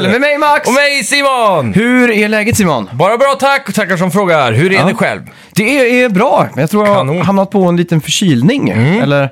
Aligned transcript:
Spel! 0.00 0.10
Med 0.12 0.20
mig 0.20 0.38
Max! 0.38 0.68
Och 0.68 0.74
mig 0.74 1.04
Simon! 1.04 1.74
Hur 1.74 2.10
är 2.10 2.28
läget 2.28 2.56
Simon? 2.56 2.90
Bara 2.92 3.16
bra 3.18 3.36
tack 3.40 3.68
och 3.68 3.74
tackar 3.74 3.96
som 3.96 4.10
frågar. 4.10 4.52
Hur 4.52 4.72
är 4.72 4.76
Ja. 4.76 4.84
det 4.86 4.94
själv? 4.94 5.20
Det 5.54 5.78
är, 5.78 6.04
är 6.04 6.08
bra, 6.08 6.48
jag 6.56 6.70
tror 6.70 6.86
jag 6.86 6.96
Kanon. 6.96 7.08
Mm. 7.08 7.18
har 7.18 7.24
hamnat 7.24 7.50
på 7.50 7.64
en 7.64 7.76
liten 7.76 8.00
förkylning. 8.00 8.68
Eller 8.70 9.30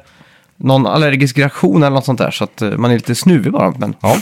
någon 0.57 0.87
allergisk 0.87 1.39
reaktion 1.39 1.83
eller 1.83 1.95
något 1.95 2.05
sånt 2.05 2.19
där. 2.19 2.31
Så 2.31 2.45
att 2.45 2.63
eh, 2.63 2.69
man 2.71 2.91
är 2.91 2.95
lite 2.95 3.15
snuvig 3.15 3.53
bara. 3.53 3.75
Men 3.79 3.95
Ja, 4.01 4.17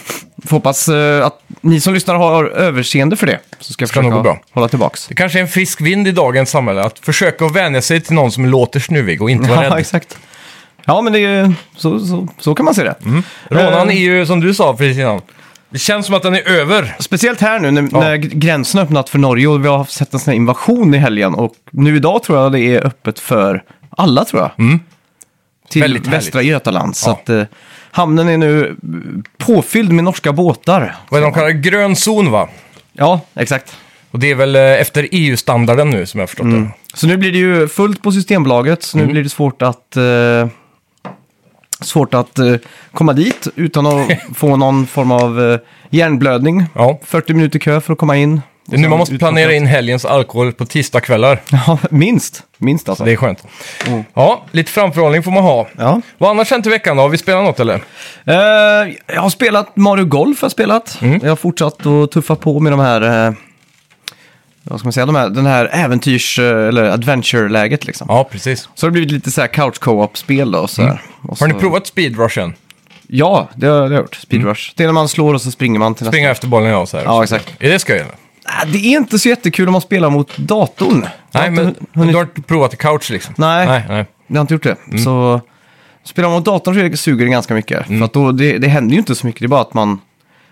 får 0.45 0.57
hoppas 0.57 0.89
eh, 0.89 1.27
att 1.27 1.41
ni 1.61 1.81
som 1.81 1.95
lyssnar 1.95 2.15
har 2.15 2.45
överseende 2.45 3.17
för 3.17 3.27
det. 3.27 3.39
Så 3.61 3.73
ska 3.73 3.83
jag 3.83 3.89
Ska 3.89 4.01
nog 4.03 4.11
försöka 4.11 4.17
gå 4.19 4.23
bra. 4.23 4.39
hålla 4.53 4.69
tillbaks. 4.69 5.07
det 5.07 5.15
kanske 5.15 5.39
är 5.39 5.43
en 5.43 5.49
frisk 5.49 5.81
vind 5.81 6.09
i 6.09 6.13
dagens 6.13 6.51
samhälle 6.51 6.83
att 6.83 6.99
försöka 6.99 7.45
att 7.45 7.57
vänja 7.57 7.83
sig 7.83 8.01
till 8.01 8.15
någon 8.15 8.33
som 8.33 8.47
låter 8.47 8.81
snuvig 8.81 9.23
och 9.23 9.31
inte 9.31 9.49
vara 9.51 9.65
Ja, 9.65 9.71
rädd. 9.71 9.79
exakt. 9.79 10.19
Ja, 10.85 11.01
men 11.03 11.13
det 11.13 11.19
är 11.19 11.55
så, 11.77 12.01
så, 12.01 12.29
så 12.39 12.55
kan 12.55 12.65
man 12.65 12.75
se 12.75 12.85
det. 12.85 12.95
Rånan 13.51 13.89
Eh, 13.91 13.97
är 13.97 14.01
ju, 14.01 14.27
som 14.27 14.41
du 14.41 14.55
sa 14.55 14.77
precis 14.77 14.99
innan, 14.99 15.21
det 15.73 15.79
känns 15.79 16.07
som 16.07 16.15
att 16.15 16.23
den 16.23 16.35
är 16.35 16.49
över. 16.49 16.97
Speciellt 16.99 17.41
här 17.41 17.59
nu 17.61 17.71
när, 17.71 17.83
när 17.83 18.17
gränsen 18.17 18.79
har 18.79 18.85
öppnat 18.85 19.09
för 19.09 19.19
Norge 19.19 19.47
och 19.47 19.65
vi 19.65 19.69
har 19.69 19.85
sett 19.85 20.15
en 20.15 20.21
sån 20.21 20.31
här 20.31 20.37
invasion 20.37 20.95
i 20.95 20.99
helgen. 20.99 21.35
Och 21.35 21.55
nu 21.71 21.97
idag 21.97 22.23
tror 22.23 22.39
jag 22.39 22.53
det 22.53 22.61
är 22.61 22.87
öppet 22.87 23.19
för 23.19 23.63
alla 23.91 24.25
tror 24.25 24.43
jag. 24.43 24.51
Till 24.57 25.83
Mm. 25.83 25.93
Väldigt 25.93 26.07
Västra 26.13 26.43
Götaland. 26.43 26.97
Så 26.97 27.11
Ja. 27.11 27.13
att 27.13 27.29
eh, 27.29 27.43
hamnen 27.91 28.29
är 28.29 28.37
nu 28.37 28.77
påfylld 29.39 29.93
med 29.93 30.05
norska 30.05 30.33
båtar. 30.33 30.95
Vad 31.09 31.21
är 31.21 31.25
de 31.25 31.33
kallar 31.33 31.47
det? 31.49 31.53
Grön 31.53 31.97
zon 31.97 32.31
va? 32.31 32.49
Ja, 32.93 33.21
exakt. 33.35 33.77
Och 34.11 34.19
det 34.19 34.31
är 34.31 34.35
väl 34.35 34.57
eh, 34.57 34.63
efter 34.63 35.09
EU-standarden 35.13 35.91
nu 35.91 36.07
som 36.07 36.21
jag 36.21 36.23
har 36.23 36.27
förstått 36.29 36.51
det. 36.51 36.69
Så 36.95 37.07
nu 37.07 37.17
blir 37.17 37.33
det 37.33 37.39
ju 37.39 37.69
fullt 37.69 38.03
på 38.03 38.13
Systembolaget. 38.13 38.83
Så 38.83 38.97
nu 38.97 39.03
Mm. 39.03 39.13
blir 39.13 39.23
det 39.23 39.29
svårt 39.29 39.63
att, 39.63 39.97
eh, 39.97 40.03
svårt 41.83 42.15
att 42.15 42.39
eh, 42.39 42.55
komma 42.93 43.13
dit 43.13 43.49
utan 43.57 43.87
att 43.87 44.11
få 44.35 44.57
någon 44.57 44.87
form 44.87 45.13
av 45.13 45.53
eh, 45.53 45.59
hjärnblödning. 45.91 46.65
Ja. 46.75 47.01
40 47.05 47.35
minuter 47.35 47.59
kö 47.59 47.81
för 47.81 47.93
att 47.93 47.99
komma 47.99 48.17
in. 48.17 48.41
Det 48.67 48.77
är 48.77 48.81
nu 48.81 48.89
man 48.89 48.99
måste 48.99 49.19
planera 49.19 49.53
in 49.55 49.67
helgens 49.67 50.05
alkohol 50.05 50.53
på 50.53 50.67
tisdagskvällar. 50.67 51.41
Ja, 51.67 51.79
minst. 51.91 52.43
Minst 52.59 52.89
alltså. 52.89 53.05
Det 53.05 53.13
är 53.13 53.17
skönt. 53.17 53.45
Ja, 54.15 54.45
lite 54.51 54.71
framförhållning 54.73 55.23
får 55.23 55.31
man 55.31 55.43
ha. 55.43 55.69
Ja. 55.79 56.01
Vad 56.19 56.31
annars 56.31 56.51
hänt 56.51 56.67
i 56.67 56.71
veckan 56.71 56.97
då? 56.97 57.03
Har 57.03 57.09
vi 57.09 57.19
spelat 57.19 57.45
något 57.45 57.61
eller? 57.61 57.81
Eh, 58.25 58.95
jag 59.07 59.23
har 59.23 59.31
spelat 59.31 59.77
Mario 59.77 60.05
Golf, 60.05 60.41
har 60.41 60.47
jag 60.47 60.53
spelat. 60.53 60.99
Mm. 61.03 61.21
Jag 61.23 61.29
har 61.29 61.37
fortsatt 61.37 61.87
att 61.87 62.11
tuffa 62.11 62.37
på 62.37 62.61
med 62.61 62.73
de 62.73 62.81
här, 62.81 63.27
eh, 63.27 63.35
vad 64.65 64.79
ska 64.79 64.87
man 64.87 64.93
säga, 64.93 65.07
de 65.07 65.15
här, 65.15 65.29
den 65.31 65.47
här 65.47 65.69
äventyrs 65.73 66.39
eh, 66.39 66.69
eller 66.69 66.85
adventure-läget 66.85 67.87
liksom. 67.87 68.07
Ja, 68.11 68.25
precis. 68.25 68.69
Så 68.75 68.87
har 68.87 68.91
det 68.91 68.93
blivit 68.93 69.11
lite 69.11 69.31
så 69.31 69.41
här 69.41 69.49
couch 69.49 69.79
co-op-spel 69.81 70.51
då. 70.53 70.59
Och 70.59 70.71
så 70.71 70.83
här. 70.83 70.89
Och 70.91 70.97
Mm. 71.25 71.37
Har 71.41 71.47
ni 71.47 71.53
så- 71.55 71.59
provat 71.61 71.87
speedrushen? 71.87 72.55
Ja, 73.07 73.49
det 73.55 73.67
har 73.67 73.77
jag 73.91 73.93
gjort. 73.93 74.15
Speedrush. 74.15 74.73
Det 74.77 74.83
är 74.83 74.87
när 74.89 74.93
man 74.95 75.09
slår 75.09 75.35
och 75.35 75.43
så 75.43 75.51
springer 75.51 75.79
man 75.79 75.95
till 75.95 76.07
Springa 76.07 76.31
efter 76.31 76.49
bollen 76.49 76.71
ja, 76.71 76.87
så 76.87 76.97
här. 76.97 77.05
Ja, 77.05 77.23
exakt. 77.23 77.55
Är 77.59 77.71
det 77.71 77.79
skoj 77.79 77.95
eller? 77.95 78.05
nästa. 78.05 78.17
Nej, 78.65 78.73
Det 78.73 78.79
är 78.79 78.97
inte 78.99 79.19
så 79.19 79.29
jättekul 79.29 79.69
om 79.69 79.73
man 79.73 79.81
spelar 79.81 80.11
mot 80.11 80.37
datorn. 80.37 81.07
Nej, 81.33 81.51
men 81.51 81.75
hunnit- 81.93 82.13
du 82.13 82.17
har 82.17 82.23
inte 82.25 82.43
provat 82.43 82.75
i 82.75 82.77
couch 82.77 83.11
liksom? 83.11 83.35
Nej. 83.39 83.67
Nej, 83.67 83.85
nej. 83.89 84.07
Jag 84.27 84.37
har 84.37 84.41
inte 84.41 84.55
gjort 84.55 84.63
det. 84.63 84.77
Mm. 84.87 84.99
Så 85.05 85.41
spelar 86.05 86.29
man 86.29 86.37
mot 86.39 86.45
datorn 86.45 86.91
så 86.91 86.97
suger 86.97 87.25
det 87.25 87.31
ganska 87.31 87.55
mycket. 87.55 87.87
För 87.87 88.03
att 88.03 88.13
då, 88.13 88.33
det, 88.33 88.59
det 88.59 88.69
händer 88.69 88.93
ju 88.93 88.99
inte 88.99 89.15
så 89.15 89.27
mycket. 89.27 89.41
Det 89.41 89.47
är 89.47 89.49
bara 89.49 89.61
att 89.61 89.75
man... 89.75 90.01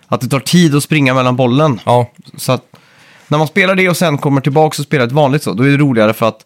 Att 0.08 0.20
det 0.20 0.28
tar 0.28 0.40
tid 0.40 0.74
att 0.76 0.82
springa 0.82 1.14
mellan 1.14 1.36
bollen. 1.36 1.80
Ja, 1.84 2.10
Så 2.36 2.52
att 2.52 2.62
när 3.30 3.38
man 3.38 3.46
spelar 3.46 3.74
det 3.74 3.88
och 3.88 3.96
sen 3.96 4.18
kommer 4.18 4.40
tillbaka 4.40 4.80
och 4.80 4.84
spelar 4.84 5.06
ett 5.06 5.12
vanligt 5.12 5.42
så, 5.42 5.52
då 5.52 5.62
är 5.62 5.68
det 5.68 5.76
roligare 5.76 6.12
för 6.12 6.28
att 6.28 6.44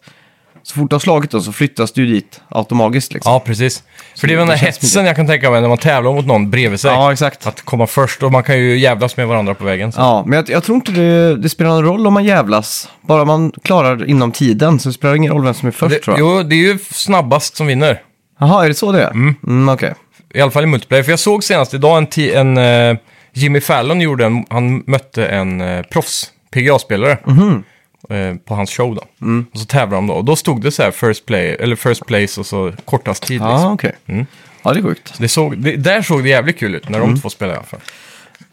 så 0.63 0.75
fort 0.75 0.89
du 0.89 0.93
har 0.95 0.99
slagit 0.99 1.31
då 1.31 1.41
så 1.41 1.51
flyttas 1.51 1.91
du 1.91 2.05
dit 2.05 2.41
automatiskt 2.49 3.13
liksom. 3.13 3.31
ja 3.33 3.39
precis. 3.39 3.83
För 4.19 4.27
det 4.27 4.33
är 4.33 4.37
väl 4.37 4.47
den 4.47 4.57
där 4.57 4.65
känns 4.65 4.77
hetsen 4.77 5.05
jag 5.05 5.15
kan 5.15 5.27
tänka 5.27 5.51
mig 5.51 5.61
när 5.61 5.67
man 5.67 5.77
tävlar 5.77 6.13
mot 6.13 6.25
någon 6.25 6.49
bredvid 6.51 6.79
sig. 6.79 6.91
Ja, 6.91 7.11
exakt. 7.11 7.47
Att 7.47 7.61
komma 7.61 7.87
först 7.87 8.23
och 8.23 8.31
man 8.31 8.43
kan 8.43 8.57
ju 8.57 8.77
jävlas 8.77 9.17
med 9.17 9.27
varandra 9.27 9.53
på 9.53 9.63
vägen. 9.65 9.91
Så. 9.91 9.99
Ja, 9.99 10.23
men 10.27 10.35
jag, 10.37 10.49
jag 10.49 10.63
tror 10.63 10.75
inte 10.75 10.91
det, 10.91 11.35
det 11.37 11.49
spelar 11.49 11.71
någon 11.71 11.83
roll 11.83 12.07
om 12.07 12.13
man 12.13 12.25
jävlas. 12.25 12.89
Bara 13.01 13.25
man 13.25 13.51
klarar 13.63 14.09
inom 14.09 14.31
tiden 14.31 14.79
så 14.79 14.93
spelar 14.93 15.13
det 15.13 15.17
ingen 15.17 15.33
roll 15.33 15.43
vem 15.43 15.53
som 15.53 15.67
är 15.67 15.71
först 15.71 15.95
det, 15.95 15.99
tror 16.01 16.19
jag. 16.19 16.37
jo, 16.37 16.43
det 16.43 16.55
är 16.55 16.73
ju 16.73 16.79
snabbast 16.91 17.55
som 17.55 17.67
vinner. 17.67 18.01
Jaha, 18.39 18.65
är 18.65 18.67
det 18.67 18.75
så 18.75 18.91
det 18.91 19.03
är? 19.03 19.11
Mm, 19.11 19.69
okej. 19.69 19.93
I 20.33 20.41
alla 20.41 20.51
fall 20.51 20.63
i 20.63 20.67
multiplayer. 20.67 21.03
För 21.03 21.11
jag 21.11 21.19
såg 21.19 21.43
senast 21.43 21.73
idag 21.73 21.97
en, 21.97 22.07
ti- 22.07 22.35
en 22.35 22.57
eh, 22.57 22.97
Jimmy 23.33 23.61
Fallon 23.61 24.01
gjorde 24.01 24.25
en, 24.25 24.45
han 24.49 24.83
mötte 24.87 25.25
en 25.25 25.61
uh, 25.61 25.81
proffs 25.81 26.31
PGA-spelare 26.59 27.17
Mhm. 27.25 27.63
eh, 28.09 28.35
på 28.45 28.55
hans 28.55 28.69
show 28.71 28.95
då. 28.95 29.03
Mm. 29.21 29.45
Och 29.53 29.59
så 29.59 29.65
tävlade 29.65 29.95
de 29.95 30.07
då. 30.07 30.13
Och 30.13 30.25
då 30.25 30.35
stod 30.35 30.61
det 30.61 30.71
så 30.71 30.83
här 30.83 30.91
first, 30.91 31.25
play, 31.25 31.55
eller 31.59 31.75
first 31.75 32.05
place 32.05 32.39
och 32.39 32.45
så 32.45 32.73
kortast 32.85 33.23
tid. 33.23 33.41
Ja, 33.41 33.51
Liksom. 33.53 33.73
okej. 33.73 33.95
Mm. 34.05 34.25
Ja, 34.63 34.73
det 34.73 34.79
är 34.79 34.83
sjukt. 34.83 35.13
Det 35.17 35.27
såg, 35.27 35.57
det, 35.57 35.75
där 35.75 36.01
såg 36.01 36.23
det 36.23 36.29
jävligt 36.29 36.59
kul 36.59 36.75
ut 36.75 36.89
när 36.89 36.97
Mm. 36.99 37.13
de 37.15 37.21
två 37.21 37.29
spelade 37.29 37.55
i 37.55 37.57
alla 37.57 37.65
fall. 37.67 37.79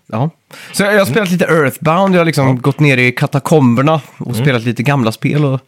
Ja. 0.06 0.30
Så 0.72 0.82
jag, 0.82 0.98
har 0.98 1.04
spelat 1.06 1.30
lite 1.30 1.44
Earthbound, 1.44 2.14
jag 2.14 2.20
har 2.20 2.24
liksom 2.24 2.60
gått 2.60 2.80
ner 2.80 2.96
i 2.96 3.12
katakomberna 3.12 4.00
och 4.18 4.26
Mm. 4.32 4.42
spelat 4.44 4.62
lite 4.62 4.82
gamla 4.82 5.12
spel 5.12 5.44
och, 5.44 5.60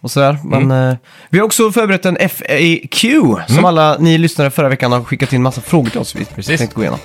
och 0.00 0.10
sådär. 0.10 0.38
Men 0.44 0.70
eh, 0.90 0.96
vi 1.30 1.38
har 1.38 1.46
också 1.46 1.72
förberett 1.72 2.06
en 2.06 2.16
FAQ 2.28 3.04
som 3.48 3.64
alla 3.64 3.96
ni 3.98 4.18
lyssnare 4.18 4.50
förra 4.50 4.68
veckan 4.68 4.92
har 4.92 5.04
skickat 5.04 5.32
in 5.32 5.42
massa 5.42 5.60
frågor 5.60 5.90
till 5.90 6.00
oss 6.00 6.14
vi 6.14 6.18
Mm. 6.20 6.28
Precis. 6.34 6.58
tänkte 6.58 6.76
gå 6.76 6.82
igenom. 6.82 6.98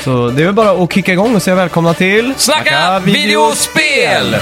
Så 0.00 0.28
det 0.28 0.42
är 0.42 0.46
väl 0.46 0.54
bara 0.54 0.84
att 0.84 0.92
kicka 0.92 1.12
igång 1.12 1.34
och 1.34 1.42
säga 1.42 1.56
välkomna 1.56 1.94
till... 1.94 2.34
Snacka 2.36 2.98
videospel! 2.98 4.36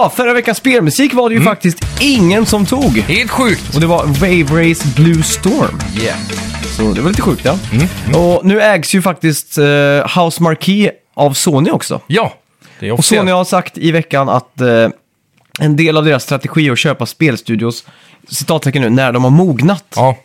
Ja, 0.00 0.10
förra 0.16 0.32
veckans 0.34 0.58
spelmusik 0.58 1.14
var 1.14 1.28
det 1.28 1.34
Mm. 1.34 1.42
ju 1.44 1.50
faktiskt 1.50 1.84
ingen 2.00 2.46
som 2.46 2.66
tog. 2.66 2.98
Helt 2.98 3.30
sjukt! 3.30 3.74
Och 3.74 3.80
det 3.80 3.86
var 3.86 4.04
Wave 4.06 4.70
Race 4.70 4.88
Blue 4.96 5.22
Storm. 5.22 5.80
Yeah. 6.02 6.18
Så 6.76 6.92
det 6.92 7.00
var 7.00 7.08
lite 7.10 7.22
sjukt 7.22 7.44
ja. 7.44 7.58
Mm. 7.72 8.14
Och 8.24 8.44
nu 8.44 8.60
ägs 8.60 8.94
ju 8.94 9.02
faktiskt 9.02 9.58
eh, 9.58 9.64
House 10.24 10.42
Marquee 10.42 10.90
av 11.14 11.32
Sony 11.32 11.70
också. 11.70 12.00
Ja, 12.06 12.34
det 12.80 12.86
är 12.86 12.92
Och 12.92 12.98
officiellt. 12.98 13.20
Sony 13.20 13.30
har 13.32 13.44
sagt 13.44 13.78
i 13.78 13.90
veckan 13.92 14.28
att 14.28 14.60
eh, 14.60 14.88
en 15.60 15.76
del 15.76 15.96
av 15.96 16.04
deras 16.04 16.22
strategi 16.22 16.68
är 16.68 16.72
att 16.72 16.78
köpa 16.78 17.06
spelstudios, 17.06 17.84
citattecken 18.28 18.82
nu, 18.82 18.90
när 18.90 19.12
de 19.12 19.24
har 19.24 19.30
mognat. 19.30 19.84
Ja. 19.96 20.16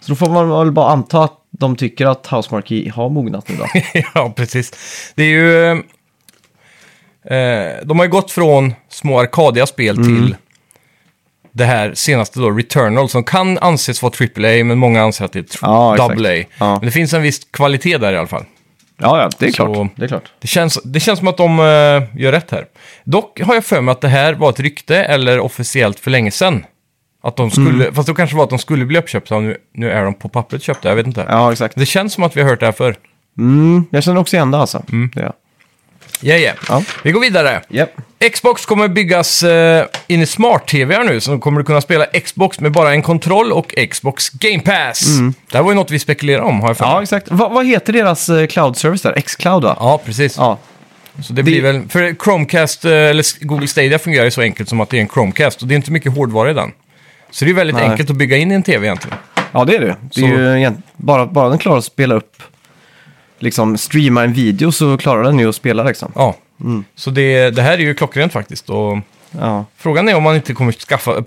Så 0.00 0.12
då 0.12 0.16
får 0.16 0.30
man 0.30 0.50
väl 0.50 0.72
bara 0.72 0.90
anta 0.92 1.24
att 1.24 1.36
de 1.50 1.76
tycker 1.76 2.06
att 2.06 2.26
House 2.32 2.48
Marquee 2.54 2.90
har 2.94 3.08
mognat 3.10 3.48
nu 3.48 3.56
då. 3.56 3.66
ja, 4.14 4.32
precis. 4.36 4.72
Det 5.14 5.22
är 5.22 5.28
ju... 5.28 5.64
Eh, 5.70 5.78
de 7.84 7.98
har 7.98 8.04
ju 8.04 8.10
gått 8.10 8.30
från 8.30 8.74
små 8.88 9.20
arkadiga 9.20 9.66
spel 9.66 9.96
Mm. 9.96 10.06
till 10.08 10.36
det 11.52 11.64
här 11.64 11.94
senaste 11.94 12.40
då, 12.40 12.50
Returnal, 12.50 13.08
som 13.08 13.24
kan 13.24 13.58
anses 13.58 14.02
vara 14.02 14.12
AAA, 14.12 14.64
men 14.64 14.78
många 14.78 15.02
anser 15.02 15.24
att 15.24 15.32
det 15.32 15.38
är 15.38 15.42
tr- 15.42 15.58
Ja, 15.62 15.94
exakt. 15.94 16.08
double 16.10 16.40
A. 16.42 16.44
Ja. 16.58 16.70
Men 16.74 16.80
det 16.84 16.90
finns 16.90 17.12
en 17.14 17.22
viss 17.22 17.40
kvalitet 17.50 17.98
där 17.98 18.12
i 18.12 18.16
alla 18.16 18.26
fall. 18.26 18.44
ja, 18.98 19.22
ja, 19.22 19.30
det 19.38 19.46
är 19.46 19.50
Så- 19.52 19.74
klart. 19.74 19.88
Det 19.96 20.04
är 20.04 20.08
klart. 20.08 20.32
Det 20.40 20.48
känns, 20.48 20.78
det 20.84 21.00
känns 21.00 21.18
som 21.18 21.28
att 21.28 21.36
de 21.36 21.58
eh, 21.60 21.64
gör 22.22 22.32
rätt 22.32 22.50
här. 22.50 22.66
Dock 23.04 23.40
har 23.40 23.54
jag 23.54 23.64
för 23.64 23.80
mig 23.80 23.92
att 23.92 24.00
det 24.00 24.08
här 24.08 24.32
var 24.34 24.50
ett 24.50 24.60
rykte, 24.60 24.96
eller 24.96 25.40
officiellt 25.40 26.00
för 26.00 26.10
länge 26.10 26.30
sedan. 26.30 26.64
Att 27.22 27.36
de 27.36 27.50
skulle, 27.50 27.84
Mm. 27.84 27.94
fast 27.94 28.08
det 28.08 28.14
kanske 28.14 28.36
var 28.36 28.44
att 28.44 28.50
de 28.50 28.58
skulle 28.58 28.84
bli 28.84 28.98
uppköpta, 28.98 29.36
och 29.36 29.42
nu, 29.42 29.56
nu 29.74 29.90
är 29.90 30.04
de 30.04 30.14
på 30.14 30.28
pappret 30.28 30.62
köpta, 30.62 30.88
jag 30.88 30.96
vet 30.96 31.06
inte. 31.06 31.26
Ja, 31.28 31.52
exakt. 31.52 31.74
Det 31.76 31.86
känns 31.86 32.12
som 32.12 32.24
att 32.24 32.36
vi 32.36 32.42
har 32.42 32.48
hört 32.48 32.60
det 32.60 32.66
här 32.66 32.72
förr. 32.72 32.96
Mm, 33.38 33.84
jag 33.90 34.02
känner 34.02 34.20
också 34.20 34.36
igen 34.36 34.50
det 34.50 34.58
alltså. 34.58 34.82
Det 35.14 35.32
är- 36.22 36.38
Ja, 36.38 36.52
ja. 36.68 36.82
Vi 37.02 37.12
går 37.12 37.20
vidare. 37.20 37.62
Japp. 37.68 37.90
Xbox 38.32 38.66
kommer 38.66 38.88
byggas 38.88 39.42
eh, 39.42 39.84
in 40.06 40.22
i 40.22 40.26
smart-tv 40.26 41.02
nu, 41.04 41.20
så 41.20 41.38
kommer 41.38 41.60
du 41.60 41.64
kunna 41.64 41.80
spela 41.80 42.06
Xbox 42.06 42.60
med 42.60 42.72
bara 42.72 42.92
en 42.92 43.02
kontroll 43.02 43.52
och 43.52 43.74
Xbox 43.90 44.28
Game 44.30 44.60
Pass. 44.62 45.06
Det 45.50 45.56
här 45.58 45.62
var 45.62 45.70
ju 45.70 45.74
något 45.76 45.90
vi 45.90 45.98
spekulerade 45.98 46.44
om, 46.46 46.60
har 46.60 46.68
jag 46.68 46.76
för 46.76 46.84
mig. 46.84 46.94
Ja, 46.94 47.02
exakt. 47.02 47.30
Va, 47.30 47.48
vad 47.48 47.66
heter 47.66 47.92
deras 47.92 48.28
eh, 48.28 48.46
cloud 48.46 48.76
service 48.76 49.02
där? 49.02 49.12
X-cloud 49.16 49.62
va? 49.62 49.76
Ja, 49.80 50.00
precis. 50.04 50.36
Ja. 50.36 50.58
Så 51.22 51.32
det 51.32 51.42
blir 51.42 51.62
väl, 51.62 51.88
för 51.88 52.14
Chromecast, 52.24 52.84
eh, 52.84 52.92
eller 52.92 53.44
Google 53.44 53.66
Stadia 53.68 53.98
fungerar 53.98 54.24
ju 54.24 54.30
så 54.30 54.40
enkelt 54.40 54.68
som 54.68 54.80
att 54.80 54.90
det 54.90 54.96
är 54.96 55.00
en 55.00 55.08
Chromecast 55.08 55.62
och 55.62 55.68
det 55.68 55.74
är 55.74 55.76
inte 55.76 55.92
mycket 55.92 56.14
hårdvara 56.16 56.50
i 56.50 56.54
den. 56.54 56.72
Så 57.30 57.44
det 57.44 57.50
är 57.50 57.54
väldigt 57.54 57.76
Nej. 57.76 57.88
enkelt 57.88 58.10
att 58.10 58.16
bygga 58.16 58.36
in 58.36 58.52
i 58.52 58.54
en 58.54 58.62
tv 58.62 58.86
egentligen. 58.86 59.16
Ja, 59.52 59.64
det 59.64 59.76
är 59.76 59.80
det. 59.80 59.86
det 60.14 60.20
är 60.20 60.54
Så- 60.54 60.58
ju 60.58 60.72
bara, 60.96 61.26
bara 61.26 61.48
den 61.48 61.58
klarar 61.58 61.78
att 61.78 61.84
spela 61.84 62.14
upp, 62.14 62.42
liksom 63.42 63.76
streama 63.78 64.24
en 64.24 64.32
video 64.32 64.72
så 64.72 64.96
klarar 64.96 65.22
den 65.22 65.38
ju 65.38 65.48
att 65.48 65.54
spela 65.54 65.82
liksom. 65.82 66.12
Ja, 66.14 66.34
så 66.94 67.10
det, 67.10 67.50
det 67.50 67.62
här 67.62 67.72
är 67.72 67.78
ju 67.78 67.94
klockrent 67.94 68.32
faktiskt. 68.32 68.70
Och 68.70 68.98
Ja. 69.38 69.64
Frågan 69.76 70.08
är 70.08 70.16
om 70.16 70.22
man 70.22 70.36
inte 70.36 70.54
kommer 70.54 70.72
skaffa, 70.72 71.24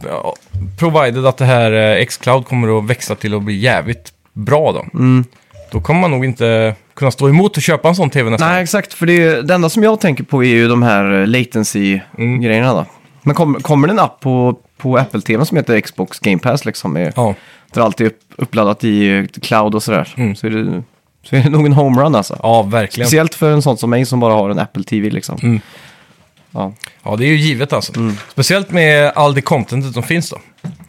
provided 0.80 1.25
att 1.25 1.38
det 1.38 1.45
här 1.45 1.98
eh, 2.00 2.06
Xcloud 2.06 2.45
kommer 2.45 2.77
att 2.80 2.86
växa 2.86 3.15
till 3.15 3.33
att 3.33 3.42
bli 3.44 3.56
jävligt 3.57 4.13
bra 4.33 4.71
då. 4.71 4.86
Mm. 5.00 5.25
Då 5.71 5.81
kommer 5.81 6.01
man 6.01 6.12
nog 6.12 6.25
inte 6.25 6.75
kunna 6.94 7.12
stå 7.12 7.30
emot 7.30 7.57
och 7.57 7.63
köpa 7.63 7.89
en 7.89 7.95
sån 7.95 8.10
tv 8.10 8.30
nästan. 8.30 8.50
Nej, 8.50 8.63
exakt. 8.63 8.94
För 8.94 9.06
det, 9.06 9.24
är, 9.24 9.42
det 9.42 9.54
enda 9.54 9.69
som 9.69 9.83
jag 9.83 10.00
tänker 10.01 10.24
på 10.24 10.44
är 10.44 10.48
ju 10.48 10.68
de 10.68 10.83
här 10.83 11.04
eh, 11.12 11.18
Mm. 11.18 11.30
latency-grejerna 11.30 12.74
då. 12.74 12.86
Men 13.21 13.36
kom, 13.36 13.54
kommer 13.62 13.88
det 13.88 13.94
en 13.94 14.00
app 14.00 14.19
på, 14.19 14.60
på 14.77 14.98
Apple 14.98 15.21
TV 15.21 15.45
som 15.45 15.57
heter 15.57 15.81
Xbox 15.81 16.19
Game 16.19 16.39
Pass 16.39 16.65
liksom? 16.65 16.94
Med, 16.94 17.13
Ja, 17.15 17.36
Där 17.74 17.81
allt 17.81 18.01
är 18.01 18.06
upp, 18.06 18.19
uppladdat 18.36 18.83
i 18.83 19.18
eh, 19.18 19.25
cloud 19.42 19.75
och 19.75 19.83
sådär. 19.83 20.13
Mm. 20.18 20.36
Så, 20.36 20.48
är 20.48 20.51
det, 20.51 20.83
så 21.24 21.36
är 21.36 21.44
det 21.44 21.50
nog 21.50 21.66
en 21.66 21.74
homerun 21.74 22.16
alltså. 22.16 22.40
ja 22.44 22.62
verkligen. 22.62 23.08
Speciellt 23.08 23.36
för 23.36 23.52
en 23.52 23.62
sån 23.62 23.78
som 23.78 23.90
mig 23.90 24.06
som 24.06 24.20
bara 24.20 24.34
har 24.34 24.50
en 24.50 24.60
Apple 24.60 24.84
TV 24.84 25.10
liksom. 25.10 25.40
Mm. 25.44 25.62
Ja. 26.52 26.74
Ja, 27.04 27.16
det 27.16 27.25
är 27.25 27.28
ju 27.30 27.36
givet 27.38 27.74
alltså. 27.74 27.96
Mm. 27.98 28.18
Speciellt 28.31 28.72
med 28.72 29.12
all 29.16 29.34
det 29.34 29.42
contentet 29.42 29.94
som 29.94 30.04
finns 30.04 30.30
då. 30.30 30.36
Och 30.36 30.42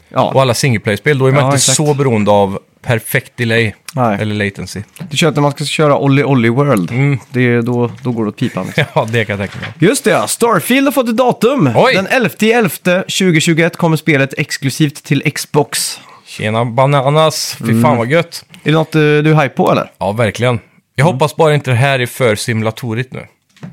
Ja, 0.08 0.40
alla 0.40 0.54
single 0.54 0.80
play-spel, 0.80 1.18
då 1.18 1.26
är 1.26 1.32
man 1.32 1.40
Ja, 1.40 1.46
inte 1.46 1.56
exakt. 1.56 1.76
så 1.76 1.94
beroende 1.94 2.30
av 2.30 2.58
perfekt 2.82 3.32
delay 3.36 3.72
nej. 3.94 4.18
eller 4.20 4.34
latency. 4.44 4.82
Du 5.10 5.16
kör 5.16 5.28
att 5.28 5.34
när 5.34 5.42
man 5.42 5.52
ska 5.52 5.64
köra 5.64 5.98
Olly 5.98 6.22
Olly 6.24 6.48
World, 6.48 6.90
Mm. 6.90 7.18
det 7.30 7.40
är, 7.40 7.62
då, 7.62 7.90
då 8.02 8.12
går 8.12 8.22
det 8.24 8.28
åt 8.28 8.36
pipan. 8.36 8.66
Liksom. 8.66 8.84
Ja, 8.94 9.06
det 9.10 9.24
kan 9.24 9.38
jag 9.40 9.50
tänka 9.50 9.66
mig. 9.66 9.88
Just 9.88 10.04
det, 10.04 10.10
ja. 10.10 10.26
Starfield 10.26 10.86
har 10.86 10.92
fått 10.92 11.08
ett 11.08 11.16
datum. 11.16 11.70
Oj. 11.76 11.94
Den 11.94 12.06
11.11.2021 12.08 13.76
kommer 13.76 13.96
spelet 13.96 14.34
exklusivt 14.38 15.04
till 15.04 15.32
Xbox. 15.34 16.00
Tjena 16.26 16.64
bananas, 16.64 17.56
fy 17.58 17.64
Mm. 17.70 17.82
fan 17.82 17.96
vad 17.96 18.08
gött. 18.10 18.44
Är 18.64 18.70
det 18.70 18.78
något 18.78 18.94
eh, 18.94 19.00
du 19.00 19.30
är 19.30 19.42
hype 19.42 19.48
på 19.48 19.72
eller? 19.72 19.90
Ja, 19.98 20.12
verkligen. 20.12 20.60
Jag 20.96 21.04
Mm. 21.04 21.12
hoppas 21.14 21.36
bara 21.36 21.54
inte 21.54 21.70
det 21.70 21.76
här 21.76 21.98
är 21.98 22.06
för 22.06 22.36
simulatorigt 22.36 23.12
nu. 23.12 23.26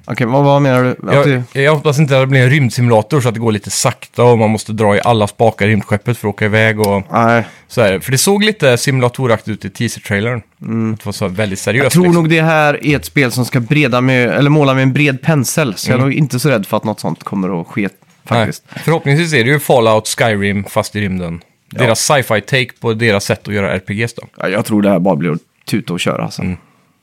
Okej, 0.06 0.28
vad, 0.28 0.44
vad 0.44 0.62
menar 0.62 0.84
du? 0.84 0.90
Att 1.10 1.16
Jag, 1.28 1.44
det, 1.54 1.62
jag 1.62 1.76
hoppas 1.76 2.00
inte 2.00 2.16
att 2.18 2.22
det 2.24 2.28
blir 2.28 2.42
en 2.42 2.50
rymdsimulator 2.50 3.22
så 3.22 3.28
att 3.28 3.34
det 3.34 3.40
går 3.40 3.52
lite 3.52 3.70
sakta 3.70 4.24
och 4.24 4.38
man 4.40 4.50
måste 4.50 4.74
dra 4.74 4.96
i 4.96 5.02
alla 5.04 5.28
spakar 5.28 5.68
i 5.68 5.72
rymdskeppet 5.72 6.18
för 6.18 6.28
att 6.28 6.34
åka 6.34 6.46
iväg 6.46 6.80
och 6.80 7.04
nej, 7.12 7.44
så 7.68 7.82
här. 7.82 8.00
För 8.00 8.12
det 8.12 8.18
såg 8.18 8.44
lite 8.44 8.78
simulatoraktigt 8.78 9.50
ut 9.50 9.66
i 9.66 9.70
teaser-trailern. 9.70 10.42
Det 10.98 11.06
var 11.06 11.12
så 11.14 11.28
väldigt 11.28 11.60
seriöst. 11.60 11.74
Mm. 11.76 11.84
jag 11.86 11.92
tror 11.92 12.04
liksom. 12.04 12.24
nog 12.24 12.30
det 12.30 12.42
här 12.42 12.86
är 12.86 12.96
ett 12.96 13.06
spel 13.06 13.32
som 13.32 13.46
ska 13.46 13.60
breda 13.60 14.02
med, 14.02 14.30
eller 14.30 14.50
måla 14.50 14.74
med 14.74 14.84
en 14.84 14.94
bred 14.94 15.22
pensel. 15.22 15.74
Så 15.76 15.92
jag 15.92 15.98
är 16.00 16.02
nog 16.02 16.14
inte 16.14 16.40
så 16.40 16.50
rädd 16.50 16.66
för 16.66 16.78
att 16.78 16.84
något 16.84 17.00
sånt 17.00 17.24
kommer 17.24 17.62
att 17.62 17.68
ske 17.68 17.90
faktiskt. 18.26 18.64
Nej. 18.74 18.82
Förhoppningsvis 18.84 19.34
är 19.34 19.44
det 19.44 19.50
ju 19.50 19.60
Fallout, 19.60 20.08
Skyrim 20.08 20.64
fast 20.64 20.96
i 20.96 21.02
rymden. 21.02 21.42
Deras 21.72 22.00
sci-fi 22.00 22.42
take 22.42 22.80
på 22.80 22.94
deras 22.94 23.26
sätt 23.26 23.48
att 23.48 23.54
göra 23.54 23.72
RPGs 23.72 24.14
då. 24.14 24.24
Ja, 24.38 24.50
jag 24.50 24.66
tror 24.66 24.82
det 24.82 24.90
här 24.90 25.00
bara 25.00 25.16
blir 25.16 25.32
att 25.32 25.42
tuta 25.66 25.94
och 25.94 26.00
köra 26.00 26.24
alltså. 26.24 26.42
Mm. 26.42 26.58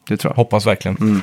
Det 0.09 0.17
tror 0.17 0.31
jag. 0.32 0.37
Hoppas 0.37 0.67
verkligen. 0.67 0.97
Mm. 0.97 1.23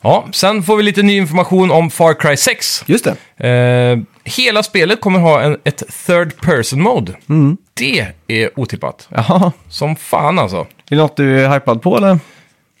Ja, 0.00 0.28
sen 0.32 0.62
får 0.62 0.76
vi 0.76 0.82
lite 0.82 1.02
ny 1.02 1.16
information 1.16 1.70
om 1.70 1.90
Far 1.90 2.14
Cry 2.14 2.36
6. 2.36 2.84
Just 2.86 3.06
det. 3.36 3.48
Eh, 3.48 3.98
hela 4.24 4.62
spelet 4.62 5.00
kommer 5.00 5.18
ha 5.18 5.42
en, 5.42 5.58
ett 5.64 5.82
third 6.06 6.40
person 6.40 6.82
mode. 6.82 7.12
Mm. 7.28 7.56
Det 7.74 8.06
är 8.26 8.60
otippat. 8.60 9.08
Jaha. 9.10 9.52
Som 9.68 9.96
fan 9.96 10.38
alltså. 10.38 10.56
Är 10.56 10.66
det 10.86 10.96
något 10.96 11.16
du 11.16 11.44
är 11.44 11.54
hypad 11.54 11.82
på 11.82 11.96
eller? 11.96 12.18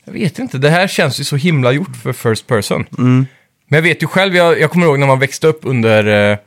Jag 0.04 0.12
vet 0.12 0.38
inte, 0.38 0.58
det 0.58 0.70
här 0.70 0.88
känns 0.88 1.20
ju 1.20 1.24
så 1.24 1.36
himla 1.36 1.72
gjort 1.72 1.96
för 2.02 2.12
first 2.12 2.46
person. 2.46 2.86
Mm. 2.98 3.26
Men 3.68 3.76
jag 3.76 3.82
vet 3.82 4.02
ju 4.02 4.06
själv, 4.06 4.36
jag, 4.36 4.60
jag 4.60 4.70
kommer 4.70 4.86
ihåg 4.86 4.98
när 4.98 5.06
man 5.06 5.18
växte 5.18 5.46
upp 5.46 5.60
under 5.62 6.30
eh, 6.30 6.38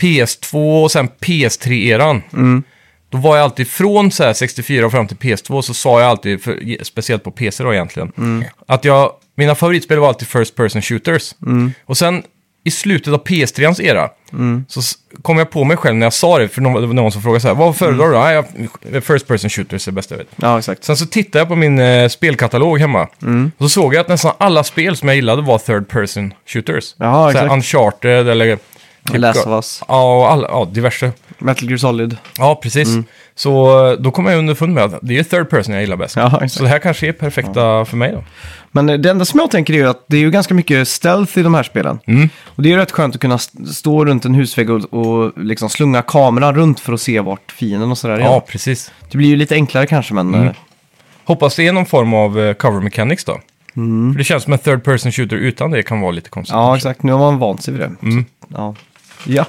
PS2 0.00 0.82
och 0.84 0.90
sen 0.92 1.08
PS3-eran. 1.20 2.22
Mm. 2.32 2.62
Då 3.10 3.18
var 3.18 3.36
jag 3.36 3.44
alltid 3.44 3.68
från 3.68 4.10
så 4.10 4.24
här 4.24 4.32
64 4.32 4.86
och 4.86 4.92
fram 4.92 5.06
till 5.08 5.16
PS2 5.16 5.60
så 5.62 5.74
sa 5.74 6.00
jag 6.00 6.08
alltid, 6.10 6.42
för, 6.42 6.84
speciellt 6.84 7.24
på 7.24 7.30
PC 7.30 7.64
då 7.64 7.74
egentligen, 7.74 8.12
Mm. 8.18 8.44
att 8.66 8.84
jag, 8.84 9.12
mina 9.36 9.54
favoritspel 9.54 9.98
var 9.98 10.08
alltid 10.08 10.28
first 10.28 10.56
person 10.56 10.82
shooters. 10.82 11.34
Och 11.86 11.96
sen 11.98 12.22
i 12.64 12.70
slutet 12.70 13.12
av 13.14 13.24
PS3ans 13.24 13.82
era 13.82 14.08
Mm. 14.32 14.64
så 14.68 14.80
kom 15.22 15.38
jag 15.38 15.50
på 15.50 15.64
mig 15.64 15.76
själv 15.76 15.96
när 15.96 16.06
jag 16.06 16.12
sa 16.12 16.38
det, 16.38 16.48
för 16.48 16.60
någon, 16.60 16.88
det 16.88 16.94
någon 16.94 17.12
som 17.12 17.22
frågade 17.22 17.40
så 17.40 17.48
här, 17.48 17.54
vad 17.54 17.76
föredrar 17.76 18.06
du? 18.06 18.12
Nej, 18.18 18.44
jag, 18.92 19.04
first 19.04 19.26
person 19.28 19.50
shooters 19.50 19.88
är 19.88 19.92
bäst 19.92 20.10
jag 20.10 20.18
vet. 20.18 20.28
Ja, 20.36 20.58
exakt. 20.58 20.84
Sen 20.84 20.96
så 20.96 21.06
tittade 21.06 21.38
jag 21.38 21.48
på 21.48 21.56
min 21.56 21.78
eh, 21.78 22.08
spelkatalog 22.08 22.78
hemma. 22.80 23.08
Mm. 23.22 23.52
Och 23.58 23.64
så 23.64 23.68
såg 23.68 23.94
jag 23.94 24.00
att 24.00 24.08
nästan 24.08 24.32
alla 24.38 24.64
spel 24.64 24.96
som 24.96 25.08
jag 25.08 25.16
gillade 25.16 25.42
var 25.42 25.58
third 25.58 25.88
person 25.88 26.34
shooters. 26.46 26.94
Här, 26.98 27.30
exakt. 27.30 27.52
Uncharted 27.52 28.28
eller... 28.28 28.58
typ- 29.06 29.18
Last 29.20 29.46
of 29.46 29.52
Us, 29.52 29.82
Ja, 29.88 30.16
och 30.18 30.32
alla, 30.32 30.48
ja, 30.48 30.68
diverse. 30.72 31.12
Metal 31.38 31.68
Gear 31.68 31.78
Solid. 31.78 32.16
Ja, 32.38 32.60
precis. 32.62 32.88
Så 33.34 33.86
eh, 33.90 33.98
då 33.98 34.10
kom 34.10 34.26
jag 34.26 34.38
underfund 34.38 34.74
med 34.74 34.84
att 34.84 34.98
det 35.02 35.18
är 35.18 35.22
third 35.22 35.50
person 35.50 35.74
jag 35.74 35.80
gillar 35.82 35.96
bäst. 35.96 36.16
Ja, 36.16 36.48
så 36.48 36.62
det 36.62 36.68
här 36.68 36.78
kanske 36.78 37.08
är 37.08 37.12
perfekta 37.12 37.84
för 37.84 37.96
mig 37.96 38.12
då. 38.12 38.24
Men 38.72 38.88
eh, 38.88 38.98
det 38.98 39.10
enda 39.10 39.24
som 39.24 39.40
jag 39.40 39.50
tänker 39.50 39.74
är 39.74 39.86
att 39.86 40.04
det 40.06 40.16
är 40.16 40.20
ju 40.20 40.30
ganska 40.30 40.54
mycket 40.54 40.88
stealth 40.88 41.38
i 41.38 41.42
de 41.42 41.54
här 41.54 41.62
spelen. 41.62 41.98
Mm. 42.06 42.28
Och 42.44 42.62
det 42.62 42.68
är 42.68 42.70
ju 42.70 42.76
rätt 42.76 42.90
skönt 42.90 43.14
att 43.14 43.20
kunna 43.20 43.34
st- 43.34 43.66
stå 43.66 44.04
runt 44.04 44.24
en 44.24 44.34
husvägg 44.34 44.70
och, 44.70 44.94
och 44.94 45.32
liksom 45.44 45.68
slunga 45.70 46.02
kameran 46.02 46.54
runt 46.54 46.80
för 46.80 46.92
att 46.92 47.00
se 47.00 47.20
vart 47.20 47.52
fienden 47.52 47.90
och 47.90 47.98
sådär 47.98 48.14
är. 48.14 48.20
Ja, 48.20 48.40
precis. 48.48 48.92
Det 49.10 49.18
blir 49.18 49.28
ju 49.28 49.36
lite 49.36 49.54
enklare 49.54 49.86
kanske, 49.86 50.14
men... 50.14 50.34
Mm. 50.34 50.46
eh, 50.46 50.52
Hoppas 51.24 51.56
det 51.56 51.66
är 51.66 51.72
någon 51.72 51.86
form 51.86 52.14
av 52.14 52.40
eh, 52.40 52.54
cover 52.54 52.80
mechanics 52.80 53.24
då. 53.24 53.40
Mm. 53.76 54.12
För 54.12 54.18
det 54.18 54.24
känns 54.24 54.42
som 54.44 54.52
en 54.52 54.58
third 54.58 54.84
person 54.84 55.12
shooter 55.12 55.36
utan 55.36 55.70
det 55.70 55.82
kan 55.82 56.00
vara 56.00 56.10
lite 56.10 56.30
konstigt. 56.30 56.54
Ja, 56.54 56.76
exakt. 56.76 57.02
Nu 57.02 57.12
har 57.12 57.18
man 57.18 57.38
vant 57.38 57.62
sig 57.62 57.74
vid 57.74 57.80
det. 57.80 57.92
Mm. 58.02 58.24
Så, 58.24 58.46
ja. 58.56 58.74
Ja. 59.26 59.46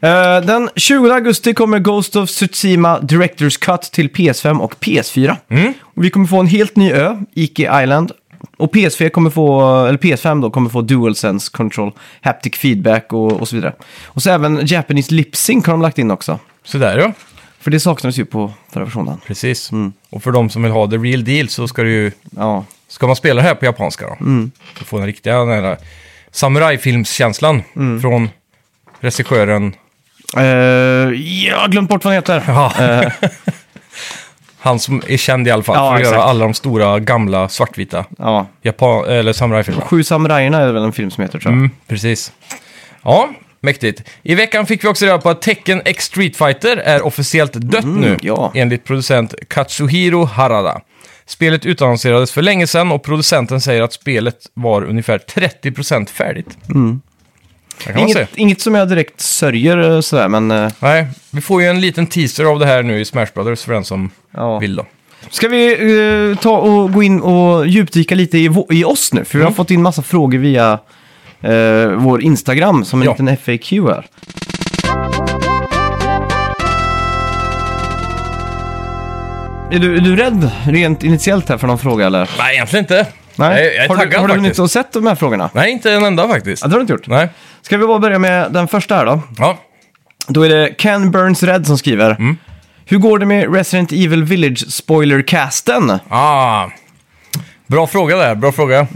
Eh, 0.00 0.40
den 0.44 0.70
20 0.76 1.10
augusti 1.12 1.54
kommer 1.54 1.78
Ghost 1.78 2.16
of 2.16 2.28
Tsushima 2.30 3.00
Directors 3.00 3.56
Cut 3.56 3.82
till 3.82 4.08
PS5 4.10 4.58
och 4.60 4.74
PS4. 4.80 5.36
Mm. 5.48 5.72
Och 5.82 6.04
vi 6.04 6.10
kommer 6.10 6.26
få 6.26 6.40
en 6.40 6.46
helt 6.46 6.76
ny 6.76 6.92
ö, 6.92 7.16
Ike 7.34 7.82
Island. 7.82 8.12
Och 8.56 8.74
PS4 8.74 9.08
kommer 9.08 9.30
få, 9.30 9.60
eller 9.86 9.98
PS5 9.98 10.42
då, 10.42 10.50
kommer 10.50 10.70
få 10.70 10.80
DualSense 10.82 11.50
Control, 11.52 11.92
Haptic 12.20 12.54
Feedback 12.56 13.12
och, 13.12 13.32
och 13.32 13.48
så 13.48 13.56
vidare. 13.56 13.72
Och 14.06 14.22
så 14.22 14.30
även 14.30 14.66
Japanese 14.66 15.14
Lip 15.14 15.36
Sync 15.36 15.66
har 15.66 15.72
de 15.72 15.82
lagt 15.82 15.98
in 15.98 16.10
också. 16.10 16.38
Sådär 16.64 16.98
ja, 16.98 17.12
För 17.60 17.70
det 17.70 17.80
saknades 17.80 18.18
ju 18.18 18.24
på 18.24 18.52
förra 18.72 18.84
versionen. 18.84 19.20
precis. 19.26 19.72
Mm. 19.72 19.92
Och 20.10 20.22
för 20.22 20.32
de 20.32 20.50
som 20.50 20.62
vill 20.62 20.72
ha 20.72 20.90
the 20.90 20.96
real 20.96 21.24
deal 21.24 21.48
så 21.48 21.68
ska 21.68 21.82
det 21.82 21.90
ju 21.90 22.12
Ja, 22.36 22.64
Ska 22.88 23.06
man 23.06 23.16
spela 23.16 23.42
det 23.42 23.48
här 23.48 23.54
på 23.54 23.64
japanska 23.64 24.06
då? 24.06 24.16
Mm. 24.20 24.50
Få 24.84 24.96
den 24.98 25.06
riktiga 25.06 25.38
den 25.38 25.64
här 25.64 25.76
samurajfilmskänslan 26.30 27.62
Mm. 27.76 28.00
från 28.00 28.28
regissören. 29.00 29.74
Eh, 30.36 30.42
jag 30.42 31.58
har 31.58 31.68
glömt 31.68 31.88
bort 31.90 32.04
vad 32.04 32.14
han 32.14 32.22
heter. 32.22 32.42
Ja. 32.46 32.72
Eh, 32.80 33.12
Han 34.60 34.78
som 34.78 35.02
är 35.08 35.16
känd 35.16 35.48
i 35.48 35.50
alla 35.50 35.62
fall 35.62 35.76
Ja, 35.76 35.88
för 35.90 35.94
att 35.94 36.00
göra 36.00 36.10
exakt. 36.14 36.28
alla 36.28 36.44
de 36.44 36.54
stora 36.54 36.98
gamla 36.98 37.48
svartvita 37.48 38.04
ja. 38.18 38.46
Japan 38.62 39.04
eller 39.04 39.32
samurajfilmerna. 39.32 39.86
Sju 39.86 40.04
samurajerna 40.04 40.58
är 40.60 40.72
väl 40.72 40.84
en 40.84 40.92
film 40.92 41.10
som 41.10 41.22
heter 41.22 41.38
tror 41.38 41.52
jag. 41.52 41.58
Mm, 41.58 41.70
precis. 41.86 42.32
Ja, 43.02 43.28
mäktigt. 43.60 44.02
I 44.22 44.34
veckan 44.34 44.66
fick 44.66 44.84
vi 44.84 44.88
också 44.88 45.04
reda 45.06 45.18
på 45.18 45.30
att 45.30 45.42
Tekken 45.42 45.82
X 45.84 46.04
Street 46.04 46.36
Fighter 46.36 46.76
är 46.76 47.02
officiellt 47.06 47.52
dött 47.52 47.84
nu, 47.84 48.06
Mm, 48.06 48.18
ja. 48.22 48.52
enligt 48.54 48.84
producent 48.84 49.34
Katsuhiro 49.48 50.24
Harada. 50.24 50.80
Spelet 51.26 51.66
utannonserades 51.66 52.32
för 52.32 52.42
länge 52.42 52.66
sedan 52.66 52.92
och 52.92 53.02
producenten 53.02 53.60
säger 53.60 53.82
att 53.82 53.92
spelet 53.92 54.36
var 54.54 54.84
ungefär 54.84 55.18
30% 55.18 56.06
färdigt. 56.10 56.58
Mm. 56.68 56.74
Det 56.74 56.76
kan 56.78 56.86
man 56.86 57.00
säga. 57.00 57.67
Inget, 57.98 58.28
inget 58.36 58.60
som 58.60 58.74
jag 58.74 58.88
direkt 58.88 59.20
sörjer 59.20 59.90
eh, 59.94 60.00
sådär, 60.00 60.28
men... 60.28 60.50
eh, 60.50 60.72
Nej, 60.80 61.06
vi 61.30 61.40
får 61.40 61.62
ju 61.62 61.68
en 61.68 61.80
liten 61.80 62.06
teaser 62.06 62.44
av 62.44 62.58
det 62.58 62.66
här 62.66 62.82
nu 62.82 63.00
i 63.00 63.04
Smash 63.04 63.26
Brothers 63.34 63.64
för 63.64 63.72
den 63.72 63.84
som 63.84 64.10
Ja. 64.34 64.58
vill 64.58 64.76
då. 64.76 64.86
Ska 65.30 65.48
vi 65.48 65.72
eh, 66.32 66.38
ta 66.38 66.58
och 66.58 66.92
gå 66.92 67.02
in 67.02 67.20
och 67.20 67.66
djupdyka 67.66 68.14
lite 68.14 68.38
i, 68.38 68.50
i 68.70 68.84
oss 68.84 69.12
nu? 69.12 69.24
För 69.24 69.38
vi 69.38 69.42
har 69.44 69.48
Mm. 69.50 69.56
fått 69.56 69.70
in 69.70 69.82
massa 69.82 70.02
frågor 70.02 70.38
via 70.38 70.78
eh, 71.40 71.86
vår 71.96 72.22
Instagram 72.22 72.84
som 72.84 73.00
en 73.02 73.06
Ja. 73.06 73.12
liten 73.12 73.36
FAQ 73.36 73.72
här. 73.72 74.06
Är 79.70 79.78
du, 79.78 79.96
är 79.96 80.00
du 80.00 80.16
rädd 80.16 80.50
rent 80.66 81.02
initiellt 81.04 81.48
här 81.48 81.58
för 81.58 81.66
någon 81.66 81.78
fråga 81.78 82.06
eller? 82.06 82.30
Nej, 82.38 82.54
egentligen 82.54 82.84
inte. 82.84 83.06
Nej. 83.38 83.64
Jag, 83.64 83.84
är 83.84 83.88
har 83.88 83.96
du, 83.96 84.00
taggad 84.02 84.20
har 84.20 84.28
du 84.28 84.34
faktiskt. 84.34 84.60
och 84.60 84.70
sett 84.70 84.92
de 84.92 85.06
här 85.06 85.14
frågorna? 85.14 85.50
Nej, 85.52 85.70
inte 85.72 85.92
en 85.92 86.04
enda 86.04 86.28
faktiskt. 86.28 86.62
Ja, 86.62 86.68
det 86.68 86.74
har 86.74 86.78
du 86.78 86.80
inte 86.82 86.92
gjort. 86.92 87.06
Nej. 87.06 87.28
Ska 87.62 87.76
vi 87.76 87.86
bara 87.86 87.98
börja 87.98 88.18
med 88.18 88.52
den 88.52 88.68
första 88.68 88.94
här 88.96 89.06
då? 89.06 89.20
Ja. 89.38 89.58
Då 90.28 90.42
är 90.42 90.48
det 90.48 90.74
Ken 90.78 91.10
Burns 91.10 91.42
Red 91.42 91.66
som 91.66 91.78
skriver. 91.78 92.10
Mm. 92.10 92.36
Hur 92.86 92.98
går 92.98 93.18
det 93.18 93.26
med 93.26 93.54
Resident 93.54 93.92
Evil 93.92 94.24
Village 94.24 94.72
spoilercasten? 94.72 95.98
Ah. 96.08 96.66
Bra 97.66 97.86
fråga 97.86 98.16
där, 98.16 98.34
bra 98.34 98.52
fråga. 98.52 98.86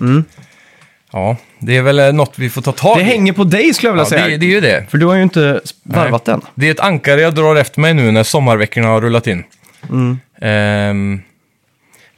Ja, 1.12 1.36
det 1.58 1.76
är 1.76 1.82
väl 1.82 1.98
eh, 1.98 2.12
något 2.12 2.32
vi 2.36 2.50
får 2.50 2.62
ta 2.62 2.72
tag 2.72 2.92
Mm. 2.96 3.06
Det 3.06 3.12
i. 3.12 3.16
hänger 3.16 3.32
på 3.32 3.44
dig 3.44 3.74
skulle 3.74 3.88
jag 3.88 3.92
vilja 3.92 4.04
ja, 4.04 4.08
säga. 4.08 4.26
det, 4.28 4.36
det 4.36 4.46
är 4.46 4.50
ju 4.50 4.60
det. 4.60 4.86
För 4.90 4.98
du 4.98 5.06
har 5.06 5.14
ju 5.14 5.22
inte 5.22 5.60
varvat 5.82 6.24
den. 6.24 6.40
Det 6.54 6.66
är 6.66 6.70
ett 6.70 6.80
ankare 6.80 7.20
jag 7.20 7.34
drar 7.34 7.56
efter 7.56 7.80
mig 7.80 7.94
nu 7.94 8.10
när 8.10 8.22
sommarveckorna 8.22 8.88
har 8.88 9.00
rullat 9.00 9.26
in. 9.26 9.44
Mm. 9.90 10.18
Ehm, 10.40 11.22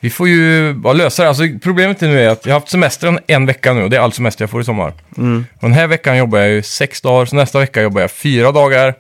vi 0.05 0.11
får 0.11 0.29
ju 0.29 0.73
bara 0.73 0.93
lösa 0.93 1.23
det. 1.23 1.29
Alltså, 1.29 1.45
problemet 1.63 2.01
nu 2.01 2.21
är 2.21 2.29
att 2.29 2.47
jag 2.47 2.55
har 2.55 2.61
haft 2.61 2.71
semestern 2.71 3.19
en 3.27 3.47
vecka 3.47 3.73
nu 3.73 3.83
och 3.83 3.91
det 3.91 3.97
är 3.97 4.01
all 4.01 4.13
semester 4.13 4.43
jag 4.43 4.51
får 4.51 4.61
i 4.61 4.65
sommar. 4.65 4.93
Mm. 5.17 5.47
Och 5.55 5.63
den 5.63 5.73
här 5.73 5.87
veckan 5.87 6.19
jobbar 6.19 6.39
jag 6.39 6.49
ju 6.49 6.63
sex 6.63 7.01
dagar, 7.01 7.27
så 7.27 7.37
nästa 7.37 7.59
vecka 7.59 7.83
jobbar 7.83 8.01
jag 8.01 8.11
fyra 8.11 8.53
dagar. 8.53 8.95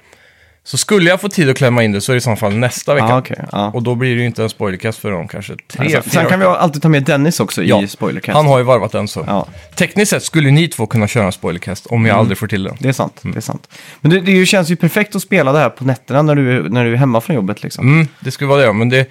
Så 0.64 0.76
skulle 0.76 1.11
jag 1.11 1.20
få 1.20 1.28
tid 1.28 1.50
att 1.50 1.56
klämma 1.56 1.82
in 1.84 1.92
det 1.92 2.00
så 2.00 2.12
är 2.12 2.14
det 2.14 2.18
i 2.18 2.20
så 2.20 2.37
fall 2.37 2.56
nästa 2.56 2.94
vecka. 2.94 3.06
Ja, 3.08 3.18
okej. 3.18 3.38
ja. 3.52 3.70
Och 3.75 3.82
då 3.82 3.94
blir 3.94 4.14
det 4.14 4.20
ju 4.20 4.26
inte 4.26 4.42
en 4.42 4.49
spoilercast 4.49 4.99
för 4.99 5.11
dem 5.11 5.28
kanske 5.28 5.56
tre, 5.68 5.88
fyra 5.88 6.02
sen 6.02 6.26
kan 6.26 6.40
vi 6.40 6.46
alltid 6.46 6.82
ta 6.82 6.88
med 6.88 7.02
Dennis 7.02 7.40
också 7.40 7.62
Ja, 7.62 7.82
i 7.82 7.88
spoilercast. 7.88 8.37
Han 8.37 8.46
har 8.46 8.58
ju 8.58 8.64
varvat 8.64 8.92
den 8.92 9.08
så. 9.08 9.25
Ja, 9.26 9.46
Tekniskt 9.75 10.11
sett 10.11 10.23
skulle 10.23 10.50
ni 10.50 10.68
två 10.68 10.87
kunna 10.87 11.08
köra 11.08 11.26
en 11.26 11.32
spoilercast 11.32 11.87
om 11.87 12.06
jag 12.06 12.18
aldrig 12.18 12.38
får 12.38 12.46
till 12.46 12.62
det. 12.62 12.75
det 12.78 12.88
är 12.88 12.92
sant. 12.92 13.20
Det 13.23 13.37
är 13.37 13.40
sant. 13.40 13.68
Men 14.00 14.11
det, 14.11 14.20
det 14.20 14.46
känns 14.46 14.70
ju 14.70 14.76
perfekt 14.76 15.16
att 15.16 15.23
spela 15.23 15.52
det 15.52 15.58
här 15.58 15.70
på 15.70 15.84
nätterna 15.84 16.23
när 16.23 16.34
du, 16.34 16.68
när 16.68 16.84
du 16.84 16.92
är 16.92 16.96
hemma 16.96 17.20
från 17.20 17.37
jobbet 17.37 17.62
liksom. 17.62 17.88
Mm, 17.88 18.08
det 18.20 18.30
skulle 18.30 18.49
vara 18.49 18.66
det, 18.66 18.73
men 18.73 18.88
det... 18.88 19.06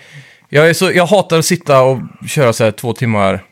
Jag, 0.54 0.70
är 0.70 0.74
så, 0.74 0.92
jag 0.92 1.06
hatar 1.06 1.40
att 1.40 1.46
sitta 1.46 1.82
och 1.82 2.00
köra 2.28 2.54
så 2.54 2.64
här 2.64 2.72
två 2.72 2.94
timmar 2.94 3.44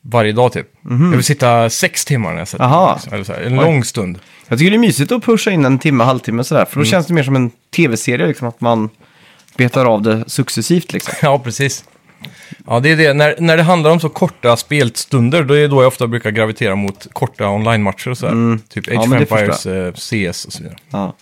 varje 0.00 0.32
dag 0.32 0.52
typ. 0.52 0.66
Jag 0.82 0.90
vill 0.96 1.24
sitta 1.24 1.70
sex 1.70 2.04
timmar 2.04 2.32
när 2.32 2.38
jag 2.38 2.48
sätter 2.48 2.64
Mhm. 2.64 2.72
Aha. 2.74 2.86
mig. 2.86 2.94
liksom. 2.96 3.12
Eller 3.14 3.24
så 3.24 3.32
här, 3.32 3.40
en 3.42 3.58
Oj. 3.58 3.64
lång 3.64 3.84
stund. 3.84 4.18
Jag 4.48 4.58
tycker 4.58 4.70
det 4.70 4.76
är 4.76 4.78
mysigt 4.78 5.12
att 5.12 5.24
pusha 5.24 5.50
in 5.50 5.64
en 5.64 5.78
timme, 5.78 6.04
halvtimme 6.04 6.44
sådär. 6.44 6.60
Mm. 6.60 6.70
För 6.70 6.78
då 6.80 6.84
känns 6.84 7.06
det 7.06 7.14
mer 7.14 7.22
som 7.22 7.36
en 7.36 7.50
tv-serie, 7.76 8.26
liksom, 8.26 8.48
att 8.48 8.60
man 8.60 8.88
betar 9.56 9.84
av 9.86 10.02
det 10.02 10.24
successivt 10.26 10.92
liksom. 10.92 11.14
Ja, 11.22 11.38
precis. 11.38 11.84
Ja, 12.66 12.80
det 12.80 12.90
är 12.92 12.96
det. 12.96 13.14
När, 13.14 13.34
när 13.38 13.56
det 13.56 13.62
handlar 13.62 13.90
om 13.90 14.00
så 14.00 14.08
korta 14.08 14.56
spelstunder, 14.56 15.42
då 15.42 15.54
är 15.54 15.60
det 15.60 15.68
då 15.68 15.82
jag 15.82 15.88
ofta 15.88 16.06
brukar 16.06 16.30
gravitera 16.30 16.74
mot 16.76 17.06
korta 17.12 17.48
online-matcher 17.48 18.08
och 18.10 18.18
så 18.18 18.26
här. 18.26 18.58
Typ 18.68 18.88
Age 18.88 18.92
Mm. 18.92 18.94
Ja, 18.94 19.00
of 19.02 19.08
men 19.08 19.18
det 19.18 19.30
Empires, 19.30 19.66
eh, 19.66 19.92
CS 20.32 20.44
och 20.44 20.52
så 20.52 20.62
vidare. 20.62 20.76
Ja. 20.90 21.14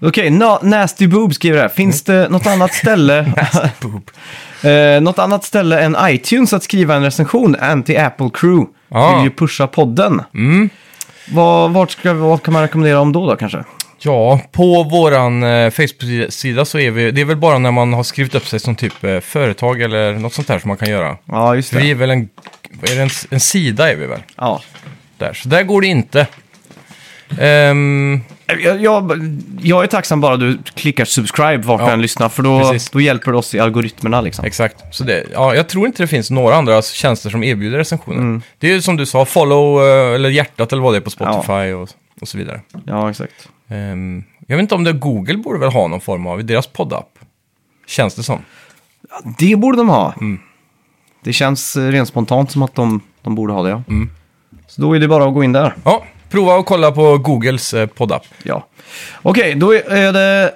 Okej, 0.00 0.28
Na- 0.30 0.58
Nasty 0.64 1.06
Boob 1.06 1.34
skriver 1.34 1.58
här. 1.60 1.68
Finns 1.68 2.02
det 2.02 2.28
något 2.28 2.46
annat 2.46 2.74
ställe 2.74 3.32
Boop. 3.80 4.10
eh, 4.64 5.00
något 5.00 5.18
annat 5.18 5.44
ställe 5.44 5.80
än 5.80 5.96
iTunes 6.00 6.52
att 6.52 6.62
skriva 6.62 6.94
en 6.94 7.02
recension? 7.02 7.56
Anti-Apple 7.56 8.30
Crew 8.34 8.66
Ja. 8.88 9.16
vill 9.16 9.24
ju 9.24 9.30
pusha 9.30 9.66
podden. 9.66 10.22
Mm. 10.34 10.70
Vad, 11.32 11.70
vart 11.70 11.90
ska, 11.90 12.12
vad 12.12 12.42
kan 12.42 12.52
man 12.54 12.62
rekommendera 12.62 13.00
om 13.00 13.12
då, 13.12 13.26
då 13.30 13.36
kanske? 13.36 13.64
Ja, 13.98 14.40
på 14.52 14.82
våran 14.82 15.42
eh, 15.42 15.70
Facebook-sida 15.70 16.64
så 16.64 16.78
är 16.78 16.90
vi, 16.90 17.10
det 17.10 17.20
är 17.20 17.24
väl 17.24 17.36
bara 17.36 17.58
när 17.58 17.70
man 17.70 17.92
har 17.92 18.02
skrivit 18.02 18.34
upp 18.34 18.46
sig 18.46 18.60
som 18.60 18.76
typ 18.76 19.04
eh, 19.04 19.20
företag 19.20 19.80
eller 19.80 20.12
något 20.12 20.32
sånt 20.34 20.48
där 20.48 20.58
som 20.58 20.68
man 20.68 20.76
kan 20.76 20.90
göra. 20.90 21.16
Ja, 21.24 21.54
just 21.54 21.68
För 21.70 21.76
vi 21.76 21.84
det. 21.84 21.90
är 21.90 21.94
väl 21.94 22.10
en, 22.10 22.28
är 22.82 22.96
det, 22.96 23.02
en, 23.02 23.10
en 23.30 23.40
sida 23.40 23.90
är 23.92 23.96
vi 23.96 24.06
väl? 24.06 24.22
Ja. 24.36 24.60
Där, 25.18 25.32
så 25.32 25.48
där 25.48 25.62
går 25.62 25.80
det 25.80 25.86
inte. 25.86 26.26
Ehm, 27.40 28.20
Jag, 28.46 28.80
jag, 28.82 29.12
jag 29.62 29.82
är 29.82 29.86
tacksam 29.86 30.20
bara 30.20 30.36
du 30.36 30.58
klickar 30.74 31.04
subscribe 31.04 31.58
vart 31.58 31.80
Ja, 31.80 31.86
du 31.86 31.92
än 31.92 32.02
lyssnar, 32.02 32.28
för 32.28 32.42
då, 32.42 32.60
precis. 32.60 32.90
då 32.90 33.00
hjälper 33.00 33.32
det 33.32 33.38
oss 33.38 33.54
i 33.54 33.60
algoritmerna 33.60 34.20
liksom. 34.20 34.44
exakt. 34.44 34.94
Så 34.94 35.04
det, 35.04 35.26
ja, 35.32 35.54
jag 35.54 35.68
tror 35.68 35.86
inte 35.86 36.02
det 36.02 36.06
finns 36.06 36.30
några 36.30 36.54
andra 36.56 36.82
tjänster 36.82 37.30
som 37.30 37.44
erbjuder 37.44 37.78
recensioner. 37.78 38.18
Mm. 38.18 38.42
Det 38.58 38.68
är 38.70 38.74
ju 38.74 38.82
som 38.82 38.96
du 38.96 39.06
sa, 39.06 39.24
follow 39.24 39.82
eh, 39.82 40.14
eller 40.14 40.28
hjärtat 40.28 40.72
eller 40.72 40.82
vad 40.82 40.94
det 40.94 40.98
är 40.98 41.00
på 41.00 41.10
Spotify 41.10 41.72
och, 41.72 41.88
och 42.20 42.28
så 42.28 42.38
vidare. 42.38 42.60
Ja, 42.84 43.10
exakt. 43.10 43.48
Ehm, 43.68 44.24
jag 44.46 44.56
vet 44.56 44.62
inte 44.62 44.74
om 44.74 44.84
det 44.84 44.92
Google 44.92 45.36
borde 45.36 45.58
väl 45.58 45.72
ha 45.72 45.86
någon 45.88 46.00
form 46.00 46.26
av 46.26 46.44
deras 46.44 46.66
poddapp. 46.66 47.18
Känns 47.86 48.14
det 48.14 48.22
som. 48.22 48.40
Det 49.38 49.56
borde 49.56 49.76
de 49.78 49.88
ha. 49.88 50.14
Mm. 50.20 50.38
Det 51.24 51.32
känns 51.32 51.76
eh, 51.76 51.88
rent 51.88 52.08
spontant 52.08 52.50
som 52.50 52.62
att 52.62 52.74
de, 52.74 53.00
de 53.22 53.34
borde 53.34 53.52
ha 53.52 53.62
det, 53.62 53.70
ja. 53.70 53.82
Mm. 53.88 54.10
Så 54.66 54.80
då 54.82 54.96
är 54.96 55.00
det 55.00 55.08
bara 55.08 55.24
att 55.28 55.34
gå 55.34 55.44
in 55.44 55.52
där. 55.52 55.74
Ja, 55.84 56.04
prova 56.30 56.56
att 56.58 56.66
kolla 56.66 56.92
på 56.92 57.18
Googles 57.18 57.74
eh, 57.74 57.86
poddapp. 57.86 58.24
Ja. 58.42 58.66
Okej, 59.22 59.54
då 59.54 59.72
är 59.74 60.12
det 60.12 60.52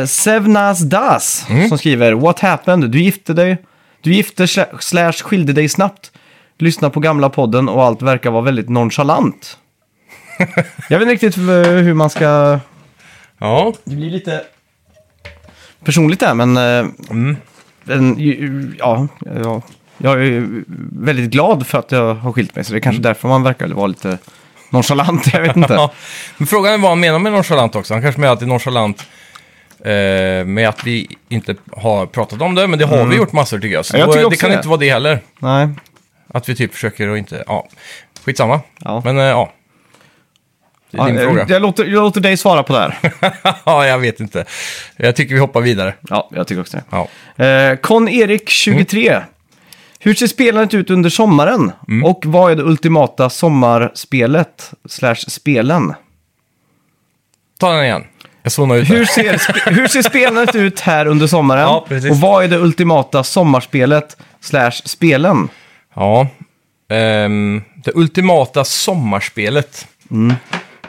eh, 0.00 0.06
Sevnas 0.06 0.78
Das 0.80 1.46
Mm. 1.50 1.68
som 1.68 1.78
skriver 1.78 2.12
What 2.12 2.40
happened? 2.40 2.90
Du 2.90 3.00
gifte 3.00 3.32
dig. 3.32 3.56
Du 4.00 4.14
gifte 4.14 4.44
sla- 4.46 4.78
slash 4.80 5.12
skilde 5.12 5.52
dig 5.52 5.68
snabbt. 5.68 6.12
Lyssna 6.58 6.90
på 6.90 7.00
gamla 7.00 7.28
podden 7.30 7.68
och 7.68 7.82
allt 7.84 8.02
verkar 8.02 8.30
vara 8.30 8.42
väldigt 8.42 8.68
nonchalant. 8.68 9.58
Jag 10.88 10.98
vet 10.98 11.08
inte 11.08 11.26
riktigt 11.26 11.36
eh, 11.36 11.44
hur 11.72 11.94
man 11.94 12.10
ska... 12.10 12.58
Ja, 13.38 13.72
Det 13.84 13.94
blir 13.96 14.10
lite 14.10 14.42
personligt 15.84 16.20
där, 16.20 16.34
men... 16.34 16.56
eh, 16.56 16.86
Mm. 17.10 17.36
en, 17.86 18.18
ju- 18.18 18.74
ja, 18.78 19.08
ja, 19.44 19.62
jag 19.98 20.26
är 20.26 20.48
väldigt 21.04 21.30
glad 21.30 21.66
för 21.66 21.78
att 21.78 21.92
jag 21.92 22.14
har 22.14 22.32
skilt 22.32 22.54
mig, 22.54 22.64
så 22.64 22.72
det 22.72 22.78
är 22.78 22.80
kanske 22.80 23.02
därför 23.02 23.28
man 23.28 23.42
verkar 23.42 23.68
vara 23.68 23.86
lite 23.86 24.18
nonchalant. 24.70 25.32
Jag 25.32 25.40
vet 25.40 25.56
inte. 25.56 25.88
Men 26.36 26.46
frågan 26.46 26.72
är 26.74 26.78
vad 26.78 26.90
han 26.90 27.00
menar 27.00 27.18
med 27.18 27.32
nonchalant 27.32 27.74
också. 27.76 27.94
Han 27.94 28.02
kanske 28.02 28.20
menar 28.20 28.32
att 28.34 28.40
det 28.40 28.44
är 28.44 28.48
nonchalant 28.48 29.06
eh, 29.84 30.46
med 30.46 30.68
att 30.68 30.84
vi 30.84 31.16
inte 31.28 31.54
har 31.76 32.06
pratat 32.06 32.42
om 32.42 32.54
det, 32.54 32.66
men 32.66 32.78
det 32.78 32.84
har 32.84 33.06
vi 33.06 33.16
gjort 33.16 33.32
massor 33.32 33.58
tycker 33.58 33.74
jag. 33.74 33.84
Så 33.86 33.96
Mm. 33.96 34.08
Ja, 34.10 34.16
jag 34.16 34.24
då, 34.24 34.30
tycker 34.30 34.30
det 34.30 34.34
också 34.36 34.40
kan 34.40 34.50
det. 34.50 34.56
inte 34.56 34.68
vara 34.68 34.78
det 34.80 34.90
heller. 34.90 35.20
Nej. 35.38 35.68
Att 36.34 36.48
vi 36.48 36.54
typ 36.56 36.74
försöker 36.74 37.08
och 37.08 37.18
inte, 37.18 37.44
ja, 37.46 37.68
skitsamma. 38.24 38.60
Ja. 38.84 39.02
Men 39.04 39.18
eh, 39.18 39.24
ja, 39.24 39.52
det 40.90 40.98
är 40.98 41.06
din 41.06 41.14
Ja, 41.16 41.22
fråga. 41.22 41.46
Jag 41.48 41.62
låter, 41.62 41.84
jag 41.84 42.02
låter 42.02 42.20
dig 42.20 42.36
svara 42.36 42.62
på 42.62 42.72
det 42.72 42.78
här. 42.80 43.12
ja, 43.64 43.86
jag 43.86 43.98
vet 43.98 44.20
inte. 44.20 44.44
Jag 44.96 45.16
tycker 45.16 45.34
vi 45.34 45.40
hoppar 45.40 45.60
vidare. 45.60 45.94
Ja, 46.08 46.28
jag 46.32 46.46
tycker 46.46 46.60
också 46.60 46.76
det. 46.76 46.82
Ja. 47.36 47.44
Eh, 47.44 47.76
Con-Erik, 47.76 48.48
23. 48.48 49.20
Hur 49.98 50.14
ser 50.14 50.26
spelandet 50.26 50.74
ut 50.74 50.90
under 50.90 51.10
sommaren? 51.10 51.72
Mm. 51.88 52.04
Och 52.04 52.22
vad 52.26 52.52
är 52.52 52.56
det 52.56 52.62
ultimata 52.62 53.30
sommarspelet 53.30 54.72
slash 54.88 55.14
spelen? 55.14 55.94
Ta 57.58 57.72
den 57.72 57.84
igen. 57.84 58.04
Jag 58.42 58.52
zonar 58.52 58.76
ut 58.76 58.90
Hur 58.90 58.98
där. 58.98 59.04
ser, 59.04 59.32
sp- 59.36 59.70
hur 59.70 59.88
ser 59.88 60.02
spelandet 60.02 60.54
ut 60.54 60.80
här 60.80 61.06
under 61.06 61.26
sommaren? 61.26 61.62
Ja, 61.62 61.84
precis. 61.88 62.10
och 62.10 62.16
vad 62.16 62.44
är 62.44 62.48
det 62.48 62.56
ultimata 62.58 63.24
sommarspelet 63.24 64.16
slash 64.40 64.70
spelen? 64.84 65.48
Ja. 65.94 66.26
Ehm, 66.90 67.62
det 67.84 67.92
ultimata 67.94 68.64
sommarspelet. 68.64 69.86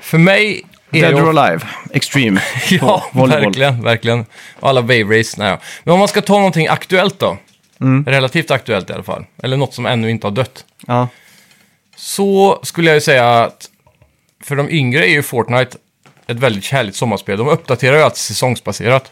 För 0.02 0.18
mig 0.18 0.64
är 0.92 1.02
Dead 1.02 1.16
det... 1.16 1.22
or 1.22 1.40
Alive, 1.40 1.62
Extreme. 1.94 2.42
Ja, 2.70 3.04
volleyboll. 3.12 3.46
verkligen, 3.46 3.84
verkligen. 3.84 4.26
Och 4.60 4.70
alla 4.70 4.82
wave 4.82 5.20
race, 5.20 5.36
nej. 5.38 5.58
Men 5.84 5.94
om 5.94 6.00
man 6.00 6.08
ska 6.08 6.22
ta 6.22 6.34
någonting 6.34 6.68
aktuellt 6.68 7.20
då. 7.20 7.38
Mm. 7.82 8.06
Relativt 8.06 8.52
aktuellt 8.52 8.90
i 8.90 8.94
alla 8.94 9.04
fall. 9.04 9.26
Eller 9.44 9.58
något 9.58 9.74
som 9.74 9.86
ännu 9.86 10.10
inte 10.10 10.28
har 10.28 10.32
dött. 10.32 10.66
Ja. 10.88 11.08
Så 11.96 12.60
skulle 12.64 12.90
jag 12.90 12.96
ju 12.96 13.02
säga 13.02 13.44
att 13.44 13.70
för 14.44 14.56
de 14.56 14.70
yngre 14.70 15.06
är 15.06 15.12
ju 15.12 15.24
Fortnite 15.24 15.78
ett 16.28 16.38
väldigt 16.38 16.66
härligt 16.66 16.96
sommarspel. 16.96 17.38
De 17.38 17.48
uppdaterar 17.48 17.98
ju 17.98 18.04
alltid 18.04 18.18
säsongsbaserat. 18.18 19.12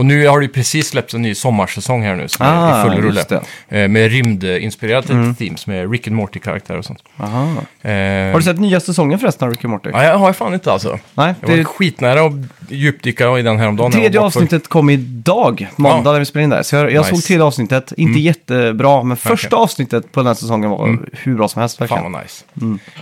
Och 0.00 0.06
nu 0.06 0.26
har 0.26 0.40
det 0.40 0.46
ju 0.46 0.52
precis 0.52 0.88
släppts 0.88 1.14
en 1.14 1.22
ny 1.22 1.34
sommarsäsong 1.34 2.02
här 2.02 2.16
nu 2.16 2.28
som 2.28 2.46
är 2.46 2.50
Ah, 2.50 2.80
i 2.86 2.90
full 2.90 3.02
rulle. 3.02 3.24
det. 3.28 3.42
Eh, 3.82 3.88
Med 3.88 4.10
rymdinspirerat 4.12 5.06
themes 5.38 5.66
med 5.66 5.92
Rick 5.92 6.06
and 6.06 6.16
Morty-karaktärer 6.16 6.78
och 6.78 6.84
sånt. 6.84 7.02
Eh, 7.18 7.22
Har 7.22 8.36
du 8.36 8.42
sett 8.42 8.60
nya 8.60 8.80
säsongen 8.80 9.18
förresten 9.18 9.48
av 9.48 9.54
Rick 9.54 9.64
and 9.64 9.70
Morty? 9.70 9.90
Ja, 9.92 10.04
jag 10.04 10.18
har 10.18 10.32
fan 10.32 10.54
inte 10.54 10.72
alltså. 10.72 10.98
Nej, 11.14 11.34
Jag 11.40 11.48
var 11.48 11.56
det, 11.56 11.64
skitnära 11.64 12.26
att 12.26 12.32
djupdyka 12.68 13.38
i 13.38 13.42
den 13.42 13.58
häromdagen. 13.58 13.92
tredje 13.92 14.20
avsnittet 14.20 14.68
kom 14.68 14.90
idag, 14.90 15.68
måndag 15.76 16.02
Ja. 16.10 16.12
när 16.12 16.18
vi 16.18 16.24
spelade 16.24 16.44
in 16.44 16.50
där. 16.50 16.62
Så 16.62 16.76
jag, 16.76 16.92
jag 16.92 17.00
Nice. 17.02 17.10
såg 17.10 17.22
tredje 17.24 17.44
avsnittet, 17.44 17.92
inte 17.96 18.18
jättebra, 18.20 19.02
men 19.02 19.16
första 19.16 19.56
Okej. 19.56 19.62
avsnittet 19.62 20.12
på 20.12 20.20
den 20.20 20.26
här 20.26 20.34
säsongen 20.34 20.70
var 20.70 20.98
hur 21.12 21.34
bra 21.36 21.48
som 21.48 21.60
helst 21.60 21.80
verkligen. 21.80 22.02
Fan 22.02 22.12
vad 22.12 22.22
nice. 22.22 22.44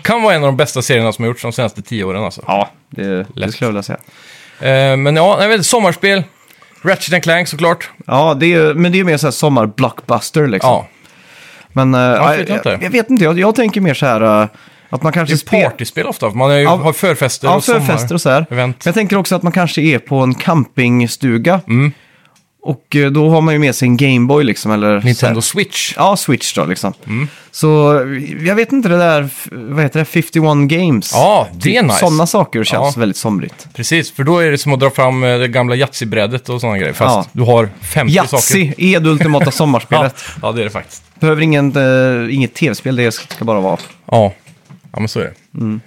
Kan 0.02 0.22
vara 0.22 0.34
en 0.34 0.42
av 0.42 0.46
de 0.48 0.56
bästa 0.56 0.82
serierna 0.82 1.12
som 1.12 1.22
har 1.24 1.28
gjorts 1.28 1.42
de 1.42 1.52
senaste 1.52 1.82
tio 1.82 2.04
åren 2.04 2.24
alltså. 2.24 2.42
Ja, 2.46 2.68
det, 2.90 3.04
det 3.36 3.52
skulle 3.52 3.66
jag 3.66 3.68
vilja 3.68 3.82
säga. 3.82 3.98
Eh, 4.60 4.96
men 4.96 5.16
ja, 5.16 5.58
sommarspel. 5.62 6.22
Ratchet 6.82 7.22
Clank 7.22 7.48
såklart. 7.48 7.90
Ja, 8.06 8.34
det 8.40 8.54
är, 8.54 8.74
men 8.74 8.92
det 8.92 9.00
är 9.00 9.04
mer 9.04 9.16
så 9.16 9.26
här 9.26 9.32
sommar-blockbuster 9.32 10.46
liksom. 10.46 10.70
Ja, 10.70 10.88
Men 11.72 11.94
eh, 11.94 12.00
Varför 12.00 12.22
ja, 12.24 12.36
vet 12.36 12.48
jag 12.64 12.74
jag, 12.74 12.82
jag 12.82 12.90
vet 12.90 13.10
inte, 13.10 13.24
jag, 13.24 13.38
jag 13.38 13.54
tänker 13.54 13.80
mer 13.80 13.94
så 13.94 14.06
här 14.06 14.20
eh, 14.42 14.48
att 14.90 15.02
man 15.02 15.12
det 15.12 15.18
kanske 15.18 15.34
är 15.34 15.36
spelar... 15.36 15.70
partyspel 15.70 16.06
ofta. 16.06 16.30
Man 16.30 16.50
har 16.50 16.56
ju, 16.56 16.62
Ja, 16.62 16.76
har 16.76 16.92
förfester 16.92 17.48
Ja, 17.48 17.54
och 17.56 17.64
förfester 17.64 18.14
och 18.14 18.20
så 18.20 18.30
här. 18.30 18.46
Men 18.48 18.58
event. 18.58 18.86
jag 18.86 18.94
tänker 18.94 19.16
också 19.16 19.36
att 19.36 19.42
man 19.42 19.52
kanske 19.52 19.80
är 19.82 19.98
på 19.98 20.16
en 20.18 20.34
campingstuga. 20.34 21.60
Mm. 22.64 22.76
Och 22.76 22.96
eh, 22.96 23.10
då 23.10 23.30
har 23.30 23.40
man 23.40 23.54
ju 23.54 23.60
med 23.60 23.74
sig 23.74 23.88
en 23.88 23.96
Gameboy 23.96 24.44
liksom, 24.44 24.72
eller... 24.72 25.00
så 25.00 25.06
Nintendo 25.06 25.34
här. 25.34 25.40
Switch. 25.40 25.94
Ja, 25.96 26.16
Switch 26.16 26.54
då 26.54 26.64
liksom. 26.64 26.92
Mm. 27.06 27.28
Så 27.50 27.66
jag 28.40 28.54
vet 28.54 28.72
inte 28.72 28.88
det 28.88 28.96
där, 28.98 29.28
vad 29.50 29.82
heter 29.82 29.98
det, 29.98 30.04
51 30.04 30.42
Games. 30.68 31.10
Ja, 31.14 31.48
det 31.52 31.76
är 31.76 31.82
nice. 31.82 31.98
Sådana 31.98 32.26
saker 32.26 32.64
känns 32.64 32.96
Ja. 32.96 33.00
väldigt 33.00 33.16
somrigt. 33.16 33.68
Precis, 33.74 34.12
för 34.12 34.24
då 34.24 34.38
är 34.38 34.50
det 34.50 34.58
som 34.58 34.72
att 34.72 34.80
dra 34.80 34.90
fram 34.90 35.24
eh, 35.24 35.38
det 35.38 35.48
gamla 35.48 35.74
Yatzy-brädet 35.76 36.48
och 36.48 36.60
sådana 36.60 36.78
grejer. 36.78 36.92
Fast 36.92 37.16
Ja. 37.16 37.26
du 37.32 37.42
har 37.42 37.68
50 37.82 38.14
saker. 38.14 38.36
Yatzy 38.36 38.72
är 38.94 39.00
det 39.00 39.10
ultimata 39.10 39.44
Ja, 39.44 39.50
sommarspelet. 39.50 40.24
ja, 40.42 40.52
det 40.52 40.60
är 40.60 40.64
det 40.64 40.70
faktiskt. 40.70 41.02
Behöver 41.20 41.42
ingen, 41.42 41.76
eh, 41.76 42.34
inget 42.34 42.54
tv-spel, 42.54 42.96
det 42.96 43.12
ska 43.12 43.44
bara 43.44 43.60
vara. 43.60 43.78
Ja, 44.10 44.32
ja 44.92 44.98
men 45.00 45.08
så 45.08 45.20
är 45.20 45.24
det. 45.24 45.78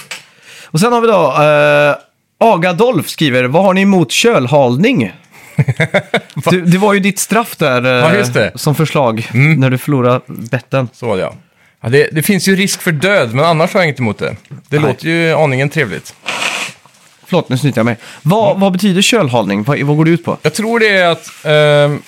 Och 0.66 0.80
sen 0.80 0.94
har 0.94 1.02
vi 1.02 1.08
då, 1.08 1.32
uh, 1.32 2.54
Agadolf 2.54 3.10
skriver, 3.10 3.44
vad 3.44 3.64
har 3.64 3.74
ni 3.74 3.82
emot 3.82 4.12
kölhalning? 4.12 5.12
du, 6.52 6.62
det 6.62 6.78
var 6.78 6.94
ju 6.94 7.00
ditt 7.00 7.20
straff 7.20 7.56
där 7.56 7.86
eh, 7.86 7.92
Ja. 7.92 8.42
Mm. 8.42 8.52
som 8.56 8.76
förslag 8.76 9.30
när 9.34 9.70
du 9.70 9.78
förlorade 9.78 10.22
betten. 10.28 10.90
Så 10.94 11.08
var 11.08 11.16
det 11.16 11.22
ja. 11.22 11.34
ja 11.82 11.90
det, 11.90 12.10
det 12.12 12.24
finns 12.24 12.48
ju 12.48 12.56
risk 12.56 12.82
för 12.82 12.92
död, 12.92 13.34
men 13.34 13.46
annars 13.46 13.74
har 13.74 13.80
jag 13.80 13.86
inget 13.88 14.00
emot 14.00 14.18
det. 14.18 14.36
Det 14.50 14.80
Nej. 14.80 14.90
låter 14.90 15.08
ju 15.08 15.34
aningen 15.34 15.70
trevligt. 15.70 16.16
Förlåt, 17.26 17.50
nu 17.50 17.58
snyter 17.58 17.80
jag 17.80 17.86
mig. 17.86 17.98
Vad, 18.22 18.60
vad 18.60 18.72
betyder 18.72 19.02
kölhalning? 19.02 19.64
Vad, 19.64 19.80
vad 19.80 19.98
går 19.98 20.06
det 20.06 20.12
ut 20.12 20.26
på? 20.26 20.38
Jag 20.42 20.54
tror 20.54 20.80
det 20.80 20.90
är 20.90 21.08
att 21.08 21.30
ehm, 21.44 22.02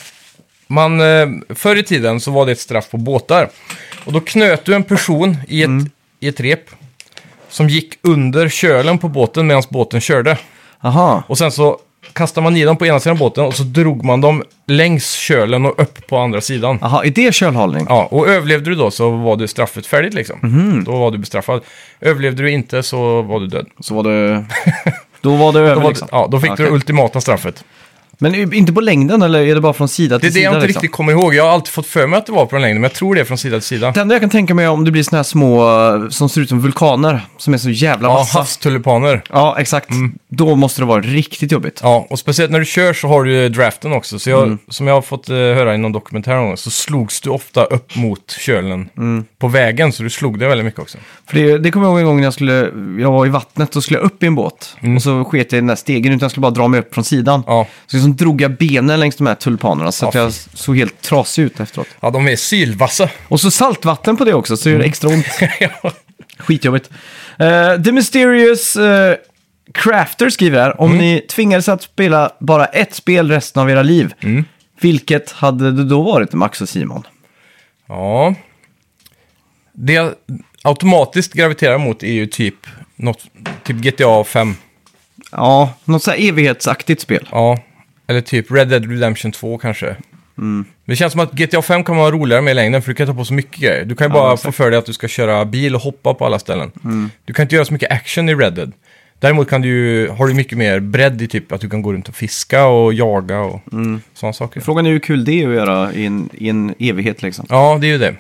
man, 0.68 1.02
eh, 1.02 1.28
förr 1.56 1.76
i 1.76 1.84
tiden 1.84 2.20
så 2.20 2.32
var 2.32 2.46
det 2.46 2.52
ett 2.52 2.60
straff 2.60 2.90
på 2.90 2.98
båtar. 2.98 3.50
Och 4.06 4.14
då 4.14 4.20
knöt 4.20 4.66
du 4.66 4.76
en 4.76 4.84
person 4.84 5.38
i 5.48 5.64
ett, 5.64 5.70
i 6.20 6.28
ett 6.28 6.40
rep 6.40 6.70
som 7.50 7.70
gick 7.70 7.94
under 8.02 8.50
kölen 8.50 8.98
på 8.98 9.08
båten 9.08 9.48
medan 9.48 9.64
båten 9.70 10.02
körde. 10.02 10.38
Aha. 10.82 11.24
Och 11.28 11.38
sen 11.38 11.52
så 11.52 11.80
kastade 12.14 12.44
man 12.44 12.58
i 12.58 12.64
dem 12.64 12.78
på 12.78 12.86
ena 12.86 13.00
sidan 13.00 13.18
båten 13.18 13.46
och 13.46 13.54
så 13.54 13.64
drog 13.64 14.06
man 14.06 14.22
dem 14.22 14.44
längs 14.68 15.12
kölen 15.12 15.66
och 15.66 15.80
upp 15.82 16.08
på 16.08 16.18
andra 16.18 16.42
sidan. 16.42 16.80
Jaha, 16.82 17.06
är 17.06 17.10
det 17.10 17.34
kölhållning? 17.36 17.86
Ja, 17.90 18.08
och 18.12 18.28
överlevde 18.28 18.70
du 18.70 18.76
då 18.76 18.92
så 18.92 19.10
var 19.10 19.36
du 19.36 19.48
straffet 19.48 19.86
färdigt 19.86 20.14
liksom. 20.14 20.40
Mhm. 20.42 20.84
Då 20.84 20.92
var 20.92 21.12
du 21.12 21.18
bestraffad. 21.18 21.62
Överlevde 22.02 22.44
du 22.44 22.52
inte 22.52 22.84
så 22.84 23.22
var 23.22 23.40
du 23.40 23.48
död. 23.48 23.66
Så 23.80 23.96
var 23.96 24.04
det... 24.04 24.46
Då 25.22 25.36
var 25.36 25.54
det 25.54 25.60
över 25.60 25.76
Då, 25.76 25.82
var, 25.82 25.90
liksom. 25.90 26.08
ja, 26.12 26.28
då 26.32 26.40
fick 26.40 26.50
du 26.50 26.54
Okej. 26.54 26.66
det 26.66 26.72
ultimata 26.72 27.22
straffet. 27.22 27.64
Men 28.24 28.54
inte 28.54 28.74
på 28.74 28.82
längden 28.82 29.22
eller 29.22 29.40
är 29.42 29.56
det 29.56 29.62
bara 29.62 29.74
från 29.74 29.88
sida 29.88 30.16
Det 30.16 30.20
till 30.20 30.28
är 30.28 30.30
det 30.30 30.34
sida? 30.34 30.44
jag 30.44 30.54
inte 30.56 30.68
liksom? 30.68 30.80
riktigt 30.82 30.96
kommer 30.96 31.12
ihåg. 31.12 31.36
Jag 31.36 31.44
har 31.44 31.52
alltid 31.52 31.74
fått 31.74 31.88
för 31.88 32.08
mig 32.08 32.18
att 32.20 32.26
det 32.26 32.32
var 32.32 32.46
på 32.46 32.56
den 32.56 32.62
längden, 32.62 32.82
men 32.82 32.90
jag 32.90 32.94
tror 32.94 33.16
det 33.16 33.22
är 33.22 33.26
från 33.26 33.38
sida 33.38 33.58
till 33.60 33.68
sida. 33.68 33.92
Det 33.92 34.00
enda 34.02 34.16
jag 34.16 34.22
kan 34.22 34.30
tänka 34.30 34.54
mig 34.54 34.66
är 34.66 34.70
om 34.70 34.86
det 34.86 34.92
blir 34.92 35.04
såna 35.04 35.18
här 35.18 35.24
små 35.24 35.64
eh, 36.04 36.10
som 36.10 36.30
ser 36.30 36.42
ut 36.42 36.50
som 36.50 36.60
vulkaner 36.62 37.22
som 37.38 37.54
är 37.54 37.58
så 37.58 37.70
jävla 37.70 38.08
Ja, 38.08 38.14
vassa. 38.14 38.38
havstulipaner. 38.40 39.22
Ja, 39.30 39.56
exakt. 39.60 39.90
Då 40.30 40.56
måste 40.56 40.82
det 40.82 40.86
vara 40.86 41.02
riktigt 41.02 41.52
jobbigt. 41.52 41.80
Ja, 41.84 42.08
och 42.10 42.20
speciellt 42.20 42.52
när 42.52 42.60
du 42.60 42.66
kör 42.66 42.94
så 42.94 43.08
har 43.08 43.24
du 43.24 43.50
draften 43.50 43.94
också. 43.94 44.20
Så 44.20 44.30
jag, 44.30 44.44
Mm. 44.44 44.58
som 44.70 44.88
jag 44.88 44.94
har 44.94 45.02
fått 45.02 45.30
eh, 45.30 45.36
höra 45.36 45.76
i 45.76 45.78
någon 45.78 45.92
dokumentär 45.92 46.36
någon 46.36 46.48
gång, 46.48 46.58
så 46.58 46.72
slogs 46.72 47.22
du 47.22 47.30
ofta 47.30 47.64
upp 47.64 47.96
mot 47.96 48.32
kölen 48.40 48.90
Mm. 48.98 49.26
på 49.40 49.48
vägen, 49.48 49.94
så 49.94 50.04
du 50.04 50.10
slog 50.10 50.40
det 50.40 50.48
väldigt 50.48 50.66
mycket 50.66 50.80
också. 50.80 50.98
För 51.30 51.36
det, 51.38 51.58
det 51.58 51.72
kommer 51.72 51.86
jag 51.86 51.92
ihåg 51.92 52.00
en 52.00 52.06
gång 52.06 52.18
när 52.18 52.24
jag 52.24 52.34
skulle, 52.34 52.54
jag 53.02 53.12
var 53.12 53.26
i 53.26 53.30
vattnet 53.30 53.76
och 53.76 53.84
skulle 53.84 54.00
upp 54.00 54.24
i 54.24 54.26
en 54.28 54.36
båt. 54.36 54.76
Och 54.96 55.02
så 55.02 55.24
sket 55.26 55.52
jag 55.52 55.58
i 55.58 55.62
den 55.62 55.68
där 55.68 55.76
stegen 55.76 56.12
utan 56.14 56.26
jag 56.26 56.32
skulle 56.32 56.42
bara 56.42 56.52
dra 56.52 56.68
mig 56.68 56.80
upp 56.80 56.94
från 56.94 57.04
sidan. 57.04 57.44
Mm. 57.48 57.56
Ja. 57.58 57.68
Så 57.88 57.96
liksom 57.98 58.13
drog 58.18 58.42
jag 58.42 58.58
benen 58.58 59.00
längs 59.00 59.16
de 59.16 59.28
här 59.28 59.36
tulpanerna 59.36 59.92
så 59.92 60.08
att 60.08 60.16
Ja, 60.16 60.22
jag 60.22 60.34
såg 60.34 60.78
helt 60.78 61.02
trasig 61.02 61.44
ut 61.44 61.60
efteråt. 61.60 61.88
Ja, 62.00 62.10
de 62.10 62.28
är 62.28 62.36
sylvassa. 62.36 63.10
Och 63.28 63.42
så 63.42 63.52
saltvatten 63.52 64.18
på 64.18 64.26
det 64.26 64.34
också 64.34 64.58
så 64.58 64.70
gör 64.70 64.80
det 64.80 64.86
extra 64.86 65.10
ont. 65.10 65.26
Ja. 65.60 65.92
Skitjobbigt. 66.38 66.90
Uh, 67.42 67.84
The 67.84 67.92
Mysterious 67.92 68.76
eh, 68.76 69.16
Crafter 69.72 70.30
skriver 70.30 70.60
här, 70.60 70.82
om 70.82 70.98
ni 70.98 71.26
tvingades 71.30 71.70
att 71.70 71.84
spela 71.84 72.32
bara 72.40 72.66
ett 72.66 72.94
spel 72.96 73.32
resten 73.32 73.62
av 73.62 73.70
era 73.70 73.84
liv, 73.84 74.14
vilket 74.82 75.32
hade 75.32 75.72
det 75.72 75.84
då 75.84 76.02
varit, 76.02 76.34
Max 76.34 76.62
och 76.62 76.70
Simon? 76.70 77.04
ja. 77.88 78.36
Det 79.76 79.94
jag 79.94 80.12
automatiskt 80.64 81.34
graviterar 81.34 81.78
mot 81.78 82.04
är 82.04 82.12
ju 82.12 82.28
typ, 82.28 82.56
något, 82.96 83.26
typ 83.64 83.76
GTA 83.76 84.24
5. 84.24 84.56
Ja, 85.32 85.74
något 85.86 86.04
så 86.04 86.12
här 86.12 86.30
evighetsaktigt 86.30 87.02
spel. 87.02 87.30
Ja, 87.32 87.60
eller 88.08 88.22
typ 88.22 88.52
Red 88.52 88.68
Dead 88.68 88.90
Redemption 88.92 89.32
2 89.32 89.58
kanske. 89.58 89.96
Mm. 90.38 90.66
Det 90.86 90.96
känns 90.96 91.12
som 91.12 91.20
att 91.22 91.32
GTA 91.32 91.62
5 91.62 91.84
kan 91.84 91.98
vara 91.98 92.12
roligare 92.12 92.42
med 92.42 92.52
i 92.52 92.56
längden 92.56 92.82
för 92.82 92.90
du 92.92 92.96
kan 92.96 93.08
ta 93.08 93.14
på 93.14 93.26
så 93.26 93.34
mycket 93.34 93.62
grejer. 93.62 93.86
Du 93.86 93.96
kan 93.96 94.08
ju 94.08 94.14
Ja, 94.14 94.20
bara. 94.20 94.28
Mm. 94.28 94.38
få 94.38 94.52
för 94.52 94.70
dig 94.72 94.80
att 94.80 94.86
du 94.86 94.94
ska 94.94 95.08
köra 95.08 95.46
bil 95.46 95.76
och 95.76 95.82
hoppa 95.82 96.14
på 96.14 96.26
alla 96.26 96.40
ställen. 96.40 96.72
Du 97.26 97.34
kan 97.34 97.44
inte 97.44 97.56
göra 97.56 97.66
så 97.66 97.74
mycket 97.74 97.92
action 97.92 98.30
i 98.30 98.36
Red 98.36 98.54
Dead. 98.54 98.72
Däremot 99.20 99.50
kan 99.50 99.62
du 99.62 99.68
ju, 99.68 100.10
har 100.10 100.28
du 100.28 100.34
mycket 100.34 100.58
mer 100.58 100.80
bredd 100.80 101.22
i 101.22 101.28
typ 101.28 101.52
att 101.52 101.62
du 101.62 101.70
kan 101.70 101.82
gå 101.82 101.94
runt 101.94 102.10
och 102.10 102.16
fiska 102.16 102.66
och 102.66 102.94
jaga 102.94 103.40
och 103.40 103.74
Mm. 103.74 104.02
sådana 104.14 104.34
saker. 104.34 104.62
Frågan 104.62 104.86
är 104.86 104.90
hur 104.92 105.00
kul 105.00 105.26
det 105.26 105.44
är 105.44 105.48
att 105.50 105.56
göra 105.56 105.94
i 105.94 106.06
en, 106.06 106.30
i 106.34 106.50
en 106.50 106.74
evighet 106.80 107.22
liksom. 107.22 107.46
Ja, 107.50 107.78
det 107.82 107.88
är 107.88 107.92
ju 107.92 107.98
det. 107.98 108.16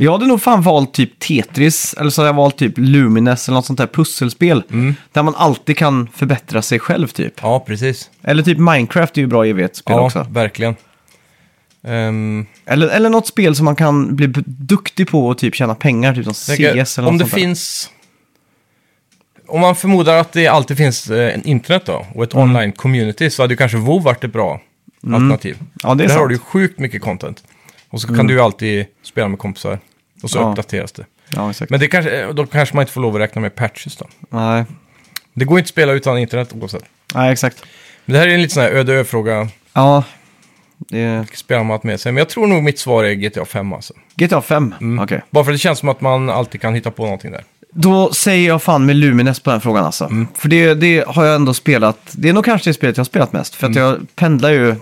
Jag 0.00 0.12
hade 0.12 0.26
nog 0.26 0.42
fan 0.42 0.62
valt 0.62 0.94
typ 0.94 1.18
Tetris, 1.18 1.94
eller 1.98 2.10
så 2.10 2.20
hade 2.20 2.28
jag 2.28 2.34
valt 2.34 2.56
typ 2.58 2.72
Lumines 2.76 3.48
eller 3.48 3.54
något 3.56 3.66
sånt 3.66 3.78
där 3.78 3.86
pusselspel. 3.86 4.62
Där 5.12 5.22
man 5.22 5.34
alltid 5.34 5.76
kan 5.76 6.08
förbättra 6.14 6.62
sig 6.62 6.78
själv 6.78 7.08
typ. 7.08 7.34
Ja, 7.42 7.60
precis. 7.66 8.10
Eller 8.22 8.42
typ 8.42 8.58
Minecraft 8.58 9.16
är 9.16 9.20
ju 9.20 9.26
bra 9.26 9.44
evighetsspel 9.46 9.96
Ja, 9.96 10.00
också. 10.06 10.26
verkligen. 10.30 10.76
Ehm, 11.84 12.46
Eller, 12.66 12.88
eller 12.88 13.10
något 13.10 13.26
spel 13.26 13.56
som 13.56 13.64
man 13.64 13.76
kan 13.76 14.16
bli 14.16 14.28
b- 14.28 14.42
duktig 14.46 15.08
på 15.08 15.26
och 15.28 15.38
typ 15.38 15.54
tjäna 15.54 15.74
pengar, 15.74 16.14
typ 16.14 16.24
som 16.24 16.34
CS 16.34 16.46
tänker, 16.46 16.64
eller 16.70 17.02
något 17.02 17.10
om 17.10 17.18
det 17.18 17.24
sånt 17.24 17.32
där. 17.34 17.40
finns... 17.40 17.90
Om 19.48 19.60
man 19.60 19.76
förmodar 19.76 20.16
att 20.16 20.32
det 20.32 20.46
alltid 20.46 20.76
finns 20.76 21.10
eh, 21.10 21.34
en 21.34 21.42
internet 21.46 21.82
då, 21.86 22.06
och 22.14 22.24
ett 22.24 22.34
Mm. 22.34 22.48
online 22.50 22.72
community, 22.72 23.30
så 23.30 23.42
hade 23.42 23.52
ju 23.52 23.56
kanske 23.58 23.78
WoW 23.78 24.02
varit 24.02 24.24
ett 24.24 24.32
bra 24.32 24.60
alternativ. 25.04 25.56
Ja, 25.82 25.94
det 25.94 26.04
är 26.04 26.08
Där 26.08 26.14
har 26.14 26.20
sant. 26.20 26.28
du 26.28 26.34
ju 26.34 26.38
sjukt 26.40 26.78
mycket 26.78 27.02
content. 27.02 27.44
Och 27.90 28.00
så 28.00 28.14
kan 28.14 28.26
du 28.26 28.34
ju 28.34 28.40
alltid 28.40 28.86
spela 29.02 29.28
med 29.28 29.38
kompisar. 29.38 29.78
Och 30.22 30.30
så 30.30 30.38
Ja. 30.38 30.50
uppdateras 30.50 30.92
det. 30.92 31.04
Ja, 31.36 31.50
exakt. 31.50 31.70
Men 31.70 31.80
det 31.80 31.88
kanske, 31.88 32.32
då 32.32 32.46
kanske 32.46 32.74
man 32.74 32.82
inte 32.82 32.92
får 32.92 33.00
lov 33.00 33.14
att 33.14 33.20
räkna 33.20 33.40
med 33.40 33.54
patches 33.54 33.96
då. 33.96 34.06
Nej. 34.30 34.64
Det 35.34 35.44
går 35.44 35.58
inte 35.58 35.66
att 35.66 35.70
spela 35.70 35.92
utan 35.92 36.18
internet 36.18 36.52
oavsett. 36.52 36.84
Nej, 37.14 37.32
exakt. 37.32 37.64
Men 38.04 38.12
det 38.12 38.18
här 38.20 38.28
är 38.28 38.34
en 38.34 38.42
lite 38.42 38.54
sån 38.54 38.62
här 38.62 38.70
öde 38.70 38.94
ö-fråga. 38.94 39.48
Ja, 39.72 40.04
det... 40.78 41.24
Spelar 41.34 41.64
man 41.64 41.74
allt 41.74 41.82
med 41.82 42.00
sig? 42.00 42.12
Men 42.12 42.18
jag 42.18 42.28
tror 42.28 42.46
nog 42.46 42.62
mitt 42.62 42.78
svar 42.78 43.04
är 43.04 43.14
GTA 43.14 43.44
5 43.44 43.72
alltså. 43.72 43.94
GTA 44.16 44.42
5, 44.42 44.74
Mm. 44.80 45.04
okej. 45.04 45.22
Bara 45.30 45.44
för 45.44 45.50
att 45.52 45.54
det 45.54 45.58
känns 45.58 45.78
som 45.78 45.88
att 45.88 46.00
man 46.00 46.30
alltid 46.30 46.60
kan 46.60 46.74
hitta 46.74 46.90
på 46.90 47.02
någonting 47.04 47.30
där. 47.32 47.44
Då 47.72 48.12
säger 48.12 48.48
jag 48.48 48.62
fan 48.62 48.86
med 48.86 48.96
Lumines 48.96 49.40
på 49.40 49.50
den 49.50 49.60
frågan 49.60 49.84
alltså. 49.84 50.04
Mm. 50.04 50.26
För 50.34 50.48
det, 50.48 50.74
det 50.74 51.04
har 51.08 51.24
jag 51.24 51.34
ändå 51.34 51.54
spelat, 51.54 51.98
det 52.12 52.28
är 52.28 52.32
nog 52.32 52.44
kanske 52.44 52.70
det 52.70 52.74
spelet 52.74 52.96
jag 52.96 53.00
har 53.00 53.06
spelat 53.06 53.32
mest. 53.32 53.54
För 53.54 53.66
att 53.66 53.76
Mm. 53.76 53.88
jag 53.88 54.06
pendlar 54.14 54.50
ju 54.50 54.74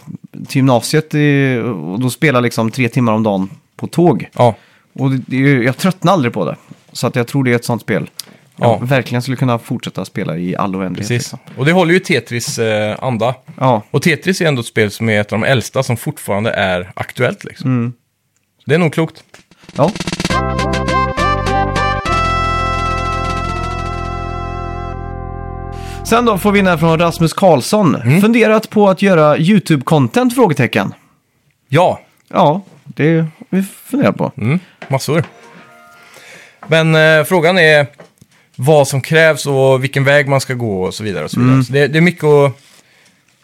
till 0.49 0.57
gymnasiet 0.57 1.15
i, 1.15 1.57
och 1.65 2.01
då 2.01 2.11
spelar 2.11 2.41
liksom 2.41 2.71
tre 2.71 2.89
timmar 2.89 3.13
om 3.13 3.23
dagen 3.23 3.51
på 3.77 3.87
tåg. 3.87 4.29
Ja, 4.33 4.55
Och 4.99 5.11
det, 5.11 5.23
det, 5.27 5.39
jag 5.65 5.77
tröttnar 5.77 6.13
aldrig 6.13 6.33
på 6.33 6.45
det. 6.45 6.57
Så 6.93 7.07
att 7.07 7.17
jag 7.17 7.27
tror 7.27 7.45
det 7.45 7.51
är 7.51 7.55
ett 7.57 7.65
sånt 7.65 7.83
spel. 7.83 8.11
Ja. 8.57 8.79
Jag 8.81 8.87
verkligen 8.87 9.23
skulle 9.23 9.37
kunna 9.37 9.59
fortsätta 9.59 10.05
spela 10.05 10.37
i 10.37 10.57
all 10.57 10.77
oändlighet. 10.77 11.09
precis. 11.09 11.33
Liksom. 11.33 11.39
Och 11.57 11.65
det 11.65 11.73
håller 11.73 11.93
ju 11.95 12.01
Tetris 12.01 12.59
eh, 12.59 12.97
anda. 13.01 13.35
Ja, 13.61 13.83
Och 13.91 14.03
Tetris 14.03 14.41
är 14.41 14.47
ändå 14.47 14.61
ett 14.61 14.67
spel 14.67 14.91
som 14.91 15.09
är 15.09 15.21
ett 15.21 15.33
av 15.33 15.41
de 15.41 15.47
äldsta 15.47 15.83
som 15.83 15.97
fortfarande 15.97 16.51
är 16.51 16.93
aktuellt 16.95 17.45
liksom. 17.45 17.71
Mm. 17.71 17.93
Det 18.67 18.75
är 18.75 18.79
nog 18.79 18.93
klokt. 18.93 19.25
ja. 19.77 19.91
Sen 26.05 26.25
då 26.25 26.39
får 26.39 26.53
vi 26.53 26.59
in 26.59 26.67
här 26.67 26.77
från 26.77 26.99
Rasmus 26.99 27.33
Karlsson. 27.33 27.95
Mm. 27.95 28.21
Funderat 28.21 28.71
på 28.71 28.89
att 28.89 29.03
göra 29.03 29.37
YouTube-content? 29.37 30.31
Frågetecken. 30.35 30.95
Ja, 31.69 32.01
Ja, 32.29 32.63
det 32.85 33.27
vi 33.57 33.63
funderat 33.63 34.17
på. 34.17 34.33
mm, 34.37 34.59
massor. 34.89 35.25
Men 36.69 36.95
eh, 36.95 37.25
frågan 37.25 37.59
är 37.59 37.87
vad 38.57 38.89
som 38.89 39.01
krävs 39.01 39.47
och 39.47 39.85
vilken 39.85 40.05
väg 40.05 40.29
man 40.29 40.41
ska 40.41 40.55
gå 40.55 40.83
och 40.83 40.95
så 40.95 41.05
vidare. 41.05 41.25
Och 41.25 41.31
så 41.31 41.41
Mm. 41.41 41.49
vidare. 41.51 41.65
Så 41.65 41.73
det, 41.73 41.87
det 41.89 41.99
är 41.99 42.03
mycket 42.03 42.25
att 42.25 42.53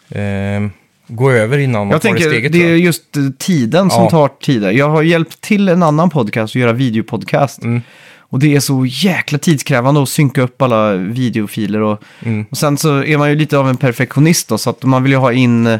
eh, 0.09 0.69
gå 1.07 1.31
över 1.31 1.57
innan 1.57 1.81
man 1.87 1.91
Jag 1.91 2.01
tar 2.01 2.09
tänker, 2.09 2.23
det 2.25 2.29
steget. 2.29 2.51
det 2.51 2.63
är 2.63 2.75
just 2.75 3.17
eh, 3.17 3.23
tiden 3.39 3.89
som 3.89 4.03
Ja. 4.03 4.09
tar 4.09 4.27
tid. 4.27 4.63
Jag 4.63 4.89
har 4.89 5.01
hjälpt 5.03 5.41
till 5.41 5.69
en 5.69 5.83
annan 5.83 6.09
podcast 6.09 6.51
att 6.51 6.55
göra 6.55 6.73
videopodcast. 6.73 7.63
Mm. 7.63 7.81
Och 8.17 8.39
det 8.39 8.55
är 8.55 8.59
så 8.59 8.85
jäkla 8.85 9.37
tidskrävande 9.37 10.03
att 10.03 10.09
synka 10.09 10.41
upp 10.41 10.61
alla 10.61 10.93
videofiler. 10.93 11.81
Och, 11.81 12.03
Mm. 12.25 12.45
och 12.51 12.57
sen 12.57 12.77
så 12.77 13.03
är 13.03 13.17
man 13.17 13.29
ju 13.29 13.35
lite 13.35 13.57
av 13.57 13.69
en 13.69 13.77
perfektionist 13.77 14.47
då, 14.47 14.57
så 14.57 14.69
att 14.69 14.83
man 14.83 15.03
vill 15.03 15.11
ju 15.11 15.17
ha 15.17 15.31
in 15.33 15.67
eh, 15.67 15.79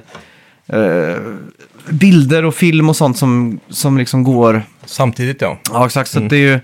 bilder 1.90 2.46
och 2.46 2.56
film 2.56 2.90
och 2.90 2.96
sånt 2.96 3.18
som, 3.18 3.60
som 3.70 3.98
liksom 3.98 4.24
går... 4.24 4.64
Samtidigt 4.86 5.42
ja. 5.42 5.60
Ja, 5.72 5.86
exakt. 5.86 6.10
Så 6.10 6.18
Mm. 6.18 6.26
att 6.28 6.30
det 6.30 6.36
är 6.36 6.40
ju 6.54 6.60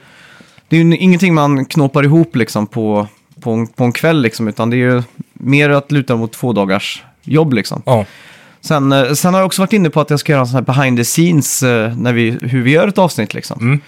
det 0.67 0.77
är 0.77 0.83
ju 0.83 0.97
ingenting 0.97 1.33
man 1.33 1.65
knoppar 1.65 2.03
ihop 2.03 2.35
liksom 2.35 2.67
på, 2.67 3.07
på, 3.41 3.51
en, 3.51 3.67
på 3.67 3.83
en 3.83 3.91
kväll 3.91 4.21
liksom, 4.21 4.47
utan 4.47 4.69
det 4.69 4.75
är 4.75 4.77
ju 4.77 5.03
mer 5.33 5.69
att 5.69 5.91
luta 5.91 6.15
mot 6.15 6.31
två 6.33 6.53
dagars 6.53 7.03
jobb 7.23 7.53
liksom. 7.53 7.81
Ja, 7.85 8.05
Sen, 8.61 8.91
eh, 8.91 9.13
sen 9.13 9.33
har 9.33 9.41
jag 9.41 9.45
också 9.47 9.61
varit 9.61 9.73
inne 9.73 9.89
på 9.89 10.01
att 10.01 10.09
jag 10.09 10.19
ska 10.19 10.31
göra 10.31 10.41
en 10.41 10.47
sån 10.47 10.55
här 10.55 10.61
behind 10.61 10.97
the 10.97 11.03
scenes, 11.03 11.63
eh, 11.63 11.97
när 11.97 12.13
vi, 12.13 12.37
hur 12.41 12.61
vi 12.61 12.71
gör 12.71 12.87
ett 12.87 12.97
avsnitt 12.97 13.33
liksom. 13.33 13.59
Mm. 13.61 13.81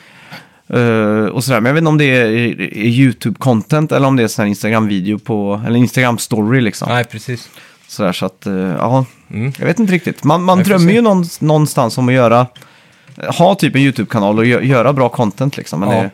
Eh, 0.70 1.26
och 1.26 1.44
sådär. 1.44 1.60
Men 1.62 1.70
jag 1.70 1.74
vet 1.74 1.82
inte 1.82 1.90
om 1.90 1.98
det 1.98 2.06
är, 2.06 2.26
är 2.26 2.86
YouTube-content 2.86 3.96
eller 3.96 4.08
om 4.08 4.16
det 4.16 4.24
är 4.24 4.28
sån 4.28 4.44
här 4.44 4.50
Instagram-video 4.50 5.20
på, 5.20 5.62
eller 5.68 5.80
Instagram-story 5.80 6.62
liksom. 6.62 6.90
nej 6.90 7.04
precis. 7.04 7.50
Sådär, 7.92 8.12
så 8.12 8.26
att, 8.26 8.46
eh, 8.46 8.54
ja, 8.54 9.06
Mm. 9.32 9.54
jag 9.60 9.66
vet 9.66 9.80
inte 9.80 9.94
riktigt. 9.94 10.24
Man, 10.24 10.44
man 10.44 10.58
Jag 10.58 10.66
får 10.68 10.70
drömmer 10.74 10.88
se. 10.90 10.96
ju 10.96 11.02
någon, 11.02 11.26
någonstans 11.40 11.98
om 11.98 12.08
att 12.08 12.14
göra, 12.14 12.48
ha 13.40 13.56
typ 13.56 13.76
en 13.76 13.82
YouTube-kanal 13.82 14.38
och 14.40 14.46
gö, 14.46 14.62
göra 14.62 14.94
bra 14.94 15.10
content 15.10 15.58
liksom. 15.58 15.80
Men 15.80 15.90
Ja. 15.90 15.96
det, 16.04 16.10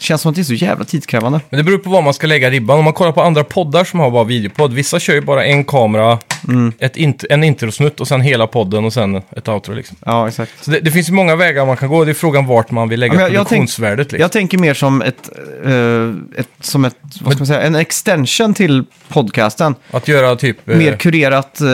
det 0.00 0.04
känns 0.04 0.20
som 0.22 0.28
att 0.30 0.34
det 0.34 0.42
är 0.42 0.44
så 0.44 0.54
jävla 0.54 0.84
tidskrävande. 0.84 1.40
Men 1.50 1.58
det 1.58 1.64
beror 1.64 1.78
på 1.78 1.90
var 1.90 2.02
man 2.02 2.14
ska 2.14 2.26
lägga 2.26 2.50
ribban. 2.50 2.78
Om 2.78 2.84
man 2.84 2.92
kollar 2.94 3.12
på 3.12 3.22
andra 3.22 3.44
poddar 3.44 3.84
som 3.84 4.00
har 4.00 4.10
bara 4.10 4.24
videopodd. 4.24 4.72
Vissa 4.72 5.00
kör 5.00 5.14
ju 5.14 5.20
bara 5.20 5.44
en 5.44 5.64
kamera, 5.64 6.18
Mm. 6.48 6.72
ett 6.78 6.96
int- 6.96 7.24
en 7.30 7.44
introsnutt 7.44 8.00
och 8.00 8.08
sen 8.08 8.20
hela 8.20 8.46
podden 8.46 8.84
och 8.84 8.92
sen 8.92 9.16
ett 9.16 9.48
outro 9.48 9.74
liksom. 9.74 9.96
Ja, 10.06 10.28
exakt. 10.28 10.64
Så 10.64 10.70
det, 10.70 10.80
det 10.80 10.90
finns 10.90 11.08
ju 11.08 11.12
många 11.12 11.36
vägar 11.36 11.66
man 11.66 11.76
kan 11.76 11.88
gå. 11.88 12.04
Det 12.04 12.10
är 12.10 12.14
frågan 12.14 12.46
vart 12.46 12.70
man 12.70 12.88
vill 12.88 13.00
lägga 13.00 13.14
Ja, 13.14 13.20
jag- 13.20 13.28
jag 13.28 13.34
tänk- 13.36 13.48
produktionsvärdet. 13.48 13.98
liksom. 14.12 14.20
Jag 14.20 14.32
tänker 14.32 14.58
mer 14.58 14.74
som 14.74 15.02
ett, 15.02 15.30
eh, 15.64 16.40
ett, 16.40 16.48
som 16.60 16.84
ett, 16.84 16.96
vad 17.20 17.32
ska 17.32 17.40
man 17.40 17.46
säga, 17.46 17.60
en 17.62 17.74
extension 17.74 18.54
till 18.54 18.84
podcasten. 19.08 19.74
Att 19.90 20.08
göra 20.08 20.36
typ... 20.36 20.68
eh, 20.68 20.76
mer 20.76 20.96
kurerat 20.96 21.60
eh, 21.60 21.66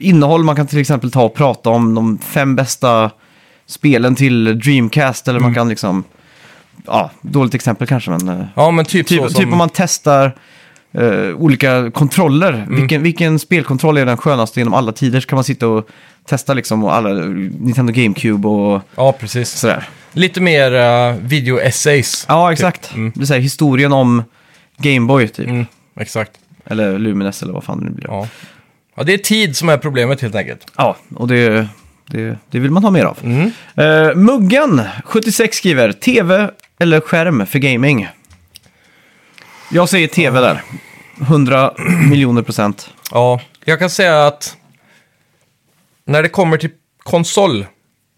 innehåll. 0.00 0.44
Man 0.44 0.56
kan 0.56 0.66
till 0.66 0.78
exempel 0.80 1.10
ta 1.10 1.22
och 1.22 1.34
prata 1.34 1.70
om 1.70 1.94
de 1.94 2.18
fem 2.18 2.56
bästa 2.56 3.10
spelen 3.66 4.14
till 4.14 4.58
Dreamcast. 4.60 5.28
Eller 5.28 5.38
Mm. 5.38 5.48
man 5.48 5.54
kan 5.54 5.68
liksom, 5.68 6.04
ja, 6.86 7.10
dåligt 7.20 7.54
exempel 7.54 7.86
kanske, 7.86 8.10
men 8.10 8.28
eh, 8.28 8.46
Ja, 8.54 8.70
men 8.70 8.84
typ, 8.84 9.06
typ, 9.06 9.18
som... 9.18 9.26
Mm. 9.26 9.34
typ 9.34 9.52
om 9.52 9.58
man 9.58 9.70
testar 9.74 10.36
eh, 10.92 11.36
olika 11.36 11.90
kontroller. 11.90 12.66
Vilken, 12.70 13.02
vilken 13.02 13.38
spelkontroll 13.38 13.98
är 13.98 14.06
den 14.06 14.16
skönaste 14.16 14.60
genom 14.60 14.74
alla 14.74 14.92
tider? 14.92 15.20
Så 15.20 15.26
kan 15.26 15.36
man 15.36 15.44
sitta 15.44 15.68
och 15.68 15.88
testa 16.26 16.54
liksom 16.54 16.84
och 16.84 16.94
alla 16.94 17.08
Nintendo 17.10 17.92
GameCube 17.92 18.48
och 18.48 18.82
Ja, 18.96 19.12
precis. 19.12 19.50
sådär. 19.50 19.88
Lite 20.12 20.40
mer 20.40 20.72
uh, 20.72 21.16
video-essays. 21.20 22.24
Ja, 22.28 22.52
exakt. 22.52 22.94
Mm. 22.94 23.12
Det 23.14 23.22
är 23.22 23.26
så 23.26 23.32
här, 23.34 23.40
historien 23.40 23.92
om 23.92 24.22
Gameboy 24.76 25.28
typ. 25.28 25.48
Mm, 25.48 25.66
exakt. 26.00 26.32
Eller 26.66 26.98
Lumines 26.98 27.42
eller 27.42 27.52
vad 27.52 27.64
fan 27.64 27.78
det 27.78 27.84
nu 27.84 27.90
blir. 27.90 28.06
Ja. 28.06 28.28
Ja, 28.96 29.02
det 29.02 29.14
är 29.14 29.18
tid 29.18 29.56
som 29.56 29.68
är 29.68 29.78
problemet 29.78 30.20
helt 30.20 30.34
enkelt. 30.34 30.66
Ja, 30.76 30.96
och 31.14 31.28
det, 31.28 31.68
det, 32.06 32.38
det 32.50 32.58
vill 32.58 32.70
man 32.70 32.84
ha 32.84 32.90
mer 32.90 33.04
av. 33.04 33.18
Mm. 33.22 33.50
Eh, 33.74 34.14
Muggen, 34.14 34.82
76, 35.04 35.56
skriver 35.56 35.92
TV 35.92 36.50
eller 36.78 37.00
skärm 37.00 37.46
för 37.46 37.58
gaming? 37.58 38.08
Jag 39.70 39.88
säger 39.88 40.08
TV 40.08 40.40
där. 40.40 40.62
100 41.20 41.74
miljoner 42.10 42.42
procent. 42.42 42.90
Ja, 43.10 43.40
jag 43.64 43.78
kan 43.78 43.90
säga 43.90 44.26
att 44.26 44.56
när 46.04 46.22
det 46.22 46.28
kommer 46.28 46.56
till 46.56 46.70
konsol 47.02 47.66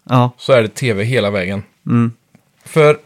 Ja, 0.09 0.31
så 0.37 0.53
är 0.53 0.61
det 0.61 0.67
tv 0.67 1.03
hela 1.03 1.31
vägen. 1.31 1.63
För 2.65 2.97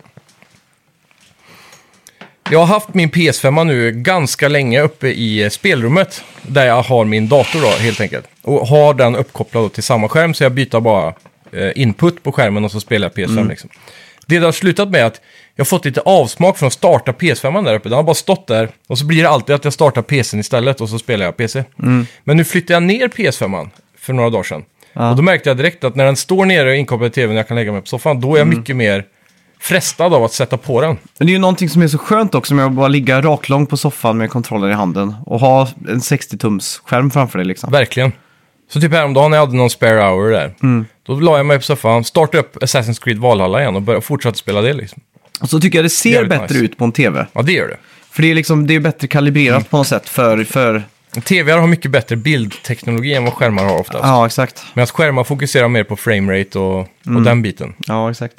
jag 2.50 2.60
har 2.60 2.66
haft 2.66 2.94
min 2.94 3.12
PS5 3.12 3.64
nu 3.64 3.92
ganska 3.92 4.48
länge 4.48 4.82
uppe 4.82 5.08
i 5.08 5.50
spelrummet. 5.50 6.24
Där 6.42 6.66
jag 6.66 6.82
har 6.82 7.06
min 7.06 7.28
dator 7.28 7.62
då, 7.62 7.68
helt 7.68 8.02
enkelt. 8.02 8.28
Och 8.42 8.68
har 8.68 8.94
den 8.94 9.16
uppkopplad 9.16 9.74
till 9.74 9.84
samma 9.84 10.10
skärm 10.10 10.34
så 10.34 10.44
jag 10.44 10.52
byter 10.52 10.80
bara 10.80 11.14
eh, 11.52 11.72
input 11.76 12.24
på 12.24 12.32
skärmen 12.32 12.66
och 12.66 12.72
så 12.72 12.80
spelar 12.80 13.12
jag 13.16 13.28
PS5 13.28 13.50
liksom. 13.50 13.70
Det 14.26 14.38
har 14.38 14.52
slutat 14.52 14.90
med 14.90 15.06
att 15.06 15.22
jag 15.56 15.64
har 15.64 15.66
fått 15.66 15.86
lite 15.86 16.02
avsmak 16.02 16.58
från 16.58 16.68
att 16.68 16.74
starta 16.74 17.12
PS5 17.12 17.66
där 17.66 17.76
uppe. 17.76 17.90
Den 17.90 17.96
har 17.96 18.04
bara 18.04 18.14
stått 18.14 18.48
där 18.48 18.70
och 18.88 18.98
så 18.98 19.06
blir 19.06 19.24
det 19.24 19.30
alltid 19.30 19.56
att 19.56 19.64
jag 19.64 19.74
startar 19.74 20.02
PCn 20.02 20.40
istället 20.40 20.82
och 20.82 20.90
så 20.90 21.00
spelar 21.00 21.26
jag 21.26 21.38
PC. 21.38 21.64
Men 22.24 22.38
nu 22.38 22.44
flyttade 22.44 22.74
jag 22.74 22.84
ner 22.84 23.08
PS5 23.08 23.70
för 23.98 24.14
några 24.14 24.30
dagar 24.30 24.44
sedan. 24.44 24.64
Och 25.10 25.16
då 25.16 25.22
märkte 25.22 25.50
jag 25.50 25.58
direkt 25.58 25.84
att 25.84 25.96
när 25.96 26.06
den 26.06 26.16
står 26.16 26.46
nere 26.46 26.70
och 26.70 26.76
inkopplad 26.76 27.08
i 27.12 27.14
tvn 27.14 27.32
och 27.32 27.40
jag 27.40 27.48
kan 27.48 27.56
lägga 27.58 27.72
mig 27.72 27.82
på 27.82 27.88
soffan, 27.88 28.22
då 28.22 28.36
är 28.36 28.40
jag 28.40 28.48
mycket 28.48 28.76
mer 28.76 29.06
frestad 29.60 30.14
av 30.14 30.24
att 30.24 30.34
sätta 30.34 30.58
på 30.58 30.82
den. 30.82 30.98
men 31.18 31.28
det 31.28 31.32
är 31.32 31.34
ju 31.34 31.40
någonting 31.40 31.70
som 31.70 31.82
är 31.82 31.88
så 31.88 31.98
skönt 31.98 32.36
också 32.36 32.54
med 32.54 32.66
att 32.66 32.72
bara 32.72 32.88
ligga 32.88 33.22
raklång 33.22 33.66
på 33.66 33.78
soffan 33.78 34.18
med 34.18 34.30
kontrollen 34.30 34.72
i 34.72 34.74
handen 34.74 35.16
och 35.26 35.40
ha 35.40 35.68
en 35.90 36.00
60-tums 36.00 36.82
skärm 36.86 37.12
framför 37.12 37.38
dig 37.38 37.48
liksom. 37.48 37.72
Verkligen. 37.72 38.12
Så 38.74 38.82
typ 38.82 38.92
häromdagen 38.92 39.32
när 39.32 39.38
jag 39.38 39.46
hade 39.46 39.58
någon 39.58 39.70
spare 39.70 40.02
hour 40.02 40.32
där, 40.32 40.54
då 41.06 41.20
la 41.20 41.38
jag 41.38 41.46
mig 41.46 41.58
på 41.58 41.64
soffan, 41.64 42.04
startade 42.04 42.44
upp 42.44 42.56
Assassin's 42.58 43.04
Creed 43.04 43.18
Valhalla 43.18 43.62
igen 43.62 43.76
och 43.76 43.82
började 43.82 44.06
fortsätta 44.06 44.36
spela 44.36 44.62
det 44.62 44.74
liksom. 44.74 45.02
Och 45.42 45.50
så 45.50 45.60
tycker 45.60 45.78
jag 45.78 45.86
det 45.86 45.90
ser 45.90 46.10
Jävligt 46.12 46.30
bättre 46.30 46.54
nice. 46.54 46.66
ut 46.66 46.78
på 46.78 46.86
en 46.86 46.92
TV. 46.92 47.26
Ja, 47.34 47.42
det 47.42 47.52
gör 47.52 47.68
det. 47.68 47.78
För 48.12 48.22
det 48.22 48.32
är 48.32 48.36
liksom, 48.36 48.68
det 48.68 48.76
är 48.76 48.80
bättre 48.80 49.08
kalibrerat 49.08 49.70
på 49.70 49.78
något 49.78 49.88
sätt 49.88 50.10
för, 50.10 50.44
för... 50.44 50.84
TV 51.24 51.52
har 51.52 51.68
mycket 51.68 51.92
bättre 51.92 52.16
bildteknologi 52.16 53.14
än 53.14 53.24
vad 53.26 53.34
skärmar 53.34 53.64
har 53.64 53.80
oftast. 53.80 54.04
Ja, 54.04 54.26
exakt. 54.26 54.64
Medan 54.74 54.88
skärmar 54.88 55.24
fokuserar 55.24 55.68
mer 55.68 55.84
på 55.84 55.96
framerate 55.96 56.60
och, 56.60 56.80
och 57.16 57.22
den 57.24 57.42
biten. 57.42 57.74
Ja, 57.88 58.12
exakt. 58.12 58.36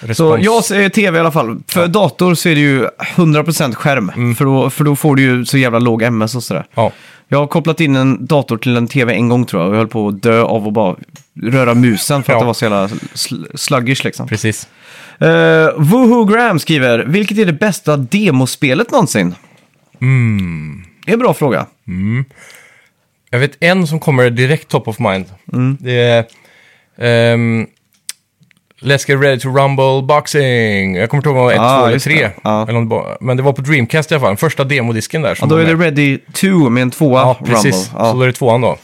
Så 0.00 0.06
Respons. 0.06 0.44
jag 0.44 0.64
säger 0.64 0.88
tv 0.88 1.16
i 1.16 1.20
alla 1.20 1.32
fall. 1.32 1.60
För 1.68 1.86
dator 1.88 2.34
så 2.34 2.48
är 2.48 2.54
det 2.54 2.60
ju 2.60 2.86
100% 3.16 3.74
skärm. 3.74 4.34
För, 4.34 4.44
då, 4.44 4.70
för 4.70 4.84
då 4.84 4.96
får 4.96 5.16
du 5.16 5.22
ju 5.22 5.44
så 5.44 5.58
jävla 5.58 5.78
låg 5.78 6.02
MS 6.02 6.34
och 6.34 6.42
sådär. 6.42 6.66
Ja, 6.74 6.92
Jag 7.28 7.38
har 7.38 7.46
kopplat 7.46 7.80
in 7.80 7.96
en 7.96 8.26
dator 8.26 8.56
till 8.56 8.76
en 8.76 8.88
tv 8.88 9.12
en 9.14 9.28
gång 9.28 9.46
tror 9.46 9.62
jag. 9.62 9.68
Och 9.68 9.74
jag 9.74 9.78
höll 9.78 9.88
på 9.88 10.08
att 10.08 10.22
dö 10.22 10.42
av 10.42 10.66
att 10.68 10.72
bara 10.72 10.96
röra 11.42 11.74
musen 11.74 12.22
för 12.22 12.32
att 12.32 12.36
Ja. 12.36 12.40
det 12.40 12.46
var 12.46 12.54
så 12.54 12.64
jävla 12.64 12.86
sl- 12.86 13.46
sluggish 13.56 14.04
liksom. 14.04 14.28
precis. 14.28 14.68
Uh, 15.22 15.28
Woohoo 15.82 16.24
Graham 16.24 16.58
skriver, 16.58 16.98
vilket 17.06 17.38
är 17.38 17.44
det 17.46 17.52
bästa 17.52 17.96
demospelet 17.96 18.90
någonsin? 18.90 19.34
Mm. 20.00 20.84
Det 21.06 21.10
är 21.10 21.14
en 21.14 21.18
bra 21.20 21.34
fråga. 21.34 21.66
Jag 23.30 23.38
vet 23.38 23.56
en 23.60 23.86
som 23.86 24.00
kommer 24.00 24.30
direkt 24.30 24.68
top 24.68 24.88
of 24.88 24.98
mind. 24.98 25.24
Mm. 25.52 25.76
Det 25.80 25.92
är... 26.00 26.24
ehm, 26.98 27.66
Let's 28.80 29.08
get 29.10 29.20
ready 29.22 29.40
to 29.40 29.48
rumble 29.48 30.02
boxing. 30.02 30.96
Jag 30.96 31.10
kommer 31.10 31.18
inte 31.18 31.28
ihåg 31.28 31.36
om 31.38 31.42
det 31.42 31.44
var 31.44 31.52
ett, 31.52 31.58
Ah, 31.60 31.78
två 31.78 31.84
eller 31.84 31.92
just 31.94 32.04
tre. 32.04 32.14
det. 32.20 32.32
Ja. 32.44 32.62
Eller 32.68 32.78
om 32.78 32.88
det 32.88 32.94
var, 32.94 33.18
men 33.20 33.36
det 33.36 33.42
var 33.42 33.52
på 33.52 33.62
Dreamcast 33.62 34.10
i 34.12 34.14
alla 34.14 34.20
fall. 34.20 34.30
Den 34.30 34.36
första 34.36 34.64
demodisken 34.64 35.22
där. 35.22 35.28
Ja, 35.28 35.34
Som 35.34 35.48
då 35.48 35.54
var 35.56 35.62
är 35.62 35.74
det. 35.74 35.84
Ready 35.84 36.18
2 36.32 36.48
med 36.70 36.82
en 36.82 36.90
tvåa 36.90 37.20
Ja, 37.20 37.38
precis. 37.46 37.64
Rumble. 37.92 38.04
Ja. 38.04 38.10
Så 38.10 38.16
då 38.16 38.22
är 38.22 38.26
det 38.26 38.32
tvåan 38.32 38.60
då. 38.60 38.76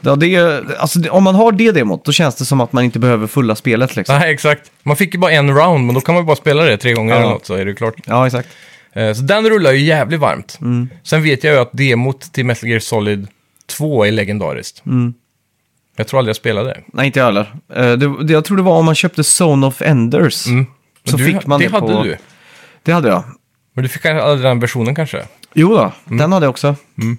Ja, 0.00 0.16
det 0.16 0.34
är, 0.34 0.64
alltså, 0.78 0.98
det, 0.98 1.10
om 1.10 1.24
man 1.24 1.34
har 1.34 1.52
det 1.52 1.72
demot, 1.72 2.04
då 2.04 2.12
känns 2.12 2.34
det 2.34 2.44
som 2.44 2.60
att 2.60 2.72
man 2.72 2.84
inte 2.84 2.98
behöver 2.98 3.26
fulla 3.26 3.54
spelet 3.56 3.96
liksom. 3.96 4.18
Nej, 4.18 4.32
exakt. 4.32 4.70
Man 4.82 4.96
fick 4.96 5.14
ju 5.14 5.20
bara 5.20 5.32
en 5.32 5.54
round, 5.54 5.86
men 5.86 5.94
då 5.94 6.00
kan 6.00 6.14
man 6.14 6.22
ju 6.22 6.26
bara 6.26 6.36
spela 6.36 6.62
det 6.64 6.76
tre 6.76 6.92
gånger 6.94 7.14
Ja. 7.14 7.20
eller 7.20 7.30
något 7.30 7.46
så 7.46 7.54
är 7.54 7.64
det 7.64 7.74
klart. 7.74 7.94
Ja, 8.06 8.26
exakt. 8.26 8.48
Eh, 8.92 9.12
Så 9.12 9.22
den 9.22 9.48
rullar 9.50 9.72
ju 9.72 9.78
jävligt 9.84 10.20
varmt. 10.20 10.58
Mm. 10.60 10.88
Sen 11.02 11.22
vet 11.22 11.44
jag 11.44 11.54
ju 11.54 11.60
att 11.60 11.72
demot 11.72 12.32
till 12.32 12.46
Metal 12.46 12.68
Gear 12.68 12.80
Solid 12.80 13.26
2 13.68 14.04
är 14.04 14.12
legendariskt. 14.12 14.86
Mm. 14.86 15.14
Jag 15.96 16.06
tror 16.06 16.18
aldrig 16.18 16.30
jag 16.30 16.36
spelade 16.36 16.68
det. 16.68 16.80
Nej, 16.92 17.06
inte 17.06 17.18
jag 17.18 17.26
heller. 17.26 17.52
Eh, 17.74 17.92
det, 17.92 18.24
det, 18.24 18.32
jag 18.32 18.44
tror 18.44 18.56
det 18.56 18.62
var 18.62 18.78
om 18.78 18.84
man 18.84 18.94
köpte 18.94 19.22
Zone 19.42 19.66
of 19.66 19.82
Enders. 19.82 20.46
Men 20.46 20.66
Så 21.04 21.16
du, 21.16 21.24
fick 21.24 21.46
man 21.46 21.60
det 21.60 21.66
det 21.66 21.72
hade 21.72 21.92
på- 21.92 22.02
du. 22.02 22.16
Det 22.82 22.92
hade 22.92 23.08
jag. 23.08 23.22
Men 23.74 23.82
du 23.82 23.88
fick 23.88 24.04
aldrig 24.06 24.42
den 24.50 24.60
versionen 24.60 24.94
kanske? 24.94 25.22
Jo 25.54 25.68
då, 25.68 25.92
den 26.04 26.32
hade 26.32 26.46
jag 26.46 26.50
också. 26.50 26.74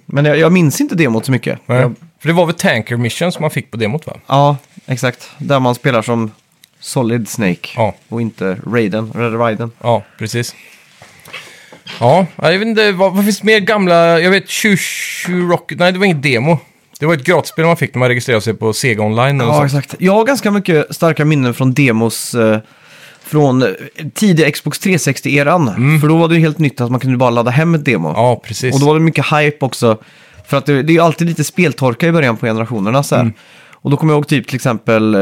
Men 0.06 0.24
jag, 0.24 0.38
jag 0.38 0.52
minns 0.52 0.80
inte 0.80 0.94
demot 0.94 1.24
så 1.26 1.32
mycket. 1.32 1.58
Nej. 1.66 1.80
Jag, 1.80 1.94
För 2.22 2.28
det 2.28 2.32
var 2.34 2.46
väl 2.46 2.54
Tanker 2.54 2.96
Mission 2.96 3.32
som 3.32 3.42
man 3.42 3.50
fick 3.50 3.70
på 3.70 3.76
demot 3.76 4.06
va? 4.06 4.16
ja, 4.26 4.56
exakt. 4.86 5.30
Där 5.38 5.60
man 5.60 5.74
spelar 5.74 6.02
som 6.02 6.30
Solid 6.80 7.28
Snake. 7.28 7.68
Ja. 7.76 7.94
Och 8.08 8.20
inte 8.20 8.56
Raiden, 8.72 9.12
Red 9.14 9.34
Raiden. 9.40 9.70
Ja, 9.82 10.02
precis. 10.18 10.54
Ja, 12.00 12.26
jag 12.36 12.50
vet 12.58 12.62
inte, 12.68 12.92
vad, 12.92 13.14
vad 13.14 13.24
finns 13.24 13.38
det 13.40 13.46
mer 13.46 13.60
gamla, 13.60 14.20
jag 14.20 14.30
vet, 14.30 14.50
Shushu 14.50 15.48
Rocket, 15.48 15.78
nej 15.78 15.92
det 15.92 15.98
var 15.98 16.06
inget 16.06 16.22
demo. 16.22 16.58
Det 17.00 17.06
var 17.06 17.14
ett 17.14 17.24
gratisspel 17.24 17.64
man 17.64 17.76
fick 17.76 17.94
när 17.94 17.98
man 17.98 18.08
registrerade 18.08 18.42
sig 18.42 18.54
på 18.54 18.72
Sega 18.72 19.02
Online 19.02 19.40
eller 19.40 19.52
Ja, 19.52 19.58
så. 19.58 19.64
exakt. 19.64 19.94
Jag 19.98 20.12
har 20.12 20.24
ganska 20.24 20.50
mycket 20.50 20.94
starka 20.94 21.24
minnen 21.24 21.54
från 21.54 21.74
demos 21.74 22.34
eh, 22.34 22.58
från 23.24 23.62
eh, 23.62 23.68
tidiga 24.14 24.50
Xbox 24.50 24.80
360-eran. 24.80 26.00
För 26.00 26.08
då 26.08 26.16
var 26.16 26.28
det 26.28 26.34
ju 26.34 26.40
helt 26.40 26.58
nytt 26.58 26.80
att 26.80 26.90
man 26.90 27.00
kunde 27.00 27.16
bara 27.16 27.30
ladda 27.30 27.50
hem 27.50 27.74
ett 27.74 27.84
demo. 27.84 28.12
Ja, 28.16 28.42
precis. 28.44 28.74
Och 28.74 28.80
då 28.80 28.86
var 28.86 28.94
det 28.94 29.00
mycket 29.00 29.24
hype 29.32 29.64
också. 29.64 29.98
För 30.52 30.56
att 30.56 30.66
det, 30.66 30.82
det 30.82 30.96
är 30.96 31.00
alltid 31.00 31.28
lite 31.28 31.44
speltorka 31.44 32.06
i 32.06 32.12
början 32.12 32.36
på 32.36 32.46
generationerna. 32.46 33.02
Så 33.02 33.14
här. 33.14 33.22
Mm. 33.22 33.34
Och 33.72 33.90
då 33.90 33.96
kommer 33.96 34.12
jag 34.12 34.18
ihåg 34.18 34.28
typ 34.28 34.46
till 34.46 34.54
exempel 34.56 35.14
eh, 35.14 35.20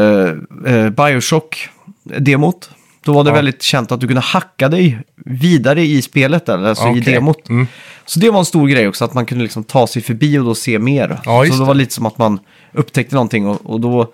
eh, 0.74 0.90
Bioshock-demot. 0.90 2.70
Då 3.04 3.12
var 3.12 3.24
det 3.24 3.30
Ja. 3.30 3.34
väldigt 3.34 3.62
känt 3.62 3.92
att 3.92 4.00
du 4.00 4.06
kunde 4.06 4.20
hacka 4.20 4.68
dig 4.68 4.98
vidare 5.16 5.82
i 5.82 6.02
spelet, 6.02 6.46
där, 6.46 6.64
alltså 6.64 6.88
i 6.88 6.90
Okej. 6.90 7.14
demot. 7.14 7.48
Mm. 7.48 7.66
Så 8.04 8.20
det 8.20 8.30
var 8.30 8.38
en 8.38 8.44
stor 8.44 8.68
grej 8.68 8.88
också, 8.88 9.04
att 9.04 9.14
man 9.14 9.26
kunde 9.26 9.42
liksom 9.44 9.64
ta 9.64 9.86
sig 9.86 10.02
förbi 10.02 10.38
och 10.38 10.44
då 10.44 10.54
se 10.54 10.78
mer. 10.78 11.20
Ja, 11.24 11.44
så 11.46 11.58
det 11.58 11.64
var 11.64 11.74
lite 11.74 11.94
som 11.94 12.06
att 12.06 12.18
man 12.18 12.38
upptäckte 12.72 13.14
någonting 13.14 13.46
och, 13.46 13.60
och 13.66 13.80
då 13.80 14.12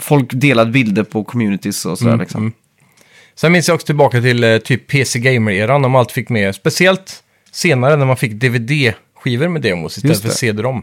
folk 0.00 0.30
delade 0.32 0.70
bilder 0.70 1.02
på 1.02 1.24
communities 1.24 1.86
och 1.86 1.98
sådär. 1.98 2.12
Mm, 2.12 2.20
liksom. 2.20 2.40
mm. 2.40 2.52
Sen 3.34 3.52
minns 3.52 3.68
jag 3.68 3.74
också 3.74 3.86
tillbaka 3.86 4.20
till 4.20 4.44
eh, 4.44 4.58
typ 4.58 4.86
PC 4.86 5.18
Gamer-eran, 5.18 5.82
man 5.82 5.96
alltid 5.96 6.14
fick 6.14 6.28
med, 6.28 6.54
speciellt 6.54 7.22
senare 7.52 7.96
när 7.96 8.06
man 8.06 8.16
fick 8.16 8.32
DVD-skivor 9.26 9.48
med 9.48 9.62
demos 9.62 9.96
istället 9.96 10.22
för. 10.22 10.28
CD-ROM. 10.28 10.82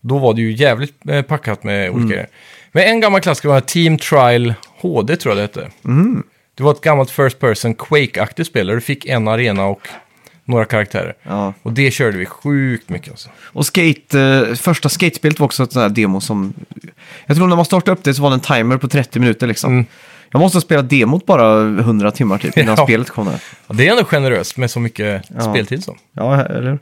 Då 0.00 0.18
var 0.18 0.34
det 0.34 0.40
ju 0.40 0.52
jävligt 0.52 0.94
eh, 1.08 1.22
packat 1.22 1.64
med 1.64 1.88
Mm. 1.88 1.94
olika 1.96 2.14
grejer. 2.14 2.28
Men 2.72 2.82
en 2.84 3.00
gammal 3.00 3.20
klassiker 3.20 3.48
var 3.48 3.60
Team 3.60 3.98
Trial 3.98 4.54
HD 4.80 5.16
tror 5.16 5.32
jag 5.32 5.36
det 5.38 5.42
hette. 5.60 5.70
Mm. 5.84 6.22
Det 6.54 6.62
var 6.62 6.70
ett 6.72 6.80
gammalt 6.80 7.10
First 7.10 7.38
Person 7.38 7.74
Quake-aktigt 7.74 8.44
spel 8.46 8.66
där 8.66 8.74
du 8.74 8.80
fick 8.80 9.06
en 9.06 9.28
arena 9.28 9.64
och 9.66 9.88
några 10.44 10.64
karaktärer. 10.64 11.14
Ja. 11.22 11.54
Och 11.62 11.72
det 11.72 11.90
körde 11.90 12.18
vi 12.18 12.26
sjukt 12.26 12.88
mycket 12.88 13.10
alltså. 13.10 13.28
Och 13.42 13.66
skate, 13.66 14.20
eh, 14.20 14.54
första 14.54 14.88
skatespelet 14.88 15.38
var 15.40 15.44
också 15.44 15.62
ett 15.62 15.72
sånt 15.72 15.82
här 15.82 15.88
demo 16.02 16.20
som... 16.20 16.54
Jag 17.26 17.36
tror 17.36 17.46
när 17.46 17.56
man 17.56 17.64
startade 17.64 17.92
upp 17.92 18.04
det 18.04 18.14
så 18.14 18.22
var 18.22 18.30
det 18.30 18.36
en 18.36 18.40
timer 18.40 18.76
på 18.76 18.88
30 18.88 19.20
minuter 19.20 19.46
liksom. 19.46 19.72
Mm. 19.72 19.86
Jag 20.30 20.38
måste 20.40 20.56
ha 20.56 20.60
spelat 20.62 20.90
demot 20.90 21.26
bara 21.26 21.60
100 21.60 22.10
timmar 22.10 22.38
typ 22.38 22.58
innan 22.58 22.74
Ja. 22.78 22.84
spelet 22.84 23.10
kom 23.10 23.26
där. 23.26 23.40
Ja, 23.66 23.74
det 23.74 23.86
är 23.88 23.90
ändå 23.90 24.04
generöst 24.04 24.56
med 24.56 24.70
så 24.70 24.80
mycket 24.80 25.22
Ja. 25.34 25.40
speltid 25.40 25.84
så. 25.84 25.96
Ja, 26.12 26.44
eller? 26.44 26.78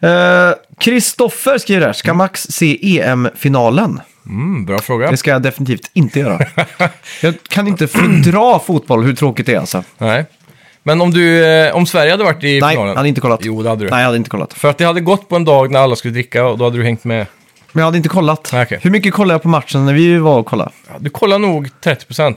Eh, 0.00 0.54
Kristoffer 0.78 1.58
skriver 1.58 1.86
här, 1.86 1.92
ska 1.92 2.14
Max 2.14 2.42
se 2.50 2.98
EM-finalen? 3.00 4.00
Mm, 4.26 4.64
bra 4.64 4.78
fråga. 4.78 5.10
Det 5.10 5.16
ska 5.16 5.30
jag 5.30 5.42
definitivt 5.42 5.90
inte 5.92 6.20
göra. 6.20 6.38
jag 7.22 7.34
kan 7.48 7.66
inte 7.68 7.86
fördra 7.88 8.58
fotboll, 8.58 9.02
hur 9.04 9.14
tråkigt 9.14 9.46
det 9.46 9.54
är 9.54 9.58
alltså. 9.58 9.84
Nej. 9.98 10.24
Men 10.82 11.00
om, 11.00 11.10
du, 11.10 11.44
eh, 11.46 11.76
om 11.76 11.86
Sverige 11.86 12.10
hade 12.10 12.24
varit 12.24 12.44
i 12.44 12.60
Nej, 12.60 12.70
finalen? 12.70 12.88
jag 12.88 12.96
hade 12.96 13.08
inte 13.08 13.20
kollat. 13.20 13.40
Jo, 13.42 13.62
det 13.62 13.68
hade 13.68 13.84
du. 13.84 13.90
Nej, 13.90 13.98
jag 13.98 14.04
hade 14.06 14.16
inte 14.16 14.30
kollat. 14.30 14.52
För 14.52 14.70
att 14.70 14.78
det 14.78 14.84
hade 14.84 15.00
gått 15.00 15.28
på 15.28 15.36
en 15.36 15.44
dag 15.44 15.70
när 15.70 15.80
alla 15.80 15.96
skulle 15.96 16.14
dricka 16.14 16.44
och 16.46 16.58
då 16.58 16.64
hade 16.64 16.76
du 16.76 16.84
hängt 16.84 17.04
med. 17.04 17.26
Men 17.72 17.80
jag 17.80 17.84
hade 17.86 17.96
inte 17.96 18.08
kollat. 18.08 18.50
Nej, 18.52 18.62
okej. 18.62 18.78
Hur 18.82 18.90
mycket 18.90 19.14
kollade 19.14 19.34
jag 19.34 19.42
på 19.42 19.48
matchen 19.48 19.86
när 19.86 19.92
vi 19.94 20.18
var 20.18 20.38
och 20.38 20.46
kollade? 20.46 20.70
Ja, 20.88 20.94
du 21.00 21.10
kollar 21.10 21.38
nog 21.38 21.68
30%. 21.84 22.36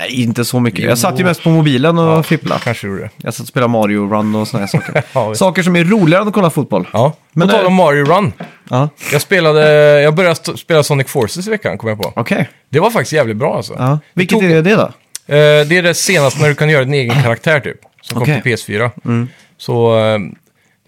Nej, 0.00 0.22
inte 0.22 0.44
så 0.44 0.60
mycket. 0.60 0.80
Jag 0.84 0.98
satt 0.98 1.20
ju 1.20 1.24
mest 1.24 1.42
på 1.42 1.48
mobilen 1.50 1.98
och 1.98 2.04
Ja, 2.18 2.22
fipplade. 2.22 2.60
Kanske 2.64 2.86
gjorde 2.86 3.00
det. 3.02 3.10
Jag 3.16 3.34
satt 3.34 3.40
och 3.42 3.48
spelade 3.48 3.72
Mario 3.72 4.10
Run 4.14 4.34
och 4.34 4.48
sådana 4.48 4.66
här 4.66 4.70
saker. 4.80 5.02
Ja, 5.12 5.34
saker 5.34 5.62
som 5.62 5.76
är 5.76 5.84
roligare 5.84 6.22
än 6.22 6.28
att 6.28 6.34
kolla 6.34 6.50
fotboll. 6.50 6.88
Ja, 6.92 7.12
Men 7.32 7.48
på 7.48 7.52
tal 7.52 7.60
det- 7.60 7.66
om 7.66 7.74
Mario 7.74 8.04
Run. 8.04 8.32
Ja, 8.70 8.88
Jag, 9.12 9.20
spelade, 9.20 9.70
jag 10.02 10.14
började 10.14 10.56
spela 10.58 10.82
Sonic 10.82 11.06
Forces 11.08 11.46
i 11.46 11.50
veckan, 11.50 11.78
kom 11.78 11.88
jag 11.88 12.02
på. 12.02 12.12
okej. 12.16 12.48
Det 12.68 12.80
var 12.80 12.90
faktiskt 12.90 13.12
jävligt 13.12 13.36
bra 13.36 13.56
alltså. 13.56 13.74
Ja. 13.78 13.98
Vilket 14.14 14.38
tog- 14.40 14.50
är 14.50 14.62
det 14.62 14.74
då? 14.74 14.82
Eh, 14.82 15.66
det 15.66 15.72
är 15.78 15.82
det 15.82 15.94
senaste 15.94 16.40
när 16.40 16.48
du 16.48 16.54
kan 16.54 16.68
göra 16.68 16.84
din 16.84 16.94
egen 16.94 17.14
karaktär 17.22 17.60
typ. 17.60 17.76
Som 18.02 18.22
Okej. 18.22 18.34
kom 18.34 18.42
till 18.42 18.52
PS4. 18.56 19.26
Så 19.58 19.98
eh, 19.98 20.18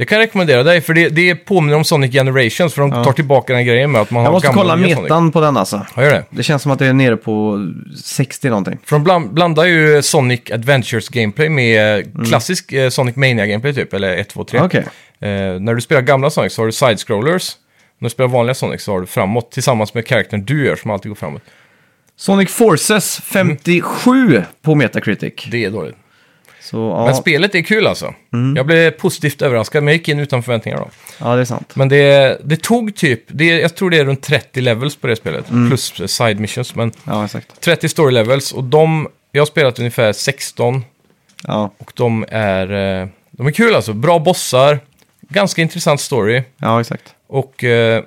det 0.02 0.06
kan 0.06 0.18
jag 0.18 0.26
rekommendera 0.26 0.62
dig, 0.62 0.80
för 0.80 0.94
det, 0.94 1.08
det 1.08 1.34
påminner 1.34 1.76
om 1.76 1.84
Sonic 1.84 2.12
Generations, 2.12 2.74
för 2.74 2.82
de 2.82 2.90
tar 2.90 3.12
tillbaka 3.12 3.52
den 3.52 3.64
grejen 3.66 3.90
med 3.92 4.00
att 4.00 4.10
man 4.10 4.22
Jag 4.22 4.28
har 4.28 4.32
måste 4.32 4.46
gamla 4.48 4.62
kolla 4.62 4.72
och 4.74 4.80
nya 4.80 4.94
Sonic. 4.96 5.02
metan 5.10 5.32
på 5.32 5.40
den 5.40 5.56
alltså. 5.56 5.86
Ja, 5.96 6.02
gör 6.04 6.10
det. 6.12 6.24
Det 6.30 6.42
känns 6.42 6.62
som 6.62 6.72
att 6.72 6.78
det 6.78 6.86
är 6.86 6.92
nere 6.92 7.16
på 7.16 7.58
60 8.04 8.48
någonting. 8.48 8.78
För 8.84 8.96
de 8.96 9.04
bland, 9.04 9.30
blandar 9.34 9.64
ju 9.64 10.02
Sonic 10.02 10.40
Adventures 10.52 11.08
gameplay 11.08 11.48
med 11.48 12.06
Mm. 12.06 12.24
klassisk 12.26 12.72
eh, 12.72 12.88
Sonic 12.90 13.16
Mania 13.16 13.46
gameplay 13.46 13.74
typ, 13.74 13.92
eller 13.94 14.16
1, 14.16 14.28
2, 14.28 14.44
3. 14.44 14.60
Okej. 14.60 14.80
Eh, 15.20 15.28
när 15.60 15.74
du 15.74 15.80
spelar 15.80 16.02
gamla 16.02 16.30
Sonic 16.30 16.52
så 16.54 16.62
har 16.62 16.66
du 16.66 16.72
side-scrollers. 16.72 17.52
När 17.98 18.06
du 18.08 18.10
spelar 18.10 18.28
vanliga 18.28 18.54
Sonic 18.54 18.82
så 18.82 18.92
har 18.92 19.00
du 19.00 19.06
framåt 19.06 19.52
tillsammans 19.52 19.94
med 19.94 20.06
karaktären 20.06 20.44
du 20.44 20.66
gör 20.66 20.76
som 20.76 20.90
alltid 20.90 21.08
går 21.10 21.16
framåt. 21.16 21.42
Sonic 22.16 22.50
Forces 22.50 23.20
57 23.24 24.42
på 24.62 24.74
Metacritic. 24.74 25.32
Det 25.50 25.64
är 25.64 25.70
dåligt. 25.70 25.96
Så, 26.62 26.76
ja, 26.76 27.04
Men 27.04 27.14
spelet 27.14 27.54
är 27.54 27.62
kul 27.62 27.86
alltså. 27.86 28.14
Jag 28.56 28.66
blev 28.66 28.90
positivt 28.90 29.42
överraskad, 29.42 29.82
men 29.82 29.92
jag 29.92 29.98
gick 29.98 30.08
in 30.08 30.18
utan 30.18 30.42
förväntningar 30.42 30.78
då. 30.78 30.88
ja, 31.20 31.34
det 31.34 31.40
är 31.40 31.44
sant. 31.44 31.76
Men 31.76 31.88
det, 31.88 32.38
det 32.44 32.62
tog 32.62 32.94
typ, 32.96 33.24
det, 33.26 33.46
jag 33.60 33.74
tror 33.76 33.90
det 33.90 33.98
är 33.98 34.04
runt 34.04 34.22
30 34.22 34.60
levels 34.60 34.96
på 34.96 35.06
det 35.06 35.16
spelet, 35.16 35.46
plus 35.68 36.12
side 36.12 36.40
missions. 36.40 36.74
Men 36.74 36.92
Ja, 37.04 37.24
exakt. 37.24 37.60
30 37.60 37.88
story 37.88 38.12
levels 38.12 38.52
och 38.52 38.64
de, 38.64 39.08
jag 39.32 39.40
har 39.40 39.46
spelat 39.46 39.78
ungefär 39.78 40.12
16 40.12 40.84
Ja, 41.46 41.70
och 41.78 41.92
de 41.94 42.24
är, 42.28 43.00
eh, 43.02 43.08
de 43.30 43.46
är 43.46 43.50
kul 43.50 43.74
alltså. 43.74 43.92
Bra 43.92 44.18
bossar, 44.18 44.78
ganska 45.20 45.62
intressant 45.62 46.00
story 46.00 46.42
ja 46.56 46.80
exakt. 46.80 47.14
och 47.26 47.64
eh, 47.64 48.02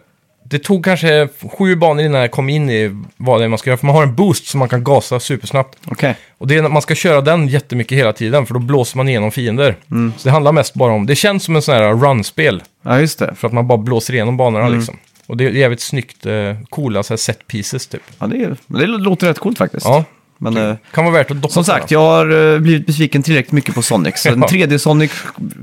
det 0.49 0.59
tog 0.59 0.85
kanske 0.85 1.27
sju 1.57 1.75
banor 1.75 2.03
innan 2.03 2.21
jag 2.21 2.31
kom 2.31 2.49
in 2.49 2.69
i 2.69 3.03
vad 3.17 3.39
det 3.39 3.43
är 3.45 3.49
man 3.49 3.59
ska 3.59 3.69
göra. 3.69 3.77
För 3.77 3.85
man 3.85 3.95
har 3.95 4.03
en 4.03 4.15
boost 4.15 4.47
som 4.47 4.59
man 4.59 4.69
kan 4.69 4.83
gasa 4.83 5.19
supersnabbt. 5.19 5.77
Okej. 5.85 6.15
Och 6.37 6.47
det 6.47 6.55
är, 6.55 6.61
man 6.69 6.81
ska 6.81 6.95
köra 6.95 7.21
den 7.21 7.47
jättemycket 7.47 7.97
hela 7.97 8.13
tiden 8.13 8.45
för 8.45 8.53
då 8.53 8.59
blåser 8.59 8.97
man 8.97 9.09
igenom 9.09 9.31
fiender. 9.31 9.75
Så 10.17 10.23
det 10.27 10.31
handlar 10.31 10.51
mest 10.51 10.73
bara 10.73 10.93
om, 10.93 11.05
det 11.05 11.15
känns 11.15 11.43
som 11.43 11.55
en 11.55 11.61
sån 11.61 11.75
här 11.75 11.93
run-spel. 11.93 12.63
Ja, 12.81 12.99
just 12.99 13.19
det. 13.19 13.35
För 13.35 13.47
att 13.47 13.53
man 13.53 13.67
bara 13.67 13.77
blåser 13.77 14.13
igenom 14.13 14.37
banorna 14.37 14.69
liksom. 14.69 14.97
Och 15.27 15.37
det 15.37 15.45
är 15.45 15.49
jävligt 15.49 15.81
snyggt, 15.81 16.25
eh, 16.25 16.33
coola 16.69 17.03
så 17.03 17.13
här 17.13 17.17
set 17.17 17.47
pieces 17.47 17.87
typ. 17.87 18.01
Ja, 18.19 18.27
det, 18.27 18.43
är, 18.43 18.55
det 18.67 18.87
låter 18.87 19.27
rätt 19.27 19.39
coolt 19.39 19.57
faktiskt. 19.57 19.85
Ja, 19.85 20.03
Men 20.37 20.57
eh, 20.57 20.75
kan 20.93 21.05
vara 21.05 21.13
värt 21.13 21.31
att 21.31 21.41
doppa 21.41 21.53
som 21.53 21.63
sagt, 21.63 21.91
jag 21.91 21.99
har 21.99 22.53
eh, 22.53 22.59
blivit 22.59 22.85
besviken 22.85 23.23
tillräckligt 23.23 23.51
mycket 23.51 23.75
på 23.75 23.81
Sonic. 23.81 24.17
Så 24.17 24.29
en 24.33 24.39
Ja. 24.39 24.47
3D-Sonic 24.47 25.11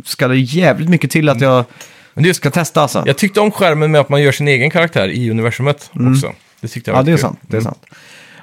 ska 0.05 0.29
det 0.29 0.37
jävligt 0.37 0.89
mycket 0.89 1.11
till 1.11 1.29
att 1.29 1.41
jag 1.41 1.65
Men 2.15 2.25
just, 2.25 2.37
ska 2.41 2.51
testa 2.51 2.83
alltså. 2.83 3.03
jag 3.07 3.17
tyckte 3.19 3.41
om 3.41 3.51
skärmen 3.51 3.91
med 3.91 4.01
att 4.01 4.09
man 4.09 4.23
gör 4.23 4.33
sin 4.33 4.49
egen 4.49 4.71
karaktär 4.71 5.09
i 5.09 5.31
universumet 5.31 5.91
också. 5.95 6.33
Det 6.61 6.69
tyckte 6.69 6.91
jag 6.91 6.95
Ja, 6.95 6.99
var 7.01 7.05
det 7.05 7.11
är 7.11 7.17
kul. 7.17 7.21
sant. 7.23 7.39
Det 7.43 7.57
är 7.57 7.61
sant. 7.61 7.85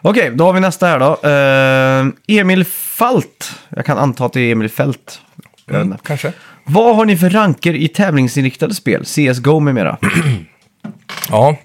Okej, 0.01 0.31
då 0.33 0.45
har 0.45 0.53
vi 0.53 0.59
nästa 0.59 0.87
här 0.87 0.99
då. 0.99 1.29
Eh, 1.29 2.37
Emil 2.39 2.65
Falt. 2.65 3.51
Jag 3.69 3.85
kan 3.85 3.97
anta 3.97 4.25
att 4.25 4.33
det 4.33 4.41
är 4.41 4.51
Emil 4.51 4.69
Fält. 4.69 5.21
Jag 5.65 5.73
vet 5.73 5.81
Mm, 5.81 5.91
inte. 5.91 6.03
kanske. 6.07 6.33
Vad 6.63 6.95
har 6.95 7.05
ni 7.05 7.17
för 7.17 7.29
ranker 7.29 7.73
i 7.73 7.87
tävlingsinriktade 7.87 8.75
spel? 8.75 9.05
CSGO 9.05 9.59
med 9.59 9.75
mera. 9.75 9.97
Ja. 11.29 11.55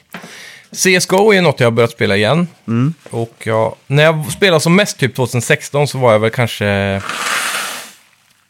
CSGO 0.72 1.32
är 1.34 1.42
något 1.42 1.60
jag 1.60 1.66
har 1.66 1.70
börjat 1.72 1.90
spela 1.90 2.16
igen. 2.16 2.48
Mm. 2.68 2.94
Och 3.10 3.34
jag, 3.44 3.74
när 3.86 4.02
jag 4.02 4.32
spelade 4.32 4.60
som 4.60 4.76
mest, 4.76 4.98
typ 4.98 5.14
2016, 5.16 5.88
så 5.88 5.98
var 5.98 6.12
jag 6.12 6.18
väl 6.18 6.30
kanske... 6.30 6.64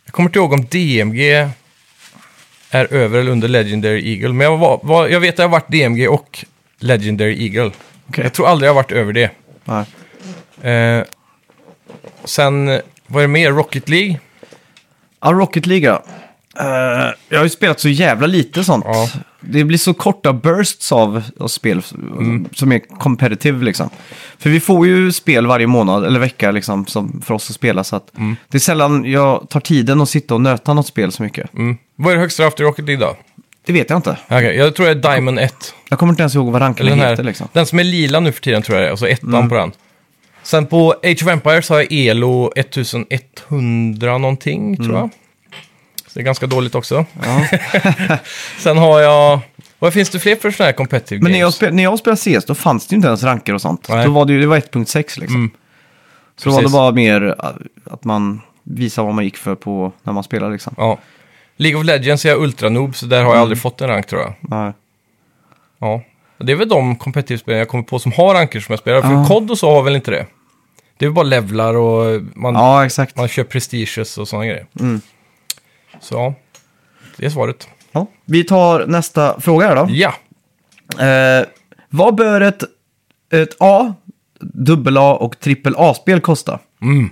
Jag 0.05 0.13
kommer 0.13 0.29
inte 0.29 0.39
ihåg 0.39 0.53
om 0.53 0.67
DMG 0.71 1.49
är 2.75 2.95
över 2.95 3.19
eller 3.19 3.31
under 3.33 3.49
Legendary 3.49 4.13
Eagle. 4.13 4.29
Men 4.33 4.45
jag, 4.45 4.57
var, 4.59 4.81
var, 4.83 5.09
jag 5.09 5.21
vet 5.21 5.35
att 5.35 5.39
jag 5.39 5.45
har 5.49 5.53
varit 5.53 5.69
DMG 5.73 6.09
och 6.09 6.45
Legendary 6.79 7.45
Eagle. 7.45 7.71
Okej. 8.09 8.25
Jag 8.25 8.33
tror 8.33 8.47
aldrig 8.49 8.69
jag 8.69 8.75
har 8.75 8.83
varit 8.83 8.93
över 8.93 9.13
det. 9.13 9.31
Nej. 9.65 9.85
Eh, 10.75 11.05
sen, 12.25 12.67
vad 13.07 13.23
är 13.23 13.27
det 13.27 13.33
mer? 13.33 13.53
Rocket 13.53 13.89
League? 13.89 14.19
Ja, 15.21 15.33
Rocket 15.33 15.67
League 15.67 15.87
ja. 15.89 16.03
Eh, 16.61 17.11
jag 17.29 17.39
har 17.39 17.45
ju 17.45 17.51
spelat 17.51 17.81
så 17.81 17.89
jävla 17.89 18.27
lite 18.27 18.65
sånt. 18.65 18.85
Ja. 18.89 19.09
Det 19.41 19.65
blir 19.65 19.79
så 19.79 19.95
korta 19.95 20.33
bursts 20.33 20.93
av, 20.93 21.23
av 21.41 21.49
spel 21.49 21.83
Mm. 21.95 22.49
som 22.55 22.73
är 22.73 22.79
competitive 22.79 23.65
liksom. 23.65 23.91
För 24.39 24.51
vi 24.51 24.61
får 24.61 24.87
ju 24.87 25.13
spel 25.13 25.47
varje 25.47 25.67
månad 25.67 26.05
eller 26.05 26.21
vecka 26.21 26.51
liksom 26.51 26.87
som 26.87 27.23
för 27.25 27.35
oss 27.35 27.51
att 27.51 27.57
spela. 27.57 27.85
Så 27.85 27.97
att 27.97 28.17
Mm. 28.17 28.37
det 28.49 28.59
är 28.59 28.61
sällan 28.61 29.05
jag 29.05 29.49
tar 29.51 29.61
tiden 29.61 30.01
att 30.01 30.09
sitta 30.09 30.35
och 30.35 30.41
nöta 30.41 30.75
något 30.75 30.87
spel 30.87 31.13
så 31.13 31.23
mycket. 31.23 31.55
Mm. 31.55 31.77
Vad 31.97 32.13
är 32.13 32.17
det 32.17 32.21
högsta 32.21 32.43
i 32.43 32.47
Rocket 32.47 32.85
League 32.85 33.07
då? 33.07 33.17
Det 33.67 33.73
vet 33.73 33.91
jag 33.91 33.99
inte. 33.99 34.19
Okej, 34.27 34.57
jag 34.57 34.75
tror 34.75 34.87
det 34.87 34.93
är 34.93 35.15
Diamond 35.15 35.39
1. 35.39 35.75
Jag 35.89 35.99
kommer 35.99 36.13
inte 36.13 36.23
ens 36.23 36.35
ihåg 36.35 36.53
vad 36.53 36.63
ranken 36.63 36.87
Eller 36.87 36.97
den, 36.97 37.07
heter 37.07 37.17
här, 37.17 37.25
liksom. 37.25 37.49
den 37.53 37.67
som 37.67 37.79
är 37.79 37.85
lila 37.85 38.21
nu 38.21 38.33
för 38.33 38.41
tiden 38.41 38.63
tror 38.63 38.79
jag 38.79 38.85
det 38.85 38.89
är, 38.89 38.93
och 38.93 38.99
så 38.99 39.07
ettan 39.07 39.49
på 39.49 39.55
den. 39.55 39.73
Sen 40.43 40.67
på 40.67 40.91
Age 41.03 41.23
of 41.23 41.29
Empires 41.29 41.69
har 41.69 41.77
jag 41.77 41.93
Elo 41.93 42.53
1100 42.57 44.19
någonting, 44.19 44.77
tror 44.77 44.97
jag. 44.97 45.11
Så 46.07 46.11
det 46.15 46.21
är 46.21 46.25
ganska 46.25 46.47
dåligt 46.47 46.75
också. 46.75 47.05
Ja. 47.25 47.47
Sen 48.59 48.79
har 48.79 49.01
jag... 49.01 49.41
Vad 49.79 49.93
finns 49.93 50.11
det 50.11 50.19
fler 50.19 50.37
för 50.37 50.51
sådana 50.51 50.67
här 50.67 50.73
competitive 50.77 51.23
Men 51.23 51.33
när 51.33 51.39
jag, 51.39 51.45
games? 51.45 51.55
spel, 51.55 51.75
när 51.75 51.83
jag 51.83 51.99
spelade 51.99 52.21
CS 52.41 52.45
då 52.45 52.55
fanns 52.55 52.87
det 52.87 52.93
ju 52.93 52.97
inte 52.97 53.09
ens 53.09 53.23
ranker 53.23 53.55
och 53.55 53.61
sånt. 53.61 53.89
Nej. 53.89 54.05
Då 54.05 54.13
var 54.13 54.25
det 54.25 54.33
ju 54.33 54.41
det 54.41 54.47
var 54.47 54.61
1.6 54.61 55.21
liksom. 55.21 55.37
Mm. 55.37 55.51
Så 56.37 56.49
då 56.49 56.55
var 56.55 56.61
det 56.61 56.65
Precis. 56.65 56.75
bara 56.75 56.93
mer 56.93 57.35
äh, 57.45 57.51
att 57.91 58.05
man 58.05 58.41
visar 58.63 59.05
vad 59.05 59.15
man 59.15 59.25
gick 59.25 59.37
för 59.37 59.55
på 59.55 59.93
när 60.03 60.13
man 60.13 60.25
spelar 60.25 60.51
liksom. 60.51 60.75
Ja. 60.77 60.99
League 61.57 61.81
of 61.81 61.87
Legends 61.87 62.25
är 62.25 62.29
jag 62.29 62.39
ultra 62.43 62.69
noob, 62.69 62.97
så 62.97 63.07
där 63.07 63.25
har 63.25 63.35
jag 63.35 63.41
aldrig 63.41 63.59
fått 63.59 63.81
en 63.81 63.89
rank 63.89 64.07
tror 64.07 64.21
jag. 64.23 64.35
Nej. 64.41 64.73
Ja. 65.79 66.03
Det 66.39 66.53
är 66.53 66.57
väl 66.57 66.69
de 66.69 66.97
competitive 66.97 67.39
spelen 67.39 67.59
jag 67.59 67.69
kommer 67.69 67.85
på 67.85 67.99
som 67.99 68.13
har 68.13 68.35
ranker 68.35 68.61
som 68.61 68.73
jag 68.73 68.79
spelar. 68.79 69.01
För 69.03 69.13
Ja. 69.13 69.25
COD 69.29 69.51
och 69.51 69.59
så 69.59 69.71
har 69.75 69.83
väl 69.83 69.97
inte 69.97 70.11
det. 70.11 70.27
Det 70.99 71.05
är 71.05 71.09
väl 71.09 71.15
bara 71.15 71.23
levlar 71.23 71.75
och 71.75 72.23
man, 72.35 72.55
Ja, 72.55 72.87
exakt. 72.87 73.17
man 73.17 73.29
kör 73.29 73.45
prestiges 73.45 74.19
och 74.19 74.29
sådana 74.29 74.47
grejer. 74.47 74.67
Mm. 74.81 75.01
Så 76.01 76.15
ja, 76.15 76.35
det 77.17 77.27
är 77.27 77.31
svaret. 77.31 77.69
Ja. 77.93 78.07
Vi 78.25 78.45
tar 78.45 78.87
nästa 78.87 79.41
fråga 79.41 79.67
här 79.67 79.77
då. 79.77 79.87
Ja. 79.91 80.15
Eh, 81.07 81.47
vad 81.89 82.15
bör 82.15 82.41
ett, 82.41 82.63
ett 83.33 83.57
A, 83.61 83.95
dubbel 84.41 84.97
A 84.99 85.15
och 85.15 85.41
trippel 85.41 85.75
A-spel 85.79 86.21
kosta? 86.21 86.59
Mm. 86.83 87.11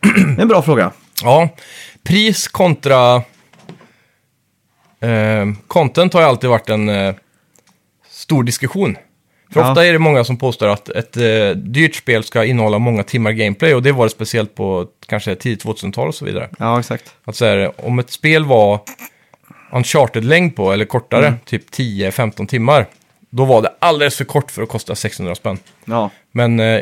Det 0.00 0.08
är 0.38 0.40
en 0.42 0.48
bra 0.48 0.62
fråga. 0.62 0.92
Ja, 1.22 1.48
pris 2.02 2.48
kontra 2.48 3.22
eh, 5.00 5.46
content 5.66 6.12
har 6.12 6.20
ju 6.20 6.26
alltid 6.26 6.50
varit 6.50 6.68
en 6.68 6.88
eh, 6.88 7.14
stor 8.10 8.42
diskussion. 8.44 8.96
För 9.52 9.60
Ja. 9.60 9.70
ofta 9.70 9.86
är 9.86 9.92
det 9.92 9.98
många 9.98 10.24
som 10.24 10.36
påstår 10.36 10.68
att 10.68 10.88
ett 10.88 11.16
eh, 11.16 11.50
dyrt 11.56 11.94
spel 11.94 12.24
ska 12.24 12.44
innehålla 12.44 12.78
många 12.78 13.02
timmar 13.02 13.32
gameplay 13.32 13.74
och 13.74 13.82
det 13.82 13.92
var 13.92 14.04
det 14.04 14.10
speciellt 14.10 14.54
på 14.54 14.86
kanske 15.06 15.34
tidigt 15.34 15.64
2000-tal 15.64 16.08
och 16.08 16.14
så 16.14 16.24
vidare. 16.24 16.48
Ja, 16.58 16.80
exakt. 16.80 17.14
Att 17.24 17.36
så 17.36 17.44
här, 17.44 17.72
om 17.86 17.98
ett 17.98 18.10
spel 18.10 18.44
var 18.44 18.80
Uncharted-längd 19.72 20.56
på, 20.56 20.72
eller 20.72 20.84
kortare, 20.84 21.34
typ 21.44 21.70
10-15 21.70 22.46
timmar, 22.46 22.86
då 23.30 23.44
var 23.44 23.62
det 23.62 23.72
alldeles 23.78 24.16
för 24.16 24.24
kort 24.24 24.50
för 24.50 24.62
att 24.62 24.68
kosta 24.68 24.94
600 24.94 25.34
spänn. 25.34 25.58
Ja, 25.84 26.10
Men 26.32 26.60
eh, 26.60 26.80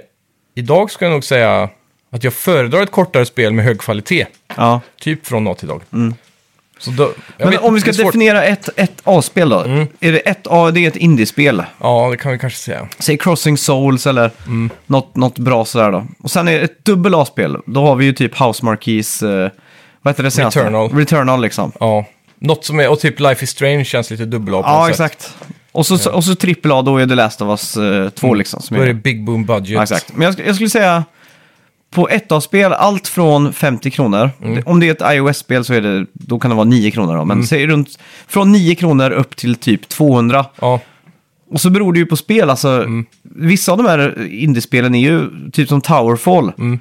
idag 0.55 0.90
ska 0.90 1.05
jag 1.05 1.12
nog 1.12 1.24
säga 1.24 1.68
att 2.11 2.24
jag 2.24 2.33
föredrar 2.35 2.83
ett 2.83 2.90
kortare 2.90 3.27
spel 3.27 3.53
med 3.53 3.64
hög 3.64 3.81
kvalitet. 3.81 4.27
ja. 4.57 4.81
Typ 5.00 5.27
från 5.27 5.44
dag 5.44 5.59
till 5.59 5.68
dag. 5.68 5.83
Så 6.78 6.90
då, 6.90 7.12
Men 7.38 7.50
vet 7.50 7.60
om 7.60 7.74
vi 7.74 7.80
ska 7.80 7.92
svårt. 7.92 8.06
definiera 8.06 8.44
ett, 8.44 8.68
ett 8.76 9.00
A-spel 9.04 9.48
då. 9.48 9.60
Mm. 9.60 9.87
Är 10.00 10.12
det 10.12 10.18
ett 10.18 10.46
A, 10.50 10.70
det 10.70 10.80
är 10.84 10.88
ett 10.88 10.96
indiespel. 10.96 11.62
Ja, 11.80 12.08
det 12.10 12.16
kan 12.16 12.32
vi 12.32 12.38
kanske 12.38 12.58
säga. 12.58 12.88
Säg 12.98 13.18
Crossing 13.18 13.58
Souls 13.58 14.06
eller 14.06 14.30
Mm. 14.46 14.70
något, 14.87 15.16
något 15.16 15.38
bra 15.38 15.64
sådär 15.64 15.92
då. 15.92 16.06
Och 16.22 16.30
sen 16.30 16.48
är 16.48 16.52
det 16.52 16.60
ett 16.60 16.84
dubbel 16.84 17.14
A-spel. 17.14 17.56
Då 17.66 17.87
har 17.87 17.96
vi 17.96 18.04
ju 18.04 18.12
typ 18.12 18.40
House 18.40 18.64
Marquis, 18.64 19.22
eh, 19.22 19.50
vad 20.02 20.12
heter 20.14 20.22
det 20.22 20.30
senaste? 20.30 20.60
Returnal. 20.60 20.90
Returnal 20.90 21.40
liksom. 21.42 21.72
Ja. 21.80 22.04
Något 22.38 22.64
som 22.64 22.80
är, 22.80 22.88
och 22.90 23.00
typ 23.00 23.20
Life 23.20 23.44
is 23.44 23.50
Strange 23.50 23.84
känns 23.84 24.10
lite 24.10 24.24
dubbel 24.24 24.54
A 24.54 24.62
på 24.62 24.68
Ja, 24.68 24.82
sätt. 24.84 24.90
exakt. 24.90 25.34
Och 25.72 25.87
så, 25.87 26.10
och 26.10 26.24
så 26.24 26.34
trippel 26.34 26.72
A, 26.72 26.82
då 26.82 26.96
är 26.98 27.06
det 27.06 27.14
Last 27.14 27.42
of 27.42 27.48
Us 27.48 27.78
2 28.14 28.34
liksom. 28.34 28.60
Som 28.62 28.76
Mm. 28.76 28.87
Då 28.87 28.90
är 28.90 28.94
det 28.94 29.00
big 29.02 29.24
boom 29.24 29.44
budget. 29.44 29.70
ja, 29.70 29.82
exakt. 29.82 30.12
Men 30.14 30.22
jag, 30.26 30.46
jag 30.46 30.54
skulle 30.54 30.70
säga 30.70 31.04
på 31.94 32.09
ett 32.09 32.33
A-spel, 32.33 32.72
allt 32.72 33.09
från 33.09 33.52
50 33.52 33.90
kronor. 33.90 34.30
Mm. 34.42 34.62
Om 34.66 34.80
det 34.80 34.88
är 34.88 34.92
ett 34.92 35.16
iOS-spel 35.16 35.64
så 35.64 35.74
är 35.74 35.80
det, 35.80 36.07
då 36.12 36.38
kan 36.38 36.50
det 36.50 36.54
vara 36.57 36.64
9 36.64 36.90
kronor 36.90 37.16
då. 37.16 37.24
Men 37.24 37.46
säg 37.46 37.66
runt, 37.66 37.88
från 38.26 38.52
9 38.52 38.74
kronor 38.74 39.11
upp 39.11 39.37
till 39.37 39.54
typ 39.57 39.88
200. 39.88 40.46
Ja, 40.61 40.80
Och 41.50 41.61
så 41.61 41.70
beror 41.70 41.92
det 41.92 41.98
ju 41.98 42.07
på 42.07 42.16
spel. 42.16 42.50
Alltså, 42.50 42.68
Mm. 42.68 43.07
Vissa 43.37 43.72
av 43.72 43.78
de 43.78 43.87
här 43.87 44.26
indiespelen 44.30 44.94
är 44.94 45.00
ju 45.00 45.30
typ 45.52 45.68
som 45.68 45.80
Towerfall. 45.80 46.52
Mm. 46.59 46.78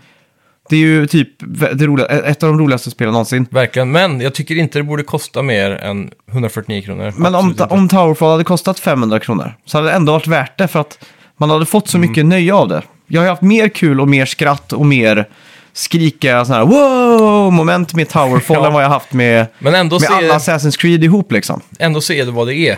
Det 0.69 0.75
är 0.75 0.79
ju 0.79 1.07
typ 1.07 1.29
det 1.73 1.85
roliga, 1.85 2.05
ett 2.07 2.43
av 2.43 2.49
de 2.49 2.59
roligaste 2.59 2.91
spelen 2.91 3.11
någonsin. 3.13 3.45
verkligen. 3.51 3.91
Men 3.91 4.21
jag 4.21 4.33
tycker 4.33 4.55
inte 4.55 4.79
det 4.79 4.83
borde 4.83 5.03
kosta 5.03 5.41
mer 5.41 5.71
än 5.71 6.11
149 6.31 6.81
kronor. 6.81 7.13
Men 7.17 7.35
om, 7.35 7.55
om 7.69 7.87
Towerfall 7.89 8.31
hade 8.31 8.43
kostat 8.43 8.79
500 8.79 9.19
kronor 9.19 9.53
så 9.65 9.77
hade 9.77 9.87
det 9.89 9.93
ändå 9.93 10.11
varit 10.13 10.27
värt 10.27 10.57
det 10.57 10.67
för 10.67 10.79
att 10.79 11.05
man 11.37 11.49
hade 11.49 11.65
fått 11.65 11.87
så 11.89 11.97
Mm. 11.97 12.09
mycket 12.09 12.25
nöje 12.25 12.53
av 12.53 12.67
det. 12.67 12.81
Jag 13.13 13.21
har 13.21 13.27
haft 13.29 13.41
mer 13.41 13.69
kul 13.69 14.01
och 14.01 14.07
mer 14.07 14.25
skratt 14.25 14.73
och 14.73 14.85
mer 14.85 15.27
skrika 15.73 16.45
sådana 16.45 16.65
här 16.65 16.71
wow-moment 16.71 17.93
med 17.95 18.09
Towerfall 18.09 18.57
Ja. 18.61 18.67
än 18.67 18.73
vad 18.73 18.83
jag 18.83 18.89
haft 18.89 19.13
med, 19.13 19.45
Men 19.59 19.75
ändå, 19.75 19.95
med 19.95 20.01
så 20.09 20.13
alla 20.13 20.33
är, 20.33 20.39
Assassin's 20.39 20.77
Creed 20.79 21.03
ihop 21.03 21.31
liksom. 21.31 21.61
ändå 21.79 22.01
så 22.01 22.13
är 22.13 22.25
det 22.25 22.31
vad 22.31 22.47
det 22.47 22.55
är. 22.55 22.77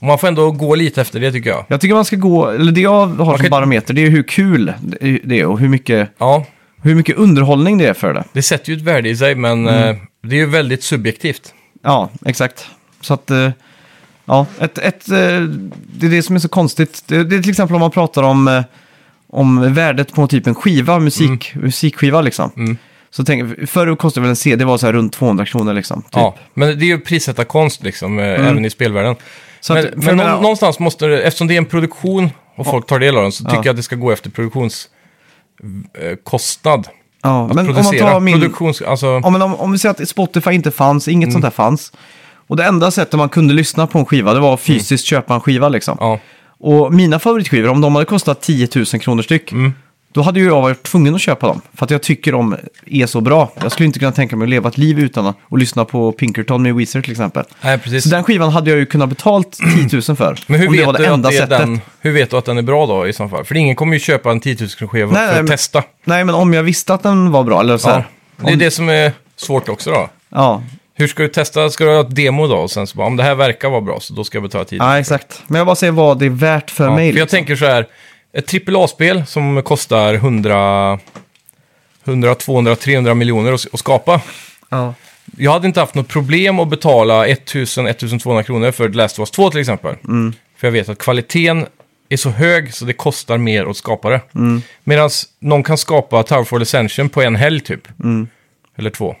Och 0.00 0.06
man 0.06 0.18
får 0.18 0.28
ändå 0.28 0.50
gå 0.50 0.74
lite 0.74 1.00
efter 1.00 1.20
det 1.20 1.32
tycker 1.32 1.50
jag. 1.50 1.64
Jag 1.68 1.80
tycker 1.80 1.94
man 1.94 2.04
ska 2.04 2.16
gå, 2.16 2.48
eller 2.50 2.72
det 2.72 2.80
jag 2.80 3.06
har 3.06 3.32
som 3.34 3.38
kan- 3.38 3.50
barometer, 3.50 3.94
det 3.94 4.06
är 4.06 4.10
hur 4.10 4.22
kul 4.22 4.72
det 5.24 5.40
är 5.40 5.46
och 5.46 5.58
hur 5.58 5.68
mycket, 5.68 6.10
Ja, 6.18 6.46
hur 6.82 6.94
mycket 6.94 7.16
underhållning 7.16 7.78
det 7.78 7.86
är 7.86 7.94
för 7.94 8.14
det. 8.14 8.24
det 8.32 8.42
sätter 8.42 8.70
ju 8.72 8.76
ett 8.76 8.82
värde 8.84 9.08
i 9.08 9.16
sig, 9.16 9.34
men 9.34 9.68
Mm. 9.68 9.88
eh, 9.90 9.96
det 10.22 10.34
är 10.36 10.40
ju 10.40 10.46
väldigt 10.46 10.82
subjektivt. 10.82 11.54
Ja, 11.82 12.10
exakt. 12.26 12.66
Så 13.00 13.14
att, 13.14 13.30
eh, 13.30 13.50
ja, 14.24 14.46
ett, 14.60 14.78
ett, 14.78 15.08
eh, 15.08 15.16
det 15.96 16.06
är 16.06 16.10
det 16.10 16.22
som 16.22 16.36
är 16.36 16.40
så 16.40 16.48
konstigt. 16.48 17.02
Det, 17.06 17.24
det 17.24 17.36
är 17.36 17.40
till 17.40 17.50
exempel 17.50 17.74
om 17.74 17.80
man 17.80 17.90
pratar 17.90 18.22
om, 18.22 18.48
eh, 18.48 18.62
om 19.34 19.74
värdet 19.74 20.14
på 20.14 20.26
typ 20.26 20.46
en 20.46 20.54
skiva, 20.54 20.98
musik, 20.98 21.52
musikskiva 21.54 22.20
liksom. 22.20 22.50
Mm. 22.56 22.76
Så 23.10 23.24
tänk, 23.24 23.68
förr 23.70 23.96
kostade 23.96 24.22
väl 24.22 24.30
en 24.30 24.36
CD 24.36 24.64
var 24.64 24.78
så 24.78 24.86
här 24.86 24.92
runt 24.92 25.12
200 25.12 25.46
kronor 25.46 25.72
liksom. 25.74 26.02
Typ. 26.02 26.10
Ja, 26.12 26.36
men 26.54 26.78
det 26.78 26.84
är 26.84 26.86
ju 26.86 27.00
prissätta 27.00 27.44
konst 27.44 27.82
liksom, 27.82 28.18
eh, 28.18 28.24
Mm. 28.24 28.46
även 28.46 28.64
i 28.64 28.70
spelvärlden. 28.70 29.16
Så 29.60 29.74
men 29.74 29.86
att, 29.86 29.96
men 29.96 30.16
menar- 30.16 30.40
någonstans 30.40 30.78
måste 30.78 31.06
det, 31.06 31.22
eftersom 31.22 31.46
det 31.46 31.54
är 31.54 31.58
en 31.58 31.64
produktion 31.64 32.30
och 32.56 32.66
folk 32.66 32.86
tar 32.86 32.98
del 32.98 33.16
av 33.16 33.22
den, 33.22 33.32
så 33.32 33.44
tycker 33.44 33.56
Ja. 33.56 33.62
jag 33.64 33.70
att 33.70 33.76
det 33.76 33.82
ska 33.82 33.96
gå 33.96 34.10
efter 34.10 34.30
produktionskostnad. 34.30 36.88
ja, 37.22 37.46
men 37.46 37.58
om 37.58 37.66
man 37.66 37.74
producera. 37.74 38.10
tar 38.10 38.20
min... 38.20 38.54
Alltså, 38.86 39.20
Om, 39.24 39.32
men 39.32 39.42
om, 39.42 39.54
om 39.54 39.72
vi 39.72 39.78
säger 39.78 40.02
att 40.02 40.08
Spotify 40.08 40.50
inte 40.52 40.70
fanns, 40.70 41.08
inget 41.08 41.26
Mm. 41.26 41.32
sånt 41.32 41.42
där 41.42 41.50
fanns. 41.50 41.92
Och 42.46 42.56
det 42.56 42.64
enda 42.64 42.90
sättet 42.90 43.14
man 43.18 43.28
kunde 43.28 43.54
lyssna 43.54 43.86
på 43.86 43.98
en 43.98 44.04
skiva, 44.06 44.34
det 44.34 44.40
var 44.40 44.54
att 44.54 44.60
fysiskt 44.60 45.04
köpa 45.06 45.34
en 45.34 45.40
skiva 45.40 45.68
liksom. 45.68 45.96
ja. 46.00 46.18
Och 46.58 46.92
mina 46.94 47.18
favoritskivor, 47.18 47.68
om 47.68 47.80
de 47.80 47.94
hade 47.94 48.04
kostat 48.06 48.40
10 48.40 48.68
000 48.74 48.84
kronor 48.86 49.22
styck, 49.22 49.52
Mm. 49.52 49.72
då 50.12 50.22
hade 50.22 50.40
ju 50.40 50.46
jag 50.46 50.62
varit 50.62 50.82
tvungen 50.82 51.14
att 51.14 51.20
köpa 51.20 51.46
dem. 51.46 51.60
För 51.74 51.84
att 51.84 51.90
jag 51.90 52.02
tycker 52.02 52.32
de 52.32 52.56
är 52.86 53.06
så 53.06 53.20
bra. 53.20 53.52
Jag 53.62 53.72
skulle 53.72 53.86
inte 53.86 53.98
kunna 53.98 54.12
tänka 54.12 54.36
mig 54.36 54.44
att 54.46 54.50
leva 54.50 54.68
ett 54.68 54.78
liv 54.78 54.98
utan 54.98 55.26
att 55.26 55.36
att 55.50 55.58
lyssna 55.58 55.84
på 55.84 56.12
Pinkerton 56.12 56.62
med 56.62 56.74
Weezer 56.74 57.00
till 57.02 57.10
exempel. 57.10 57.44
Nej, 57.60 57.78
precis. 57.78 58.04
Så 58.04 58.10
den 58.10 58.24
skivan 58.24 58.50
hade 58.52 58.70
jag 58.70 58.78
ju 58.78 58.86
kunnat 58.86 59.08
betalt 59.08 59.58
10 59.90 60.02
000 60.08 60.16
för. 60.16 60.38
Men 60.46 60.60
hur 60.60 60.66
om 60.68 60.72
det 60.72 60.78
vet, 60.78 60.86
var 60.86 60.92
det 60.92 60.98
du 60.98 61.04
enda 61.06 61.28
att 61.28 61.32
det 61.34 61.38
är 61.38 61.42
sättet. 61.42 61.58
den, 61.58 61.80
hur 62.00 62.12
vet 62.12 62.30
du 62.30 62.36
att 62.36 62.44
den 62.44 62.58
är 62.58 62.62
bra 62.62 62.86
då 62.86 63.06
i 63.08 63.12
så 63.12 63.28
fall? 63.28 63.44
För 63.44 63.56
ingen 63.56 63.76
kommer 63.76 63.94
ju 63.94 64.00
köpa 64.00 64.30
en 64.30 64.40
10 64.40 64.56
000 64.60 64.68
skiva 64.88 65.08
för 65.08 65.14
nej, 65.14 65.28
att 65.30 65.36
men- 65.36 65.46
testa. 65.46 65.82
Nej, 66.04 66.24
men 66.24 66.34
om 66.34 66.54
jag 66.54 66.62
visste 66.62 66.94
att 66.94 67.02
den 67.02 67.30
var 67.30 67.44
bra, 67.44 67.60
eller 67.60 67.78
så 67.78 67.88
Ja. 67.88 67.92
här. 67.92 68.06
Det 68.36 68.52
är 68.52 68.56
det 68.56 68.70
som 68.70 68.88
är 68.88 69.12
svårt 69.36 69.68
också 69.68 69.90
då. 69.90 70.08
Ja, 70.28 70.62
Hur 70.96 71.06
ska 71.08 71.22
du 71.22 71.28
testa? 71.28 71.70
Ska 71.70 71.84
du 71.84 71.90
ha 71.90 72.00
ett 72.00 72.14
demo 72.14 72.46
då? 72.46 72.56
Och 72.56 72.70
sen 72.70 72.86
så 72.86 72.96
bara, 72.96 73.06
om 73.06 73.16
det 73.16 73.22
här 73.22 73.34
verkar 73.34 73.68
vara 73.70 73.80
bra, 73.80 74.00
så 74.00 74.14
då 74.14 74.24
ska 74.24 74.36
jag 74.36 74.42
betala 74.42 74.64
10 74.64 74.78
000. 74.78 74.88
ja, 74.88 74.98
exakt. 74.98 75.42
Men 75.46 75.58
jag 75.58 75.66
bara 75.66 75.76
säger 75.76 75.92
vad 75.92 76.18
det 76.18 76.26
är 76.26 76.30
värt 76.30 76.70
för 76.70 76.84
Ja, 76.84 76.94
mig. 76.94 77.12
för 77.12 77.18
jag 77.18 77.24
liksom. 77.24 77.36
tänker 77.36 77.56
så 77.56 77.64
här, 77.66 77.86
ett 78.32 78.68
AAA-spel 78.68 79.26
som 79.26 79.62
kostar 79.62 80.14
100, 80.14 80.98
100 82.04 82.34
200, 82.34 82.76
300 82.76 83.14
miljoner 83.14 83.52
att, 83.52 83.66
att 83.72 83.78
skapa. 83.80 84.20
Ja. 84.68 84.94
Jag 85.36 85.52
hade 85.52 85.66
inte 85.66 85.80
haft 85.80 85.94
något 85.94 86.08
problem 86.08 86.60
att 86.60 86.68
betala 86.68 87.26
1000, 87.26 87.86
1200 87.86 88.42
kronor 88.42 88.70
för 88.70 88.88
The 88.88 88.94
Last 88.96 89.18
of 89.18 89.22
Us 89.22 89.30
2 89.30 89.50
till 89.50 89.60
exempel. 89.60 89.94
Mm. 90.04 90.32
För 90.56 90.66
jag 90.66 90.72
vet 90.72 90.88
att 90.88 90.98
kvaliteten 90.98 91.66
är 92.08 92.16
så 92.16 92.30
hög 92.30 92.74
så 92.74 92.84
det 92.84 92.92
kostar 92.92 93.38
mer 93.38 93.70
att 93.70 93.76
skapa 93.76 94.10
det. 94.10 94.20
Mm. 94.34 94.62
Medan 94.84 95.10
någon 95.40 95.62
kan 95.62 95.78
skapa 95.78 96.22
Towerfall 96.22 96.62
Ascension 96.62 97.08
på 97.08 97.22
en 97.22 97.36
helg 97.36 97.60
typ. 97.60 97.88
Mm. 98.04 98.28
Eller 98.76 98.90
två. 98.90 99.16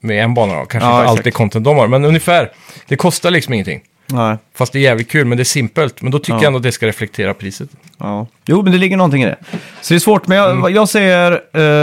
Med 0.00 0.24
en 0.24 0.34
bana 0.34 0.54
då. 0.58 0.64
Kanske 0.64 0.88
Ja, 0.88 0.92
inte 0.94 1.02
exakt. 1.04 1.18
alltid 1.18 1.34
content 1.34 1.64
de 1.64 1.76
har, 1.76 1.88
men 1.88 2.04
ungefär. 2.04 2.50
Det 2.86 2.96
kostar 2.96 3.30
liksom 3.30 3.54
ingenting. 3.54 3.80
Nej. 4.06 4.36
Fast 4.54 4.72
det 4.72 4.78
är 4.78 4.80
jävligt 4.80 5.10
kul, 5.10 5.24
men 5.26 5.38
det 5.38 5.42
är 5.42 5.44
simpelt. 5.44 6.02
Men 6.02 6.12
då 6.12 6.18
tycker 6.18 6.32
Ja. 6.32 6.38
jag 6.38 6.46
ändå 6.46 6.56
att 6.56 6.62
det 6.62 6.72
ska 6.72 6.86
reflektera 6.86 7.34
priset. 7.34 7.68
Ja. 7.98 8.26
Jo, 8.46 8.62
men 8.62 8.72
det 8.72 8.78
ligger 8.78 8.96
någonting 8.96 9.22
i 9.22 9.26
det. 9.26 9.36
Så 9.80 9.94
det 9.94 9.98
är 9.98 9.98
svårt, 9.98 10.26
men 10.26 10.36
jag, 10.38 10.50
Mm. 10.50 10.74
jag 10.74 10.88
säger 10.88 11.32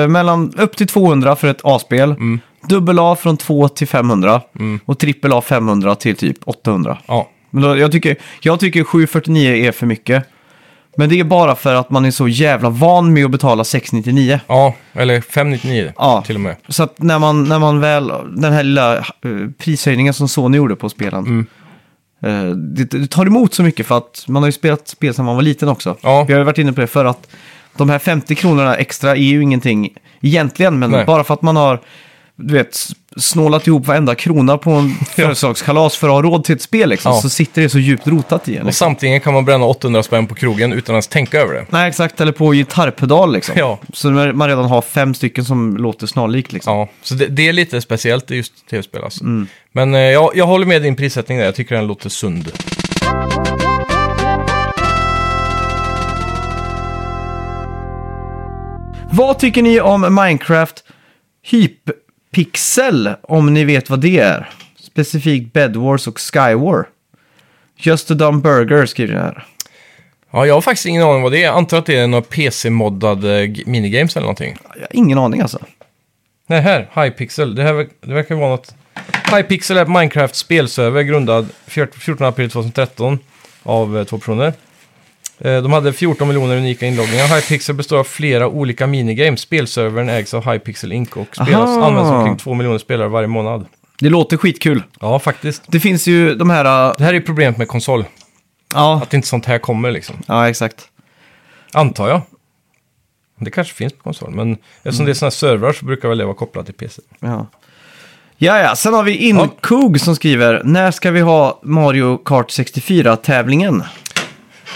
eh, 0.04 0.08
mellan 0.08 0.54
upp 0.58 0.78
till 0.78 0.88
200 0.88 1.36
för 1.36 1.48
ett 1.48 1.60
A-spel. 1.64 2.12
Mm. 2.12 2.40
Dubbel 2.70 3.00
A 3.00 3.16
från 3.20 3.38
2 3.38 3.68
till 3.68 3.88
500. 3.88 4.42
Och 4.86 5.00
trippel 5.00 5.34
A 5.34 5.42
500 5.42 5.96
till 5.96 6.16
typ 6.16 6.38
800. 6.46 6.98
Ja, 7.08 7.30
Men 7.50 7.64
då, 7.64 7.78
jag, 7.78 7.92
tycker, 7.92 8.16
jag 8.42 8.60
tycker 8.60 8.84
749 8.84 9.56
är 9.68 9.72
för 9.72 9.86
mycket. 9.86 10.24
Men 11.00 11.10
det 11.10 11.20
är 11.20 11.24
bara 11.24 11.56
för 11.56 11.76
att 11.76 11.90
man 11.90 12.06
är 12.06 12.12
så 12.12 12.28
jävla 12.28 12.70
van 12.70 13.14
med 13.14 13.26
att 13.26 13.32
betala 13.32 13.64
699. 13.64 14.40
ja 14.48 14.76
eller 14.94 15.22
599 15.22 15.94
Ja. 15.98 16.24
till 16.26 16.36
och 16.36 16.42
med. 16.42 16.56
Så 16.68 16.84
att 16.84 17.02
när 17.02 17.20
man, 17.20 17.44
när 17.44 17.60
man 17.60 17.80
väl, 17.80 18.12
den 18.36 18.54
här 18.54 18.64
lilla 18.64 18.98
eh, 18.98 19.04
prishöjningen 19.58 20.14
som 20.14 20.28
Sony 20.28 20.58
gjorde 20.58 20.76
på 20.76 20.90
spelen. 20.90 21.26
Mm. 21.26 21.48
eh, 22.24 22.56
det, 22.56 22.84
det 23.00 23.08
tar 23.08 23.26
emot 23.26 23.54
så 23.54 23.64
mycket 23.64 23.86
för 23.88 23.98
att 23.98 24.26
man 24.28 24.44
har 24.44 24.48
ju 24.48 24.52
spelat 24.54 24.88
spel 24.88 25.14
sedan 25.14 25.26
man 25.26 25.36
var 25.36 25.42
liten 25.44 25.70
också. 25.70 25.98
Ja. 26.02 26.24
Vi 26.28 26.34
har 26.34 26.40
ju 26.40 26.46
varit 26.46 26.58
inne 26.58 26.74
på 26.74 26.82
det 26.82 26.88
för 26.88 27.06
att 27.06 27.28
de 27.78 27.90
här 27.90 28.00
50 28.00 28.36
kronorna 28.36 28.76
extra 28.76 29.12
är 29.12 29.16
ju 29.16 29.44
ingenting 29.44 29.90
egentligen. 30.22 30.80
Men 30.80 30.92
Nej. 30.92 31.06
bara 31.06 31.24
för 31.24 31.34
att 31.34 31.42
man 31.42 31.56
har, 31.56 31.80
du 32.40 32.54
vet, 32.54 32.88
snålat 33.18 33.68
ihop 33.68 33.88
varenda 33.88 34.16
krona 34.16 34.58
på 34.58 34.72
en 34.72 34.96
födelsedagskalas 35.16 35.98
för 35.98 36.08
att 36.08 36.14
ha 36.14 36.22
råd 36.22 36.44
till 36.44 36.56
ett 36.56 36.62
spel 36.62 36.90
liksom. 36.90 37.12
Ja. 37.12 37.22
Så 37.22 37.30
sitter 37.30 37.62
det 37.62 37.70
så 37.70 37.80
djupt 37.80 38.08
rotat 38.08 38.50
i 38.50 38.56
en. 38.56 38.62
Och 38.62 38.66
Liksom. 38.66 38.86
samtidigt 38.86 39.24
kan 39.24 39.34
man 39.34 39.46
bränna 39.46 39.66
800 39.66 40.04
spänn 40.04 40.28
på 40.28 40.36
krogen 40.36 40.74
utan 40.74 40.84
att 40.84 40.90
ens 40.90 41.08
tänka 41.08 41.42
över 41.42 41.54
det. 41.54 41.66
Nej, 41.70 41.90
exakt. 41.90 42.22
Eller 42.22 42.32
på 42.32 42.52
gitarrpedal 42.52 43.34
liksom. 43.34 43.56
Ja. 43.58 43.80
Så 43.94 44.10
man 44.10 44.48
redan 44.48 44.66
har 44.66 44.82
fem 44.82 45.14
stycken 45.14 45.46
som 45.46 45.78
låter 45.78 46.08
snarlikt 46.08 46.54
liksom. 46.54 46.74
Ja, 46.78 46.90
så 47.02 47.16
det, 47.16 47.28
det 47.28 47.48
är 47.48 47.54
lite 47.54 47.82
speciellt 47.82 48.32
i 48.32 48.36
just 48.36 48.68
tv-spel 48.70 49.04
alltså. 49.04 49.24
Mm. 49.24 49.48
Men 49.72 49.94
eh, 49.96 50.00
jag, 50.02 50.32
jag 50.36 50.48
håller 50.48 50.66
med 50.66 50.82
din 50.82 50.96
prissättning 50.96 51.38
där, 51.38 51.46
jag 51.46 51.56
tycker 51.56 51.76
den 51.76 51.88
låter 51.88 52.10
sund. 52.10 52.52
Vad 59.12 59.40
tycker 59.40 59.62
ni 59.62 59.80
om 59.82 60.16
Minecraft 60.16 60.84
Hypixel, 62.32 63.10
om 63.22 63.54
ni 63.54 63.64
vet 63.64 63.90
vad 63.90 64.00
det 64.00 64.20
är? 64.20 64.50
Specifikt 64.80 65.54
Bedwars 65.54 66.08
och 66.08 66.20
Skywar. 66.20 66.88
Just 67.78 68.12
a 68.12 68.14
dumb 68.14 68.44
burger 68.44 68.86
skriver 68.86 69.14
det 69.14 69.20
här. 69.20 69.46
Ja, 70.32 70.46
jag 70.46 70.54
har 70.54 70.62
faktiskt 70.62 70.86
ingen 70.86 71.04
aning 71.04 71.22
vad 71.22 71.32
det 71.32 71.38
är. 71.38 71.44
Jag 71.44 71.58
antar 71.58 71.78
att 71.78 71.86
det 71.86 71.96
är 71.96 72.08
några 72.08 72.22
PC-moddade 72.22 73.56
minigames 73.66 74.16
eller 74.16 74.26
någonting. 74.26 74.58
Jag 74.76 74.82
har 74.82 74.88
ingen 74.92 75.18
aning 75.18 75.42
alltså. 75.42 75.60
Nej, 76.48 76.62
här, 76.62 76.90
Hypixel. 77.04 77.56
Det, 77.56 77.64
här, 77.64 77.88
det 78.02 78.14
verkar 78.14 78.36
vara 78.36 78.50
något... 78.50 78.76
Hypixel 79.36 79.78
är 79.78 79.82
ett 79.82 79.88
Minecraft-spelserver 79.88 81.02
grundad 81.02 81.50
14 81.68 82.28
april 82.28 82.50
2013 82.50 83.20
av 83.64 83.98
eh, 83.98 84.04
två 84.04 84.18
personer. 84.18 84.54
Eh, 85.40 85.62
De 85.62 85.74
hade 85.74 85.94
14 85.94 86.28
miljoner 86.28 86.58
unika 86.58 86.86
inloggningar. 86.86 87.36
Hypixel 87.36 87.76
består 87.76 87.98
av 88.00 88.04
flera 88.04 88.48
olika 88.48 88.88
minigames. 88.88 89.40
Spelservern 89.42 90.10
ägs 90.10 90.34
av 90.34 90.52
Hypixel 90.52 90.92
Inc. 90.92 91.10
och 91.18 91.28
spelas, 91.36 91.70
Aha. 91.70 91.88
används 91.88 92.10
omkring 92.12 92.38
2 92.38 92.54
miljoner 92.54 92.78
spelare 92.80 93.08
varje 93.08 93.28
månad. 93.28 93.66
Det 94.00 94.10
låter 94.10 94.38
skitkul. 94.38 94.84
Ja, 95.00 95.20
faktiskt. 95.20 95.64
Det 95.68 95.80
finns 95.80 96.08
ju 96.08 96.36
de 96.36 96.50
här... 96.50 96.90
äh, 96.90 96.96
Det 96.98 97.04
här 97.04 97.14
är 97.14 97.20
problemet 97.22 97.58
med 97.58 97.68
konsol. 97.68 98.06
Ja, 98.74 99.00
Att 99.04 99.14
inte 99.14 99.28
sånt 99.28 99.46
här 99.46 99.58
kommer 99.60 99.92
liksom. 99.92 100.16
ja 100.28 100.50
exakt. 100.50 100.82
Antar 101.74 102.10
jag. 102.10 102.22
Det 103.40 103.52
kanske 103.52 103.74
finns 103.74 103.94
på 103.94 104.04
konsol, 104.04 104.32
men 104.32 104.58
eftersom 104.84 105.06
det 105.06 105.12
är 105.12 105.14
sådana 105.14 105.28
här 105.30 105.32
servrar 105.32 105.72
så 105.74 105.86
brukar 105.86 106.10
väl 106.10 106.18
det 106.18 106.26
vara 106.26 106.36
kopplat 106.36 106.66
till 106.66 106.76
PC. 106.76 107.02
Ja. 107.20 107.48
Ja, 108.38 108.60
ja. 108.60 108.76
Sen 108.76 108.94
har 108.94 109.04
vi 109.04 109.16
Inkog 109.16 110.00
som 110.00 110.16
skriver, 110.16 110.62
när 110.64 110.92
ska 110.92 111.12
vi 111.12 111.20
ha 111.22 111.60
Mario 111.64 112.18
Kart 112.18 112.50
64-tävlingen? 112.52 113.84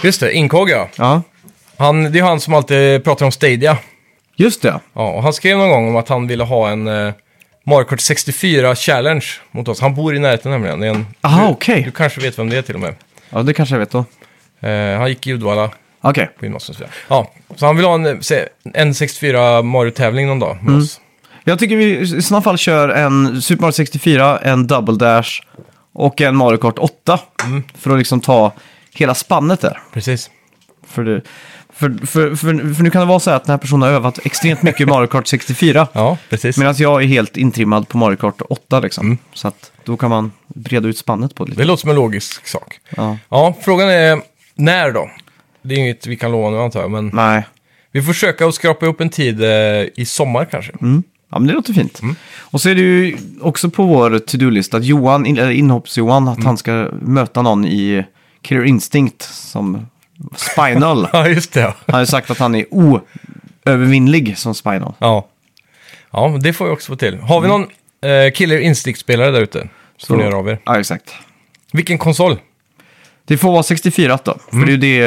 Just 0.02 0.20
det, 0.20 0.32
Inkog 0.32 0.70
ja. 0.70 0.88
Ja, 0.96 1.22
Han, 1.76 2.12
det 2.12 2.18
är 2.18 2.22
han 2.22 2.40
som 2.40 2.54
alltid 2.54 3.04
pratar 3.04 3.26
om 3.26 3.32
Stadia. 3.32 3.78
just 4.36 4.62
det. 4.62 4.80
Ja, 4.94 5.10
och 5.10 5.22
han 5.22 5.32
skrev 5.32 5.58
någon 5.58 5.68
gång 5.68 5.88
om 5.88 5.96
att 5.96 6.08
han 6.08 6.26
ville 6.26 6.44
ha 6.44 6.68
en 6.70 6.86
eh, 6.88 7.12
Mario 7.66 7.84
Kart 7.84 8.00
64 8.00 8.74
Challenge 8.76 9.24
mot 9.50 9.68
oss. 9.68 9.80
Han 9.80 9.94
bor 9.94 10.16
i 10.16 10.18
närheten 10.18 10.50
nämligen. 10.50 10.80
Det 10.80 10.86
är 10.86 10.90
en, 10.94 11.06
Aha, 11.20 11.46
du, 11.46 11.52
okej. 11.52 11.82
Du 11.82 11.90
kanske 11.90 12.20
vet 12.20 12.38
vem 12.38 12.50
det 12.50 12.56
är 12.56 12.62
till 12.62 12.74
och 12.74 12.80
med. 12.80 12.94
Ja, 13.30 13.42
det 13.42 13.54
kanske 13.54 13.74
jag 13.74 13.80
vet 13.80 13.90
då. 13.90 14.04
Eh, 14.68 14.98
han 14.98 15.08
gick 15.08 15.26
i 15.26 15.32
Uddevalla 15.32 15.70
Okej. 16.00 16.30
på 16.38 16.44
gymnasiet. 16.44 16.80
och. 16.80 16.86
Ja, 17.08 17.30
så 17.56 17.66
han 17.66 17.76
vill 17.76 17.84
ha 17.86 17.94
en, 17.94 18.06
eh, 18.06 18.18
se- 18.20 18.48
en 18.74 18.94
64 18.94 19.62
Mario-tävling 19.62 20.26
någon 20.26 20.38
dag 20.38 20.58
med 20.62 20.76
oss. 20.76 21.00
Jag 21.44 21.58
tycker 21.58 21.76
vi 21.76 21.98
i 21.98 22.22
sådana 22.22 22.42
fall 22.42 22.58
kör 22.58 22.88
en 22.88 23.42
Super 23.42 23.62
Mario 23.62 23.72
64, 23.72 24.38
en 24.38 24.66
Double 24.66 24.94
Dash 24.96 25.30
och 25.94 26.20
en 26.20 26.36
Mario 26.36 26.56
Kart 26.58 26.78
8. 26.78 27.18
För 27.78 27.90
att 27.90 27.98
liksom 27.98 28.20
ta 28.20 28.52
hela 28.94 29.14
spannet 29.14 29.60
där. 29.60 29.80
Precis. 29.92 30.30
För, 30.86 31.04
det, 31.04 31.22
för, 31.72 32.06
för, 32.06 32.36
för, 32.36 32.74
för 32.74 32.82
nu 32.82 32.90
kan 32.90 33.00
det 33.00 33.06
vara 33.06 33.20
så 33.20 33.30
här 33.30 33.36
att 33.36 33.44
den 33.44 33.52
här 33.52 33.58
personen 33.58 33.82
har 33.82 33.88
övat 33.88 34.18
extremt 34.26 34.62
mycket 34.62 34.80
i 34.80 34.86
Mario 34.86 35.06
Kart 35.06 35.26
64. 35.26 35.88
Ja, 35.92 36.18
precis. 36.30 36.58
Medan 36.58 36.74
jag 36.78 37.02
är 37.02 37.06
helt 37.06 37.36
intrimmad 37.36 37.88
på 37.88 37.98
Mario 37.98 38.16
Kart 38.16 38.42
8 38.48 38.80
liksom. 38.80 39.18
Så 39.32 39.48
att 39.48 39.72
då 39.84 39.96
kan 39.96 40.10
man 40.10 40.32
breda 40.46 40.88
ut 40.88 40.98
spannet 40.98 41.34
på 41.34 41.44
det 41.44 41.50
lite. 41.50 41.62
Det 41.62 41.66
låter 41.66 41.80
som 41.80 41.90
en 41.90 41.96
logisk 41.96 42.46
sak. 42.46 42.80
Ja. 42.96 43.18
Ja, 43.28 43.56
frågan 43.60 43.88
är 43.88 44.20
när 44.54 44.90
då? 44.92 45.10
Det 45.62 45.74
är 45.74 45.78
inget 45.78 46.06
vi 46.06 46.16
kan 46.16 46.32
lova 46.32 46.50
nu 46.50 46.58
antar 46.58 46.80
jag, 46.80 46.90
men 46.90 47.10
Nej. 47.14 47.42
vi 47.92 48.02
får 48.02 48.12
försöka 48.12 48.46
att 48.46 48.54
skrapa 48.54 48.86
upp 48.86 49.00
en 49.00 49.10
tid 49.10 49.44
eh, 49.44 49.50
i 49.96 50.04
sommar 50.06 50.44
kanske. 50.44 50.72
Ja, 51.30 51.38
men 51.38 51.46
det 51.46 51.52
låter 51.52 51.72
fint. 51.72 52.00
Och 52.38 52.60
så 52.60 52.68
är 52.68 52.74
det 52.74 52.80
ju 52.80 53.16
också 53.40 53.70
på 53.70 53.84
vår 53.84 54.18
to-do-list 54.18 54.74
att 54.74 54.84
Johan, 54.84 55.26
eller 55.26 55.50
inhopps-Johan, 55.50 56.28
att 56.28 56.44
han 56.44 56.56
ska 56.58 56.88
möta 57.00 57.42
någon 57.42 57.64
i 57.66 58.04
Killer 58.42 58.64
Instinct 58.64 59.22
som 59.22 59.86
Spinal. 60.36 61.08
Ja, 61.12 61.28
just 61.28 61.52
det. 61.52 61.60
ja. 61.60 61.74
Han 61.86 61.94
har 61.94 62.00
ju 62.00 62.06
sagt 62.06 62.30
att 62.30 62.38
han 62.38 62.54
är 62.54 62.66
oövervinnlig 62.70 64.38
som 64.38 64.54
Spinal. 64.54 64.94
Ja. 64.98 65.26
ja, 66.10 66.38
det 66.40 66.52
får 66.52 66.64
vi 66.64 66.70
också 66.70 66.92
få 66.92 66.96
till. 66.96 67.18
Har 67.18 67.40
vi 67.40 67.48
någon 67.48 67.66
eh, 68.04 68.32
Killer 68.34 68.58
Instinct-spelare 68.58 69.30
där 69.30 69.42
ute? 69.42 69.68
Så 69.96 70.06
får 70.06 70.16
ni 70.16 70.22
höra 70.22 70.36
av 70.36 70.48
er. 70.48 70.58
Ja, 70.64 70.80
exakt. 70.80 71.14
Vilken 71.72 71.98
konsol? 71.98 72.38
Det 73.24 73.38
får 73.38 73.52
vara 73.52 73.62
64 73.62 74.18
då, 74.24 74.38
för 74.50 74.66
det 74.66 74.66
är 74.66 74.70
ju 74.70 74.76
det 74.76 75.02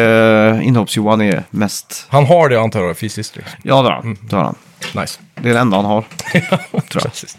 uh, 0.54 0.68
inhopps-Johan 0.68 1.22
är 1.22 1.44
mest... 1.50 2.06
Han 2.10 2.26
har 2.26 2.50
det 2.50 2.60
antar 2.60 2.84
jag 2.84 2.98
fysiskt. 2.98 3.36
Liksom. 3.36 3.54
Ja, 3.64 3.82
det 3.82 3.90
har 3.90 3.96
han. 3.96 4.18
Det 4.22 4.36
har 4.36 4.44
han. 4.44 4.56
Nice. 4.96 5.20
Det 5.36 5.50
är 5.50 5.54
det 5.54 5.60
enda 5.60 5.78
han 5.78 5.86
har. 5.86 6.04
jag. 6.72 6.86
Klassiskt. 6.88 7.38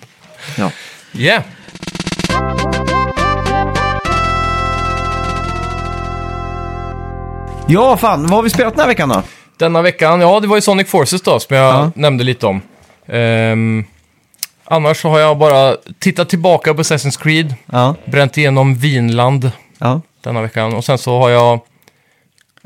Ja. 0.59 0.71
Yeah. 1.15 1.43
Ja, 7.67 7.97
fan. 7.97 8.23
Vad 8.23 8.31
har 8.31 8.43
vi 8.43 8.51
spelat 8.51 8.75
den 8.75 8.81
här 8.81 8.89
veckan 8.89 9.09
då? 9.09 9.23
Denna 9.57 9.83
veckan, 9.83 10.21
ja 10.21 10.41
det 10.41 10.47
var 10.47 10.57
ju 10.57 10.61
Sonic 10.61 10.89
Forces 10.89 11.23
då 11.23 11.41
som 11.41 11.57
jag 11.57 11.75
Ja. 11.75 11.91
nämnde 11.95 12.25
lite 12.25 12.47
om. 12.47 12.61
Ehm, 13.07 13.85
annars 14.65 15.01
så 15.03 15.09
har 15.09 15.19
jag 15.19 15.39
bara 15.39 15.77
tittat 15.99 16.29
tillbaka 16.29 16.75
på 16.75 16.83
Assassin's 16.83 17.23
Creed, 17.23 17.55
Ja. 17.73 17.95
bränt 18.05 18.39
igenom 18.39 18.75
Vinland 18.75 19.51
Ja. 19.79 20.01
denna 20.21 20.43
veckan. 20.43 20.75
Och 20.75 20.85
sen 20.85 20.99
så 20.99 21.19
har 21.19 21.31
jag... 21.31 21.61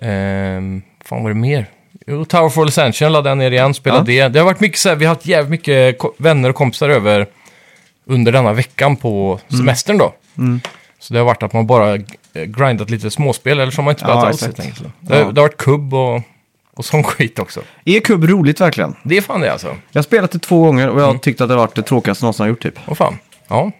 ehm, 0.02 0.82
fan 1.04 1.22
var 1.22 1.30
det 1.30 1.36
mer? 1.36 1.66
Jo, 2.06 2.24
Towerfall 2.24 2.68
Ascension 2.68 3.12
laddade 3.12 3.28
jag 3.28 3.38
ner 3.38 3.50
igen, 3.50 3.74
spelade 3.74 4.04
det. 4.12 4.28
Det 4.28 4.38
har 4.38 4.46
varit 4.46 4.60
mycket 4.60 4.78
så 4.78 4.88
här, 4.88 4.96
vi 4.96 5.04
har 5.04 5.14
haft 5.14 5.26
jävligt 5.26 5.50
mycket 5.50 5.98
ko- 5.98 6.14
vänner 6.18 6.48
och 6.48 6.54
kompisar 6.56 6.88
över 6.88 7.26
under 8.06 8.32
denna 8.32 8.52
veckan 8.52 8.96
på 8.96 9.40
semestern 9.48 9.98
då. 9.98 10.14
Mm. 10.38 10.60
Så 11.00 11.12
det 11.14 11.18
har 11.20 11.26
varit 11.26 11.42
att 11.42 11.52
man 11.52 11.66
bara 11.66 11.98
grindat 12.34 12.90
lite 12.90 13.10
småspel, 13.10 13.60
eller 13.60 13.72
så 13.72 13.78
har 13.78 13.84
man 13.84 13.92
inte 13.92 14.00
spelat 14.00 14.22
Ja, 14.22 14.26
alls 14.28 14.42
helt 14.42 14.60
enkelt. 14.60 14.82
Det, 15.00 15.18
Ja. 15.18 15.32
det 15.32 15.40
har 15.40 15.48
varit 15.48 15.56
kubb 15.56 15.94
och, 15.94 16.22
och 16.76 16.84
sån 16.84 17.02
skit 17.04 17.38
också. 17.38 17.60
Är 17.84 18.00
kubb 18.00 18.24
roligt 18.24 18.60
verkligen? 18.60 18.94
Det 19.02 19.16
är 19.16 19.20
fan 19.22 19.40
det 19.40 19.52
alltså. 19.52 19.66
Jag 19.66 19.98
har 19.98 20.02
spelat 20.02 20.30
det 20.30 20.38
två 20.38 20.60
gånger 20.64 20.88
och 20.88 20.94
jag 21.00 21.04
Mm. 21.04 21.14
har 21.16 21.18
tyckt 21.22 21.40
att 21.40 21.48
det 21.48 21.54
har 21.54 21.60
varit 21.60 21.74
det 21.74 21.82
tråkigaste 21.82 22.22
jag 22.22 22.26
någonsin 22.26 22.42
har 22.44 22.48
gjort 22.48 22.62
typ. 22.62 22.78
Åh 22.86 22.94
fan. 22.94 23.18
Ja, 23.48 23.70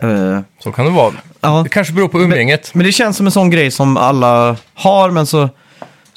Eh, 0.00 0.40
så 0.58 0.72
kan 0.72 0.84
det 0.84 0.90
vara. 0.90 1.12
ja. 1.40 1.60
Det 1.62 1.68
kanske 1.68 1.92
beror 1.92 2.08
på 2.08 2.20
umgänget. 2.20 2.74
Men 2.74 2.86
det 2.86 2.92
känns 2.92 3.16
som 3.16 3.26
en 3.26 3.32
sån 3.32 3.50
grej 3.50 3.70
som 3.70 3.96
alla 3.96 4.56
har, 4.74 5.10
men 5.10 5.26
så, 5.26 5.48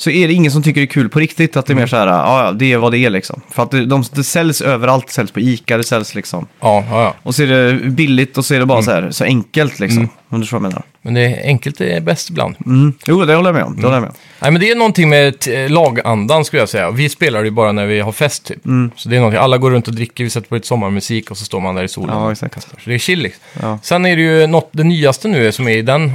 så 0.02 0.10
är 0.10 0.28
det 0.28 0.34
ingen 0.34 0.52
som 0.52 0.64
tycker 0.64 0.82
det 0.82 0.86
är 0.86 0.88
kul 0.88 1.10
på 1.10 1.20
riktigt. 1.20 1.58
Att 1.58 1.66
det 1.66 1.72
är 1.72 1.74
Mm. 1.74 1.82
mer 1.82 1.88
så 1.88 1.96
här, 1.96 2.08
ja, 2.08 2.52
det 2.52 2.72
är 2.74 2.78
vad 2.78 2.92
det 2.92 2.98
är 2.98 3.10
liksom. 3.10 3.42
För 3.50 3.64
att 3.64 3.72
det, 3.72 3.86
de, 3.86 4.04
det 4.14 4.24
säljs 4.24 4.62
överallt, 4.62 5.08
det 5.08 5.14
säljs 5.14 5.32
på 5.32 5.40
Ica, 5.40 5.78
det 5.78 5.84
säljs 5.84 6.16
liksom. 6.16 6.48
Ja, 6.60 6.84
ja, 6.90 7.04
ja. 7.04 7.16
Och 7.24 7.36
så 7.36 7.44
är 7.44 7.48
det 7.48 7.74
billigt 7.74 8.38
och 8.38 8.46
så 8.46 8.54
är 8.54 8.60
det 8.60 8.66
bara 8.66 8.80
Mm. 8.80 8.86
så 8.86 8.92
här, 8.92 9.12
så 9.12 9.24
enkelt 9.24 9.80
liksom. 9.80 10.10
Om 10.30 10.40
du 10.40 10.46
förstår 10.46 10.60
vad 10.60 10.66
jag 10.66 10.70
menar. 10.74 10.84
Men 11.02 11.14
det 11.14 11.22
är 11.22 11.48
enkelt 11.48 11.78
det 11.78 11.92
är 11.94 12.02
bäst 12.02 12.30
ibland. 12.30 12.56
Mm. 12.66 12.94
Jo, 13.08 13.26
det 13.26 13.36
håller 13.36 13.50
jag 13.50 13.56
med 13.56 13.64
om. 13.64 13.76
Det 13.76 13.82
håller 13.82 13.96
jag 13.96 14.02
med 14.02 14.10
om. 14.10 14.16
Nej, 14.42 14.52
men 14.52 14.62
det 14.62 14.72
är 14.72 14.76
någonting 14.76 15.10
med 15.10 15.40
t- 15.40 15.68
lagandan 15.68 16.46
skulle 16.46 16.62
jag 16.62 16.70
säga. 16.70 16.92
Vi 16.92 17.10
spelar 17.10 17.44
ju 17.44 17.52
bara 17.52 17.72
när 17.72 17.86
vi 17.86 18.00
har 18.00 18.12
fest 18.12 18.46
typ. 18.46 18.66
Mm. 18.66 18.92
Så 18.96 19.10
det 19.10 19.16
är 19.16 19.20
någonting, 19.20 19.42
alla 19.42 19.58
går 19.58 19.72
runt 19.72 19.88
och 19.88 19.94
dricker, 19.96 20.24
vi 20.24 20.30
sätter 20.30 20.48
på 20.50 20.56
lite 20.56 20.68
sommarmusik 20.68 21.32
och 21.32 21.38
så 21.38 21.46
står 21.46 21.60
man 21.60 21.76
där 21.76 21.84
i 21.84 21.88
solen. 21.88 22.16
Ja, 22.18 22.26
och 22.26 22.32
exakt. 22.32 22.54
kastar. 22.54 22.80
Så 22.84 22.90
det 22.90 22.96
är 22.96 23.00
chill 23.00 23.20
liksom. 23.20 23.42
Ja. 23.62 23.80
Sen 23.84 24.06
är 24.06 24.16
det 24.16 24.22
ju 24.22 24.48
något, 24.48 24.70
det 24.72 24.84
nyaste 24.84 25.28
nu 25.28 25.52
som 25.52 25.68
är 25.68 25.78
i 25.78 25.82
den 25.82 26.12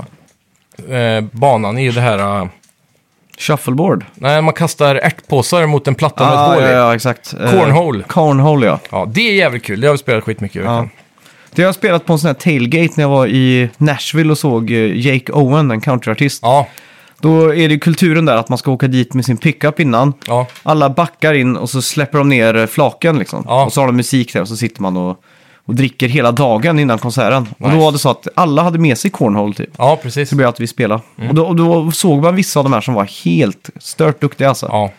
eh, 0.89 1.21
banan 1.33 1.79
är 1.79 1.83
ju 1.83 1.93
det 1.93 2.01
här, 2.01 2.19
eh, 2.19 2.47
Shuffleboard. 3.39 4.05
när 4.15 4.41
man 4.43 4.55
kastar 4.55 4.95
ärtpåsar 4.97 5.67
mot 5.67 5.89
en 5.89 5.95
platta 5.95 6.25
med 6.25 6.33
ett 6.33 6.39
Ah, 6.39 6.55
hål 6.55 6.63
ja, 6.63 6.69
i. 6.71 6.73
ja, 6.73 6.95
exakt. 6.95 7.35
Eh, 7.41 7.51
Cornhole. 7.51 8.05
Cornhole, 8.09 8.67
ja. 8.67 8.79
Ja, 8.91 9.07
det 9.13 9.21
är 9.31 9.35
jävligt 9.35 9.65
kul. 9.65 9.81
Det 9.81 9.87
har 9.87 9.95
vi 9.95 9.99
spelat 9.99 10.25
skitmycket 10.25 10.63
veckan. 10.63 10.91
Det 11.55 11.63
har 11.63 11.67
jag 11.69 11.75
spelat 11.75 12.07
på 12.07 12.13
en 12.13 12.19
sån 12.19 12.27
här 12.29 12.35
tailgate 12.35 12.93
när 12.97 13.05
jag 13.05 13.09
var 13.09 13.27
i 13.27 13.71
Nashville 13.79 14.31
och 14.31 14.39
såg 14.39 14.71
eh, 14.71 14.97
Jake 15.07 15.33
Owen, 15.33 15.71
en 15.71 15.81
countryartist. 15.81 16.41
Ja, 16.43 16.67
Då 17.21 17.55
är 17.55 17.69
det 17.69 17.75
ju 17.75 17.79
kulturen 17.79 18.25
där 18.25 18.37
att 18.37 18.49
man 18.49 18.59
ska 18.59 18.71
åka 18.71 18.87
dit 18.89 19.15
med 19.15 19.25
sin 19.25 19.37
pickup 19.37 19.81
innan. 19.81 20.13
ja, 20.27 20.47
Alla 20.63 20.91
backar 20.91 21.35
in 21.35 21.57
och 21.57 21.71
så 21.71 21.83
släpper 21.83 22.19
de 22.19 22.29
ner 22.29 22.57
eh, 22.57 22.67
flaken 22.67 23.19
liksom. 23.19 23.45
Ja. 23.49 23.65
Och 23.65 23.73
så 23.73 23.81
har 23.81 23.87
de 23.87 23.97
musik 23.97 24.33
där 24.33 24.41
och 24.41 24.49
så 24.49 24.57
sitter 24.57 24.83
man 24.83 24.97
och, 24.97 25.17
och 25.67 25.75
dricker 25.75 26.09
hela 26.09 26.33
dagen 26.33 26.79
innan 26.79 26.99
konserten. 26.99 27.49
Och 27.59 27.71
då 27.71 27.77
var 27.77 27.93
det 27.93 27.99
så 27.99 28.09
att 28.11 28.29
alla 28.35 28.63
hade 28.63 28.79
med 28.79 28.99
sig 28.99 29.11
cornhole 29.11 29.55
typ. 29.55 29.71
ja 29.79 29.99
precis. 30.03 30.29
Så 30.29 30.35
det 30.35 30.37
blev 30.37 30.49
att 30.49 30.61
vi 30.61 30.67
spelade. 30.67 31.03
Mm. 31.19 31.29
Och, 31.29 31.35
då, 31.35 31.47
och 31.47 31.57
då 31.57 31.91
såg 31.91 32.23
man 32.23 32.37
vissa 32.37 32.61
av 32.61 32.65
de 32.65 32.73
här 32.73 32.81
som 32.81 32.95
var 32.95 33.25
helt 33.25 33.71
stört 33.81 34.21
duktiga 34.21 34.49
alltså. 34.49 34.67
Ja. 34.67 34.93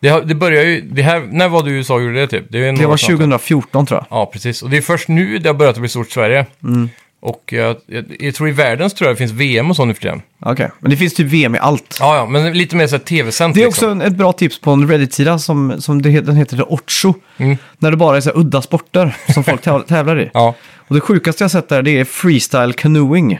Det, 0.00 0.08
har- 0.08 0.20
det 0.22 0.34
börjar 0.34 0.64
ju, 0.64 0.80
det 0.80 1.02
här, 1.02 1.20
när 1.30 1.48
var 1.48 1.62
du 1.62 1.70
i 1.70 1.74
USA 1.74 1.94
och 1.94 2.02
gjorde 2.02 2.20
det 2.20 2.26
typ? 2.26 2.44
Det, 2.48 2.58
är 2.58 2.72
ju 2.72 2.76
Det 2.78 2.86
var 2.86 2.96
snart. 2.96 3.10
2014 3.10 3.86
tror 3.86 4.00
jag. 4.10 4.18
Ja, 4.18 4.26
precis. 4.32 4.62
Och 4.62 4.70
det 4.70 4.76
är 4.76 4.80
först 4.82 5.08
nu 5.08 5.38
det 5.38 5.48
har 5.48 5.54
börjat 5.54 5.78
bli 5.78 5.88
stort 5.88 6.08
i 6.08 6.10
Sverige. 6.10 6.46
Och 7.26 7.52
jag, 7.52 7.76
jag, 7.86 8.04
jag 8.20 8.34
tror 8.34 8.48
i 8.48 8.52
världen 8.52 8.90
så 8.90 8.96
tror 8.96 9.08
jag 9.08 9.14
det 9.14 9.18
finns 9.18 9.32
VM 9.32 9.70
och 9.70 9.76
sånt 9.76 9.88
nu 9.88 9.94
för 9.94 10.00
tiden. 10.02 10.22
Okej, 10.40 10.70
men 10.80 10.90
det 10.90 10.96
finns 10.96 11.14
typ 11.14 11.26
VM 11.26 11.54
i 11.54 11.58
allt. 11.58 11.96
Ja, 12.00 12.16
ja, 12.16 12.26
men 12.26 12.52
lite 12.58 12.76
mer 12.76 12.86
så 12.86 12.96
här 12.96 13.04
tv-sänt 13.04 13.54
Det 13.54 13.62
är 13.62 13.66
liksom. 13.66 13.88
också 13.90 13.92
en, 14.04 14.12
ett 14.12 14.16
bra 14.16 14.32
tips 14.32 14.60
på 14.60 14.70
en 14.70 14.88
Reddit-sida 14.88 15.38
som, 15.38 15.80
som 15.82 16.02
det, 16.02 16.10
heter- 16.10 16.26
den 16.26 16.36
heter 16.36 16.56
The 16.56 16.62
Ocho. 16.62 17.14
Mm. 17.36 17.56
När 17.78 17.90
det 17.90 17.96
bara 17.96 18.16
är 18.16 18.20
så 18.20 18.30
här 18.30 18.38
udda 18.38 18.62
sporter 18.62 19.16
som 19.34 19.44
folk 19.44 19.62
täv- 19.66 19.82
tävlar 19.86 20.20
i. 20.20 20.30
Ja. 20.34 20.54
Och 20.88 20.94
det 20.94 21.00
sjukaste 21.00 21.44
jag 21.44 21.50
sett 21.50 21.68
där 21.68 21.82
det 21.82 21.98
är 22.00 22.04
freestyle 22.04 22.72
canoeing. 22.72 23.38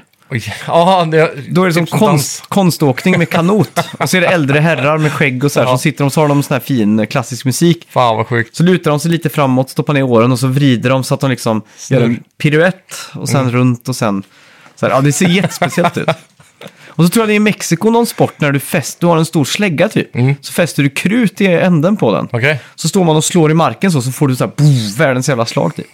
Ja, 0.66 1.04
det, 1.10 1.30
Då 1.50 1.62
är 1.62 1.66
det 1.66 1.74
som 1.74 1.86
typ 1.86 1.98
konst, 1.98 2.46
konståkning 2.48 3.18
med 3.18 3.30
kanot. 3.30 3.78
och 3.98 4.10
så 4.10 4.16
är 4.16 4.20
det 4.20 4.26
äldre 4.26 4.58
herrar 4.58 4.98
med 4.98 5.12
skägg 5.12 5.44
och 5.44 5.52
så 5.52 5.60
här 5.60 5.66
Ja. 5.66 5.70
som 5.70 5.78
sitter 5.78 6.04
och 6.04 6.12
så 6.12 6.20
har 6.20 6.28
de 6.28 6.42
sån 6.42 6.54
här 6.54 6.60
fin 6.60 6.98
eh, 7.00 7.06
klassisk 7.06 7.44
musik. 7.44 7.86
Fan 7.90 8.16
vad 8.16 8.26
sjukt. 8.26 8.56
Så 8.56 8.62
lutar 8.62 8.90
de 8.90 9.00
sig 9.00 9.10
lite 9.10 9.28
framåt, 9.28 9.70
stoppar 9.70 9.94
ner 9.94 10.02
åren 10.02 10.32
och 10.32 10.38
så 10.38 10.46
vrider 10.46 10.90
de 10.90 11.04
så 11.04 11.14
att 11.14 11.20
de 11.20 11.30
liksom 11.30 11.62
gör 11.90 12.00
en 12.00 12.22
piruett 12.38 12.94
och 13.12 13.28
sen 13.28 13.40
Mm. 13.40 13.52
runt 13.52 13.88
och 13.88 13.96
sen... 13.96 14.22
Så 14.76 14.86
här, 14.86 14.92
ja, 14.92 15.00
det 15.00 15.12
ser 15.12 15.28
jättespeciellt 15.28 15.96
ut. 15.96 16.08
Och 16.96 17.04
så 17.04 17.10
tror 17.10 17.22
jag 17.22 17.28
det 17.28 17.32
är 17.32 17.36
i 17.36 17.38
Mexiko 17.38 17.90
någon 17.90 18.06
sport 18.06 18.34
när 18.40 18.52
du 18.52 18.60
fäst, 18.60 19.00
du 19.00 19.06
har 19.06 19.16
en 19.16 19.24
stor 19.24 19.44
slägga 19.44 19.88
typ. 19.88 20.16
Mm. 20.16 20.34
Så 20.40 20.52
fäster 20.52 20.82
du 20.82 20.90
krut 20.90 21.40
i 21.40 21.46
änden 21.46 21.96
på 21.96 22.14
den. 22.14 22.28
Okej. 22.32 22.60
Så 22.74 22.88
står 22.88 23.04
man 23.04 23.16
och 23.16 23.24
slår 23.24 23.50
i 23.50 23.54
marken 23.54 23.92
så, 23.92 24.02
så 24.02 24.12
får 24.12 24.28
du 24.28 24.36
så 24.36 24.44
här, 24.44 24.52
boom, 24.56 24.92
världens 24.98 25.28
jävla 25.28 25.46
slag 25.46 25.76
typ. 25.76 25.86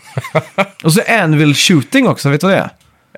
och 0.85 0.93
så 0.93 1.01
anvil 1.09 1.55
shooting 1.55 2.09
också, 2.09 2.29
vet 2.29 2.41
du 2.41 2.47
vad 2.47 2.57
det 2.57 2.61
är? 2.61 2.71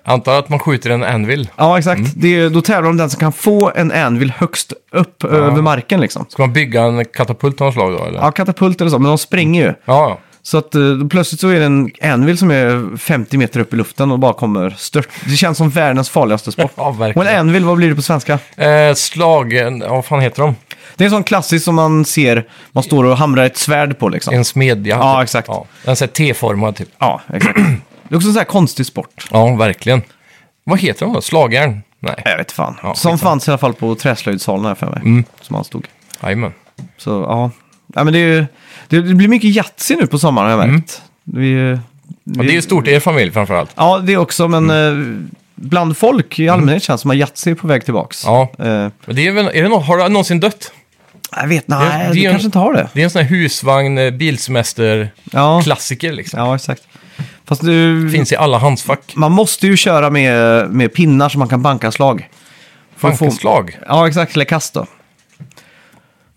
Antar 0.04 0.38
att 0.38 0.48
man 0.48 0.58
skjuter 0.58 0.90
en 0.90 1.04
anvil. 1.04 1.48
Ja, 1.56 1.78
exakt. 1.78 1.98
Mm. 1.98 2.10
Det 2.14 2.28
är, 2.40 2.50
då 2.50 2.62
tävlar 2.62 2.82
de 2.82 2.88
om 2.88 2.96
den 2.96 3.10
som 3.10 3.20
kan 3.20 3.32
få 3.32 3.72
en 3.74 3.92
anvil 3.92 4.32
högst 4.36 4.72
upp 4.92 5.24
över 5.24 5.62
marken 5.62 6.00
liksom. 6.00 6.26
Ska 6.28 6.42
man 6.42 6.52
bygga 6.52 6.82
en 6.82 7.04
katapult 7.04 7.60
av 7.60 7.64
något 7.64 7.74
slag 7.74 7.92
då, 7.92 8.04
eller? 8.04 8.18
Ja, 8.18 8.30
katapult 8.30 8.80
eller 8.80 8.90
så, 8.90 8.98
men 8.98 9.08
de 9.08 9.18
spränger 9.18 9.62
ju. 9.62 9.68
Ja, 9.68 9.74
ja. 9.84 10.18
Så 10.44 10.58
att 10.58 10.74
eh, 10.74 10.80
plötsligt 11.10 11.40
så 11.40 11.48
är 11.48 11.58
det 11.60 11.64
en 11.66 11.90
anvil 12.12 12.38
som 12.38 12.50
är 12.50 12.96
50 12.96 13.36
meter 13.36 13.60
upp 13.60 13.72
i 13.74 13.76
luften 13.76 14.10
och 14.12 14.18
bara 14.18 14.32
kommer 14.32 14.70
stört. 14.78 15.08
Det 15.24 15.36
känns 15.36 15.58
som 15.58 15.70
världens 15.70 16.10
farligaste 16.10 16.52
sport. 16.52 16.72
Ja, 16.76 16.88
Och 16.88 17.00
verkligen. 17.00 17.28
en 17.28 17.38
anvil, 17.40 17.64
vad 17.64 17.76
blir 17.76 17.88
det 17.88 17.94
på 17.94 18.02
svenska? 18.02 18.38
Eh, 18.56 18.94
slag, 18.94 19.52
ja, 19.52 19.88
vad 19.88 20.04
fan 20.04 20.20
heter 20.20 20.42
de? 20.42 20.56
Det 20.96 21.04
är 21.04 21.06
en 21.06 21.10
sån 21.10 21.24
klassisk 21.24 21.64
som 21.64 21.74
man 21.74 22.04
ser, 22.04 22.46
man 22.72 22.84
står 22.84 23.04
och 23.04 23.16
hamrar 23.16 23.44
ett 23.44 23.56
svärd 23.56 23.98
på 23.98 24.08
liksom. 24.08 24.34
En 24.34 24.44
smedja. 24.44 24.96
Ja, 24.96 25.14
typ. 25.16 25.22
exakt. 25.24 25.48
Ja, 25.48 25.66
en 25.84 25.96
sån 25.96 26.06
här 26.08 26.12
T-formad 26.12 26.76
typ. 26.76 26.88
Ja, 26.98 27.20
exakt. 27.34 27.58
Det 28.08 28.14
är 28.14 28.16
också 28.16 28.28
en 28.28 28.32
sån 28.34 28.38
här 28.40 28.44
konstig 28.44 28.86
sport. 28.86 29.26
Ja, 29.30 29.54
verkligen. 29.56 30.02
Vad 30.64 30.80
heter 30.80 31.06
de 31.06 31.12
då? 31.14 31.20
Slagjärn? 31.20 31.82
Nej. 32.00 32.22
Jag 32.24 32.36
vet 32.38 32.52
fan. 32.52 32.76
Ja, 32.82 32.94
som 32.94 33.12
skitsamma. 33.12 33.30
fanns 33.30 33.48
i 33.48 33.50
alla 33.50 33.58
fall 33.58 33.74
på 33.74 33.94
träslöjdssalen 33.94 34.64
här 34.66 34.74
för 34.74 34.86
mig. 34.86 35.00
Mm. 35.04 35.24
Som 35.40 35.54
han 35.56 35.64
stod. 35.64 35.86
Jajamän. 36.22 36.52
Så 36.98 37.10
ja. 37.10 37.50
ja 37.94 38.04
men 38.04 38.12
det, 38.12 38.18
är, 38.18 38.26
ju- 38.26 38.46
det, 38.88 39.00
det 39.00 39.14
blir 39.14 39.28
mycket 39.28 39.50
Yatzy 39.50 39.96
nu 39.96 40.06
på 40.06 40.18
sommaren 40.18 40.50
har 40.50 40.58
jag 40.66 40.68
märkt. 40.72 41.02
Vi, 41.24 41.78
Mm. 42.26 42.38
Och 42.40 42.44
det 42.46 42.52
är 42.52 42.54
ju 42.54 42.62
stort 42.62 42.88
i 42.88 42.90
er 42.92 43.00
familj 43.00 43.30
framförallt. 43.32 43.70
Ja, 43.76 43.98
det 43.98 44.16
också, 44.16 44.48
men 44.48 44.70
eh, 44.70 44.92
bland 45.54 45.96
folk 45.96 46.38
i 46.38 46.48
allmänhet 46.48 46.82
känns 46.82 47.00
det 47.00 47.02
som 47.02 47.10
att 47.10 47.16
Yatzy 47.16 47.50
är 47.50 47.54
på 47.54 47.66
väg 47.66 47.84
tillbaks. 47.84 48.24
Ja. 48.24 48.42
Eh, 48.58 48.64
Men 48.64 49.16
det 49.16 49.26
är 49.26 49.32
väl, 49.32 49.46
är 49.54 49.62
det 49.62 49.68
nå- 49.68 49.78
har 49.78 49.98
det 49.98 50.08
någonsin 50.08 50.40
dött? 50.40 50.72
jag 51.36 51.46
vet, 51.48 51.68
nej, 51.68 51.78
Det- 51.78 52.08
det, 52.08 52.14
det 52.14 52.20
är 52.20 52.24
en- 52.26 52.32
kanske 52.32 52.46
inte 52.46 52.58
har 52.58 52.72
det. 52.72 52.88
Det 52.92 53.00
är 53.00 53.04
en 53.04 53.10
sån 53.10 53.22
här 53.22 53.28
husvagn, 53.28 53.98
eh, 53.98 54.10
bilsemester-klassiker 54.10 56.08
Ja, 56.08 56.14
liksom. 56.14 56.40
ja 56.40 56.54
exakt. 56.56 56.82
Fast 57.44 57.62
du, 57.62 58.10
Finns 58.10 58.32
i 58.32 58.36
alla 58.36 58.58
handskfack. 58.58 59.12
man 59.16 59.32
måste 59.32 59.66
ju 59.66 59.76
köra 59.76 60.10
med, 60.10 60.70
med 60.70 60.94
pinnar 60.94 61.28
så 61.28 61.38
man 61.38 61.48
kan 61.48 61.62
banka 61.62 61.92
slag. 61.92 62.28
För 62.96 63.08
att 63.08 63.18
få- 63.18 63.24
Bankeslag. 63.24 63.78
Ja, 63.88 64.08
exakt, 64.08 64.34
eller 64.34 64.44
kast 64.44 64.74
då. 64.74 64.86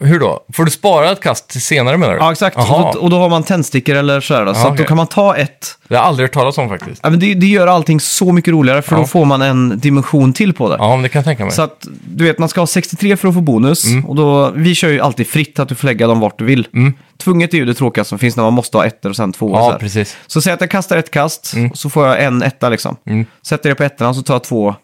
Hur 0.05 0.19
då? 0.19 0.39
Får 0.53 0.65
du 0.65 0.71
spara 0.71 1.11
ett 1.11 1.19
kast 1.21 1.47
till 1.49 1.61
senare 1.61 1.97
menar 1.97 2.13
du? 2.13 2.19
Ja, 2.19 2.31
exakt. 2.31 2.57
Och 2.57 2.63
Jaha. 2.67 2.91
då, 2.93 2.99
och 2.99 3.09
då 3.09 3.17
har 3.19 3.29
man 3.29 3.43
tändstickor 3.43 3.95
eller 3.95 4.21
sådär. 4.21 4.45
Då, 4.45 4.53
så 4.53 4.59
Ja, 4.59 4.71
att 4.71 4.77
då 4.77 4.83
kan 4.83 4.97
man 4.97 5.07
ta 5.07 5.35
ett. 5.35 5.77
Det 5.87 5.95
har 5.95 6.01
jag 6.03 6.07
aldrig 6.07 6.23
hört 6.29 6.33
talas 6.33 6.57
om 6.57 6.69
faktiskt. 6.69 6.99
Ja, 7.03 7.09
men 7.09 7.19
det, 7.19 7.33
det 7.33 7.45
gör 7.45 7.67
allting 7.67 7.99
så 7.99 8.31
mycket 8.31 8.51
roligare 8.51 8.81
för 8.81 8.95
Ja. 8.95 8.99
då 9.01 9.07
får 9.07 9.25
man 9.25 9.41
en 9.41 9.79
dimension 9.79 10.33
till 10.33 10.53
på 10.53 10.69
det. 10.69 10.75
Ja, 10.79 10.89
men 10.95 11.03
det 11.03 11.09
kan 11.09 11.19
jag 11.19 11.25
tänka 11.25 11.43
mig. 11.45 11.53
Så 11.53 11.61
att, 11.61 11.87
du 12.07 12.23
vet, 12.23 12.39
man 12.39 12.49
ska 12.49 12.61
ha 12.61 12.67
63 12.67 13.17
för 13.17 13.27
att 13.27 13.33
få 13.33 13.41
bonus. 13.41 13.85
Mm. 13.85 14.05
Och 14.05 14.15
då, 14.15 14.51
vi 14.55 14.75
kör 14.75 14.89
ju 14.89 14.99
alltid 15.01 15.27
fritt, 15.27 15.59
att 15.59 15.69
du 15.69 15.75
får 15.75 15.85
lägga 15.87 16.07
dem 16.07 16.19
vart 16.19 16.39
du 16.39 16.45
vill. 16.45 16.67
Tvunget 17.23 17.53
är 17.53 17.57
ju 17.57 17.65
det 17.65 17.73
tråkiga 17.73 18.03
som 18.03 18.19
finns 18.19 18.35
när 18.35 18.43
man 18.43 18.53
måste 18.53 18.77
ha 18.77 18.85
ettor 18.85 19.09
och 19.09 19.15
sen 19.15 19.31
två. 19.33 19.45
och 19.45 19.57
så 19.57 19.63
ja, 19.63 19.71
här. 19.71 19.79
precis. 19.79 20.17
Så 20.27 20.41
säg 20.41 20.53
att 20.53 20.61
jag 20.61 20.69
kastar 20.71 20.97
ett 20.97 21.11
kast, 21.11 21.53
och 21.71 21.77
så 21.77 21.89
får 21.89 22.07
jag 22.07 22.23
en 22.23 22.43
etta 22.43 22.69
liksom. 22.69 22.97
Mm. 23.07 23.25
Sätter 23.47 23.69
det 23.69 23.75
på 23.75 23.83
ettorna 23.83 24.13
så 24.13 24.21
tar 24.23 24.33
jag 24.33 24.43
två, 24.43 24.75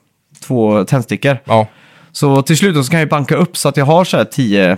två 0.43 0.84
tändstickor. 0.84 1.38
Ja, 1.45 1.67
Så 2.11 2.41
till 2.41 2.57
slut 2.57 2.86
så 2.86 2.91
kan 2.91 2.99
jag 2.99 3.09
banka 3.09 3.36
upp 3.36 3.57
så 3.57 3.69
att 3.69 3.78
jag 3.78 3.86
har 3.86 4.03
så 4.05 4.17
här 4.17 4.24
10, 4.26 4.78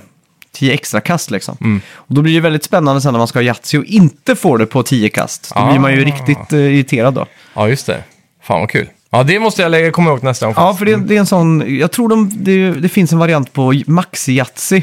10 0.54 0.74
extra 0.74 1.02
kast 1.02 1.32
liksom. 1.32 1.58
Mm. 1.62 1.82
Och 1.94 2.16
då 2.16 2.22
blir 2.22 2.34
det 2.34 2.40
väldigt 2.40 2.64
spännande 2.64 3.02
sen 3.02 3.12
när 3.14 3.18
man 3.18 3.28
ska 3.28 3.40
ha 3.40 3.44
Yatzy 3.44 3.78
och 3.78 3.86
inte 3.86 4.36
får 4.36 4.58
det 4.58 4.66
på 4.66 4.84
10 4.84 5.10
kast. 5.10 5.52
Då 5.56 5.68
blir 5.70 5.80
man 5.80 5.92
ju 5.94 6.02
Ah. 6.02 6.06
riktigt 6.06 6.54
eh, 6.54 6.60
irriterad 6.60 7.14
då. 7.14 7.26
ja 7.54 7.70
just 7.70 7.86
det. 7.86 8.04
Fan 8.42 8.60
vad 8.60 8.70
kul. 8.70 8.90
Ja, 9.10 9.24
det 9.24 9.40
måste 9.40 9.62
jag 9.62 9.72
lägga, 9.72 9.92
komma 9.92 10.10
ihåg 10.10 10.24
nästa 10.24 10.46
gång. 10.46 10.56
Ja, 10.58 10.74
för 10.74 10.86
det, 10.86 10.96
det 10.96 11.16
är 11.16 11.20
en 11.20 11.26
sån, 11.26 11.78
jag 11.80 11.92
tror 11.92 12.10
de, 12.10 12.32
det, 12.44 12.72
det 12.72 12.90
finns 12.90 13.14
en 13.14 13.20
variant 13.20 13.54
på 13.54 13.74
Maxi-Yatzy. 13.74 14.82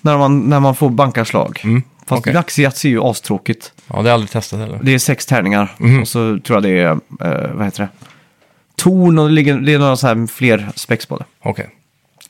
När, 0.00 0.18
man, 0.18 0.40
när 0.40 0.60
man 0.60 0.74
får 0.74 0.90
bankarslag. 0.90 1.48
Fast 1.54 1.64
Mm. 1.64 1.82
okej. 2.08 2.34
Maxi-Yatzy 2.34 2.86
är 2.86 2.90
ju 2.90 3.00
astråkigt. 3.02 3.72
Ja, 3.88 3.92
det 3.94 3.98
har 4.00 4.04
jag 4.08 4.14
aldrig 4.14 4.30
testat 4.30 4.60
heller. 4.60 4.80
Det 4.82 4.94
är 4.94 4.98
sex 4.98 5.26
tärningar 5.26 5.74
Mhm. 5.78 6.00
och 6.02 6.08
så 6.08 6.38
tror 6.46 6.56
jag 6.56 6.62
det 6.62 6.78
är, 6.78 6.90
eh, 6.90 7.50
vad 7.54 7.64
heter 7.64 7.82
det? 7.82 7.88
Torn 8.76 9.18
och 9.18 9.28
det, 9.28 9.34
ligger, 9.34 9.54
det 9.58 9.74
är 9.74 9.78
några 9.78 9.96
så 9.96 10.06
här 10.06 10.26
fler 10.26 10.68
spex 10.74 11.06
på 11.06 11.16
det. 11.16 11.24
Okej. 11.42 11.68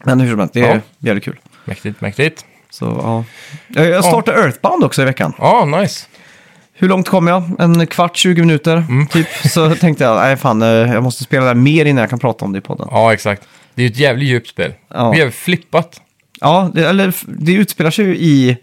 Men 0.04 0.20
hur 0.20 0.30
som 0.30 0.38
helst, 0.38 0.54
det 0.54 0.60
är 0.60 0.74
Ja. 0.74 0.80
jävligt 0.98 1.24
kul. 1.24 1.38
Mäktigt, 1.64 2.00
mäktigt. 2.00 2.44
Så, 2.78 2.84
ja. 3.02 3.24
Jag 3.68 3.88
jag 3.90 4.04
startade 4.04 4.38
Earthbound 4.42 4.84
också 4.84 5.02
i 5.02 5.04
veckan. 5.04 5.32
Ja, 5.38 5.64
nice. 5.64 6.06
Hur 6.74 6.88
långt 6.88 7.08
kom 7.08 7.26
jag? 7.26 7.42
En 7.58 7.86
kvart, 7.86 8.16
20 8.16 8.40
minuter 8.40 8.76
Mm. 8.76 9.06
typ. 9.06 9.26
Så 9.50 9.74
tänkte 9.74 10.04
jag, 10.04 10.16
nej 10.16 10.36
fan, 10.36 10.62
eh, 10.62 10.68
jag 10.68 11.02
måste 11.02 11.24
spela 11.24 11.42
det 11.42 11.48
här 11.50 11.54
mer 11.54 11.84
innan 11.84 12.00
jag 12.00 12.10
kan 12.10 12.18
prata 12.18 12.44
om 12.44 12.52
det 12.52 12.58
i 12.58 12.62
podden. 12.62 12.88
Ja, 12.90 13.12
exakt. 13.12 13.42
Det 13.74 13.82
är 13.82 13.86
ju 13.86 13.90
ett 13.92 13.98
jävligt 13.98 14.28
djupt 14.28 14.48
spel. 14.48 14.72
Ja. 14.94 15.10
Vi 15.10 15.20
har 15.20 15.30
flippat. 15.30 16.00
Ja, 16.40 16.70
det, 16.74 16.88
eller 16.88 17.08
f- 17.08 17.24
det 17.26 17.52
utspelar 17.52 17.90
sig 17.90 18.04
ju 18.04 18.16
i 18.16 18.56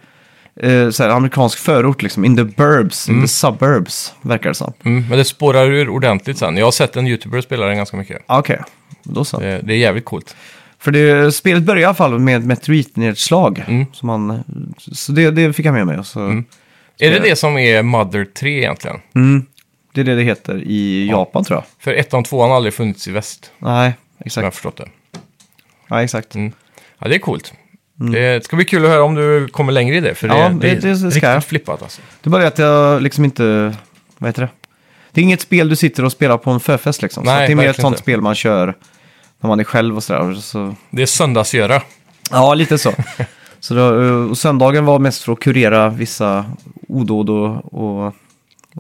eh, 0.62 0.90
så 0.90 1.04
här, 1.04 1.10
amerikansk 1.10 1.60
förort, 1.60 2.02
liksom. 2.02 2.26
In 2.26 2.38
the 2.38 2.44
burbs, 2.44 3.10
in 3.10 3.22
the 3.22 3.28
suburbs, 3.28 4.14
verkar 4.22 4.50
det 4.50 4.56
som. 4.56 4.74
Mm, 4.86 5.06
men 5.10 5.18
det 5.18 5.26
spårar 5.26 5.66
ur 5.72 5.90
ordentligt 5.90 6.38
sen. 6.38 6.58
Jag 6.58 6.66
har 6.66 6.72
sett 6.72 6.96
en 6.96 7.08
YouTuber 7.08 7.42
spela 7.42 7.66
den 7.66 7.78
ganska 7.78 7.98
mycket. 7.98 8.22
Ah, 8.28 8.40
Okej, 8.40 8.62
då 9.04 9.26
så. 9.26 9.40
Det, 9.40 9.60
det 9.64 9.74
är 9.74 9.78
jävligt 9.78 10.06
coolt. 10.06 10.36
För 10.84 10.92
det, 10.92 11.32
spelet 11.32 11.64
börjar 11.64 11.82
i 11.82 11.86
alla 11.86 11.94
fall 11.94 12.20
med 12.20 12.46
meteoritnedslag. 12.46 13.64
Så, 13.94 14.06
man, 14.06 14.44
så 14.78 15.12
det, 15.12 15.32
det 15.32 15.54
fick 15.54 15.66
jag 15.66 15.74
med 15.74 15.88
mig. 15.88 16.06
Så, 16.06 16.20
Är 17.00 17.12
det 17.12 17.20
det 17.20 17.36
som 17.36 17.58
är 17.58 17.82
Mother 17.84 18.26
3 18.26 18.58
egentligen? 18.58 18.98
Det 19.94 20.02
är 20.02 20.06
det 20.06 20.16
det 20.16 20.22
heter 20.24 20.62
i 20.66 21.08
Japan 21.10 21.44
tror 21.44 21.58
jag. 21.58 21.64
För 21.80 21.94
ettan 21.94 22.20
och 22.20 22.26
tvåan 22.26 22.50
har 22.50 22.56
aldrig 22.58 22.74
funnits 22.74 23.08
i 23.08 23.12
väst, 23.12 23.52
Nej, 23.60 23.92
som 23.92 23.96
jag 24.18 24.26
exakt. 24.26 24.44
har 24.44 24.52
förstått 24.52 24.78
det. 24.78 24.88
Ja, 25.88 26.04
exakt. 26.04 26.36
Ja, 27.00 27.08
det 27.08 27.16
är 27.16 27.20
coolt. 27.20 27.54
Det 28.12 28.46
ska 28.46 28.56
bli 28.56 28.66
kul 28.66 28.84
att 28.86 28.90
höra 28.92 29.04
om 29.04 29.16
du 29.16 29.48
kommer 29.48 29.72
längre 29.74 29.96
i 29.96 30.00
det, 30.00 30.16
för 30.16 30.28
det, 30.28 30.38
Ja, 30.38 30.50
det, 30.50 30.54
det- 30.70 30.76
det 30.82 30.90
är 30.90 30.96
riktigt 31.06 31.24
jag. 31.24 31.46
flippat 31.46 31.82
alltså. 31.82 32.02
Det 32.22 32.28
är 32.28 32.32
bara 32.32 32.48
att 32.48 32.58
jag 32.60 33.02
liksom 33.02 33.26
inte... 33.26 33.76
Vad 34.18 34.28
heter 34.30 34.42
det? 34.42 34.50
Det 35.12 35.22
är 35.22 35.24
inget 35.24 35.42
spel 35.42 35.70
du 35.70 35.76
sitter 35.76 36.06
och 36.06 36.12
spelar 36.12 36.38
på 36.38 36.52
en 36.52 36.60
förfest 36.60 37.02
liksom. 37.02 37.24
så 37.26 37.32
Nej, 37.32 37.42
att 37.44 37.48
det 37.48 37.54
är 37.54 37.56
mer 37.56 37.68
ett 37.70 37.76
sånt 37.76 37.94
inte. 37.94 38.02
spel 38.02 38.22
man 38.22 38.36
kör 38.36 38.76
när 39.44 39.48
man 39.48 39.60
är 39.60 39.64
själv 39.64 39.96
och 39.96 40.04
sådär. 40.04 40.34
Så... 40.34 40.76
Det 40.90 41.02
är 41.02 41.06
söndagsgöra. 41.06 41.82
Ja, 42.32 42.54
lite 42.54 42.78
så. 42.78 42.94
så 43.60 43.74
då, 43.74 43.84
och 44.30 44.38
söndagen 44.38 44.86
var 44.86 45.00
mest 45.00 45.24
för 45.24 45.32
att 45.34 45.40
kurera 45.40 45.90
vissa 45.90 46.46
odåd 46.88 47.30
och... 47.30 47.74
och 47.74 48.14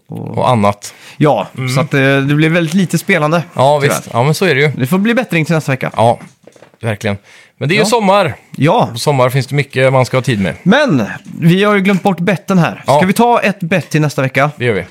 och 0.07 0.49
annat. 0.49 0.93
ja, 1.17 1.47
så 1.75 1.81
att 1.81 1.91
det, 1.91 2.21
det 2.21 2.35
blev 2.35 2.51
väldigt 2.51 2.73
lite 2.73 2.97
spelande. 2.97 3.37
Mm. 3.37 3.49
Ja, 3.53 3.79
tyvärr. 3.81 3.95
visst. 3.95 4.09
Ja, 4.13 4.23
men 4.23 4.33
så 4.33 4.45
är 4.45 4.55
det 4.55 4.61
ju. 4.61 4.67
Det 4.67 4.87
får 4.87 4.97
bli 4.97 5.13
bättring 5.13 5.45
till 5.45 5.55
nästa 5.55 5.71
vecka. 5.71 5.91
Ja, 5.95 6.19
verkligen. 6.81 7.17
Men 7.57 7.69
det 7.69 7.73
är 7.73 7.75
ju 7.75 7.81
Ja. 7.81 7.85
sommar. 7.85 8.35
Ja, 8.55 8.89
På 8.91 8.97
sommar 8.99 9.29
finns 9.29 9.47
det 9.47 9.55
mycket 9.55 9.93
man 9.93 10.05
ska 10.05 10.17
ha 10.17 10.21
tid 10.21 10.41
med. 10.41 10.55
men 10.63 11.03
vi 11.39 11.63
har 11.63 11.75
ju 11.75 11.81
glömt 11.81 12.03
bort 12.03 12.19
betten 12.19 12.57
här. 12.57 12.81
Ska 12.83 12.91
Ja. 12.93 13.03
vi 13.07 13.13
ta 13.13 13.39
ett 13.41 13.59
bett 13.59 13.89
till 13.89 14.01
nästa 14.01 14.21
vecka? 14.21 14.51
Det 14.57 14.65
gör 14.65 14.73
vi. 14.73 14.85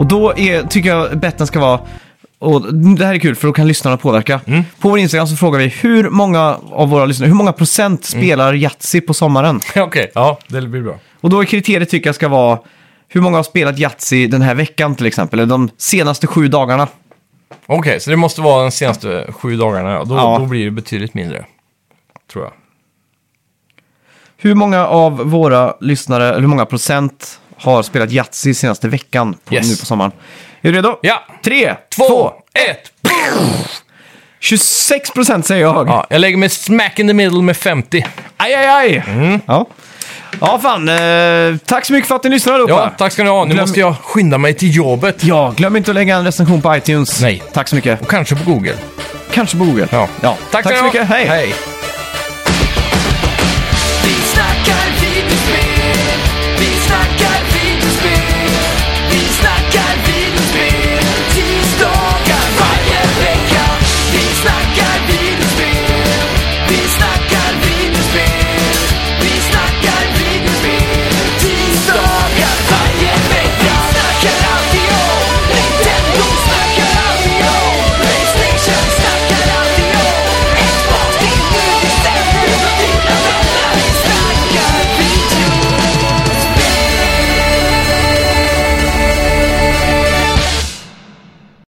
Och 0.00 0.06
då 0.06 0.32
är, 0.36 0.62
tycker 0.62 0.88
jag 0.88 1.18
betten 1.18 1.46
ska 1.46 1.60
vara... 1.60 1.80
Och 2.38 2.74
det 2.74 3.04
här 3.06 3.14
är 3.14 3.18
kul 3.18 3.34
för 3.36 3.46
då 3.46 3.52
kan 3.52 3.68
lyssnarna 3.68 3.96
påverka. 3.96 4.40
Mm. 4.46 4.62
På 4.78 4.88
vår 4.88 4.98
Instagram 4.98 5.26
så 5.26 5.36
frågar 5.36 5.58
vi 5.58 5.66
hur 5.68 6.10
många 6.10 6.56
av 6.72 6.88
våra 6.88 7.04
lyssnare, 7.04 7.28
hur 7.28 7.34
många 7.36 7.52
procent 7.52 8.12
Mm. 8.14 8.24
spelar 8.24 8.54
Yatzy 8.54 9.00
på 9.00 9.14
sommaren? 9.14 9.60
Okej, 9.76 10.10
ja, 10.14 10.38
det 10.48 10.60
blir 10.62 10.82
bra. 10.82 10.98
Och 11.20 11.30
då 11.30 11.40
är 11.40 11.44
kriteriet 11.44 11.90
tycker 11.90 12.08
jag 12.08 12.14
ska 12.14 12.28
vara 12.28 12.58
hur 13.08 13.20
många 13.20 13.36
har 13.38 13.42
spelat 13.42 13.78
Yatzy 13.78 14.26
den 14.26 14.42
här 14.42 14.54
veckan 14.54 14.94
till 14.94 15.06
exempel, 15.06 15.38
eller 15.40 15.50
de 15.50 15.68
senaste 15.76 16.26
sju 16.26 16.48
dagarna. 16.48 16.88
Okej, 17.66 18.00
så 18.00 18.10
det 18.10 18.16
måste 18.16 18.40
vara 18.40 18.62
de 18.62 18.70
senaste 18.70 19.26
sju 19.32 19.56
dagarna. 19.56 19.90
ja. 19.90 20.04
Då, 20.04 20.14
Ja. 20.14 20.36
då 20.38 20.46
blir 20.46 20.64
det 20.64 20.70
betydligt 20.70 21.14
mindre. 21.14 21.44
Tror 22.32 22.44
jag. 22.44 22.52
Hur 24.36 24.54
många 24.54 24.86
av 24.86 25.16
våra 25.16 25.74
lyssnare, 25.80 26.28
eller 26.28 26.40
hur 26.40 26.46
många 26.48 26.66
procent 26.66 27.39
har 27.60 27.82
spelat 27.82 28.10
Yatzy 28.12 28.54
senaste 28.54 28.88
veckan 28.88 29.36
på, 29.44 29.54
Yes. 29.54 29.68
nu 29.70 29.76
på 29.76 29.86
sommaren? 29.86 30.12
Är 30.62 30.68
du 30.72 30.72
redo? 30.72 30.98
Ja, 31.02 31.26
Tre, 31.44 31.74
två, 31.96 32.32
ett! 32.70 32.92
26 34.40 35.10
procent 35.10 35.46
säger 35.46 35.62
jag. 35.62 35.88
Ja, 35.88 36.06
jag 36.10 36.20
lägger 36.20 36.36
mig 36.36 36.48
smack 36.48 36.98
in 36.98 37.06
the 37.08 37.14
middle 37.14 37.42
med 37.42 37.56
50. 37.56 38.06
Aj, 38.36 38.54
aj, 38.54 38.66
aj! 38.66 39.02
Mm. 39.08 39.40
Ja. 39.46 39.66
ja, 40.40 40.58
fan. 40.62 40.88
Eh, 40.88 41.56
tack 41.66 41.84
så 41.86 41.92
mycket 41.92 42.08
för 42.08 42.16
att 42.16 42.24
ni 42.24 42.30
lyssnade 42.30 42.54
allihopa. 42.62 42.82
Ja, 42.82 42.90
tack 42.98 43.12
ska 43.12 43.22
ni 43.24 43.30
ha. 43.30 43.44
Nu 43.44 43.54
Glöm- 43.54 43.60
måste 43.60 43.80
jag 43.80 43.94
skynda 44.02 44.38
mig 44.38 44.54
till 44.54 44.76
jobbet. 44.76 45.24
Ja, 45.24 45.54
glöm 45.56 45.76
inte 45.76 45.90
att 45.90 45.94
lägga 45.94 46.16
en 46.16 46.24
recension 46.24 46.62
på 46.62 46.76
iTunes. 46.76 47.20
Nej. 47.20 47.42
Tack 47.52 47.68
så 47.68 47.74
mycket. 47.76 48.00
Och 48.00 48.10
kanske 48.10 48.36
på 48.36 48.50
Google. 48.50 48.74
Kanske 49.32 49.56
på 49.58 49.64
Google. 49.64 49.88
Ja. 49.90 50.08
ja. 50.20 50.36
Tack, 50.50 50.64
tack 50.64 50.78
så 50.78 50.84
mycket. 50.84 51.06
Hej. 51.08 51.24
Hej. 51.26 51.54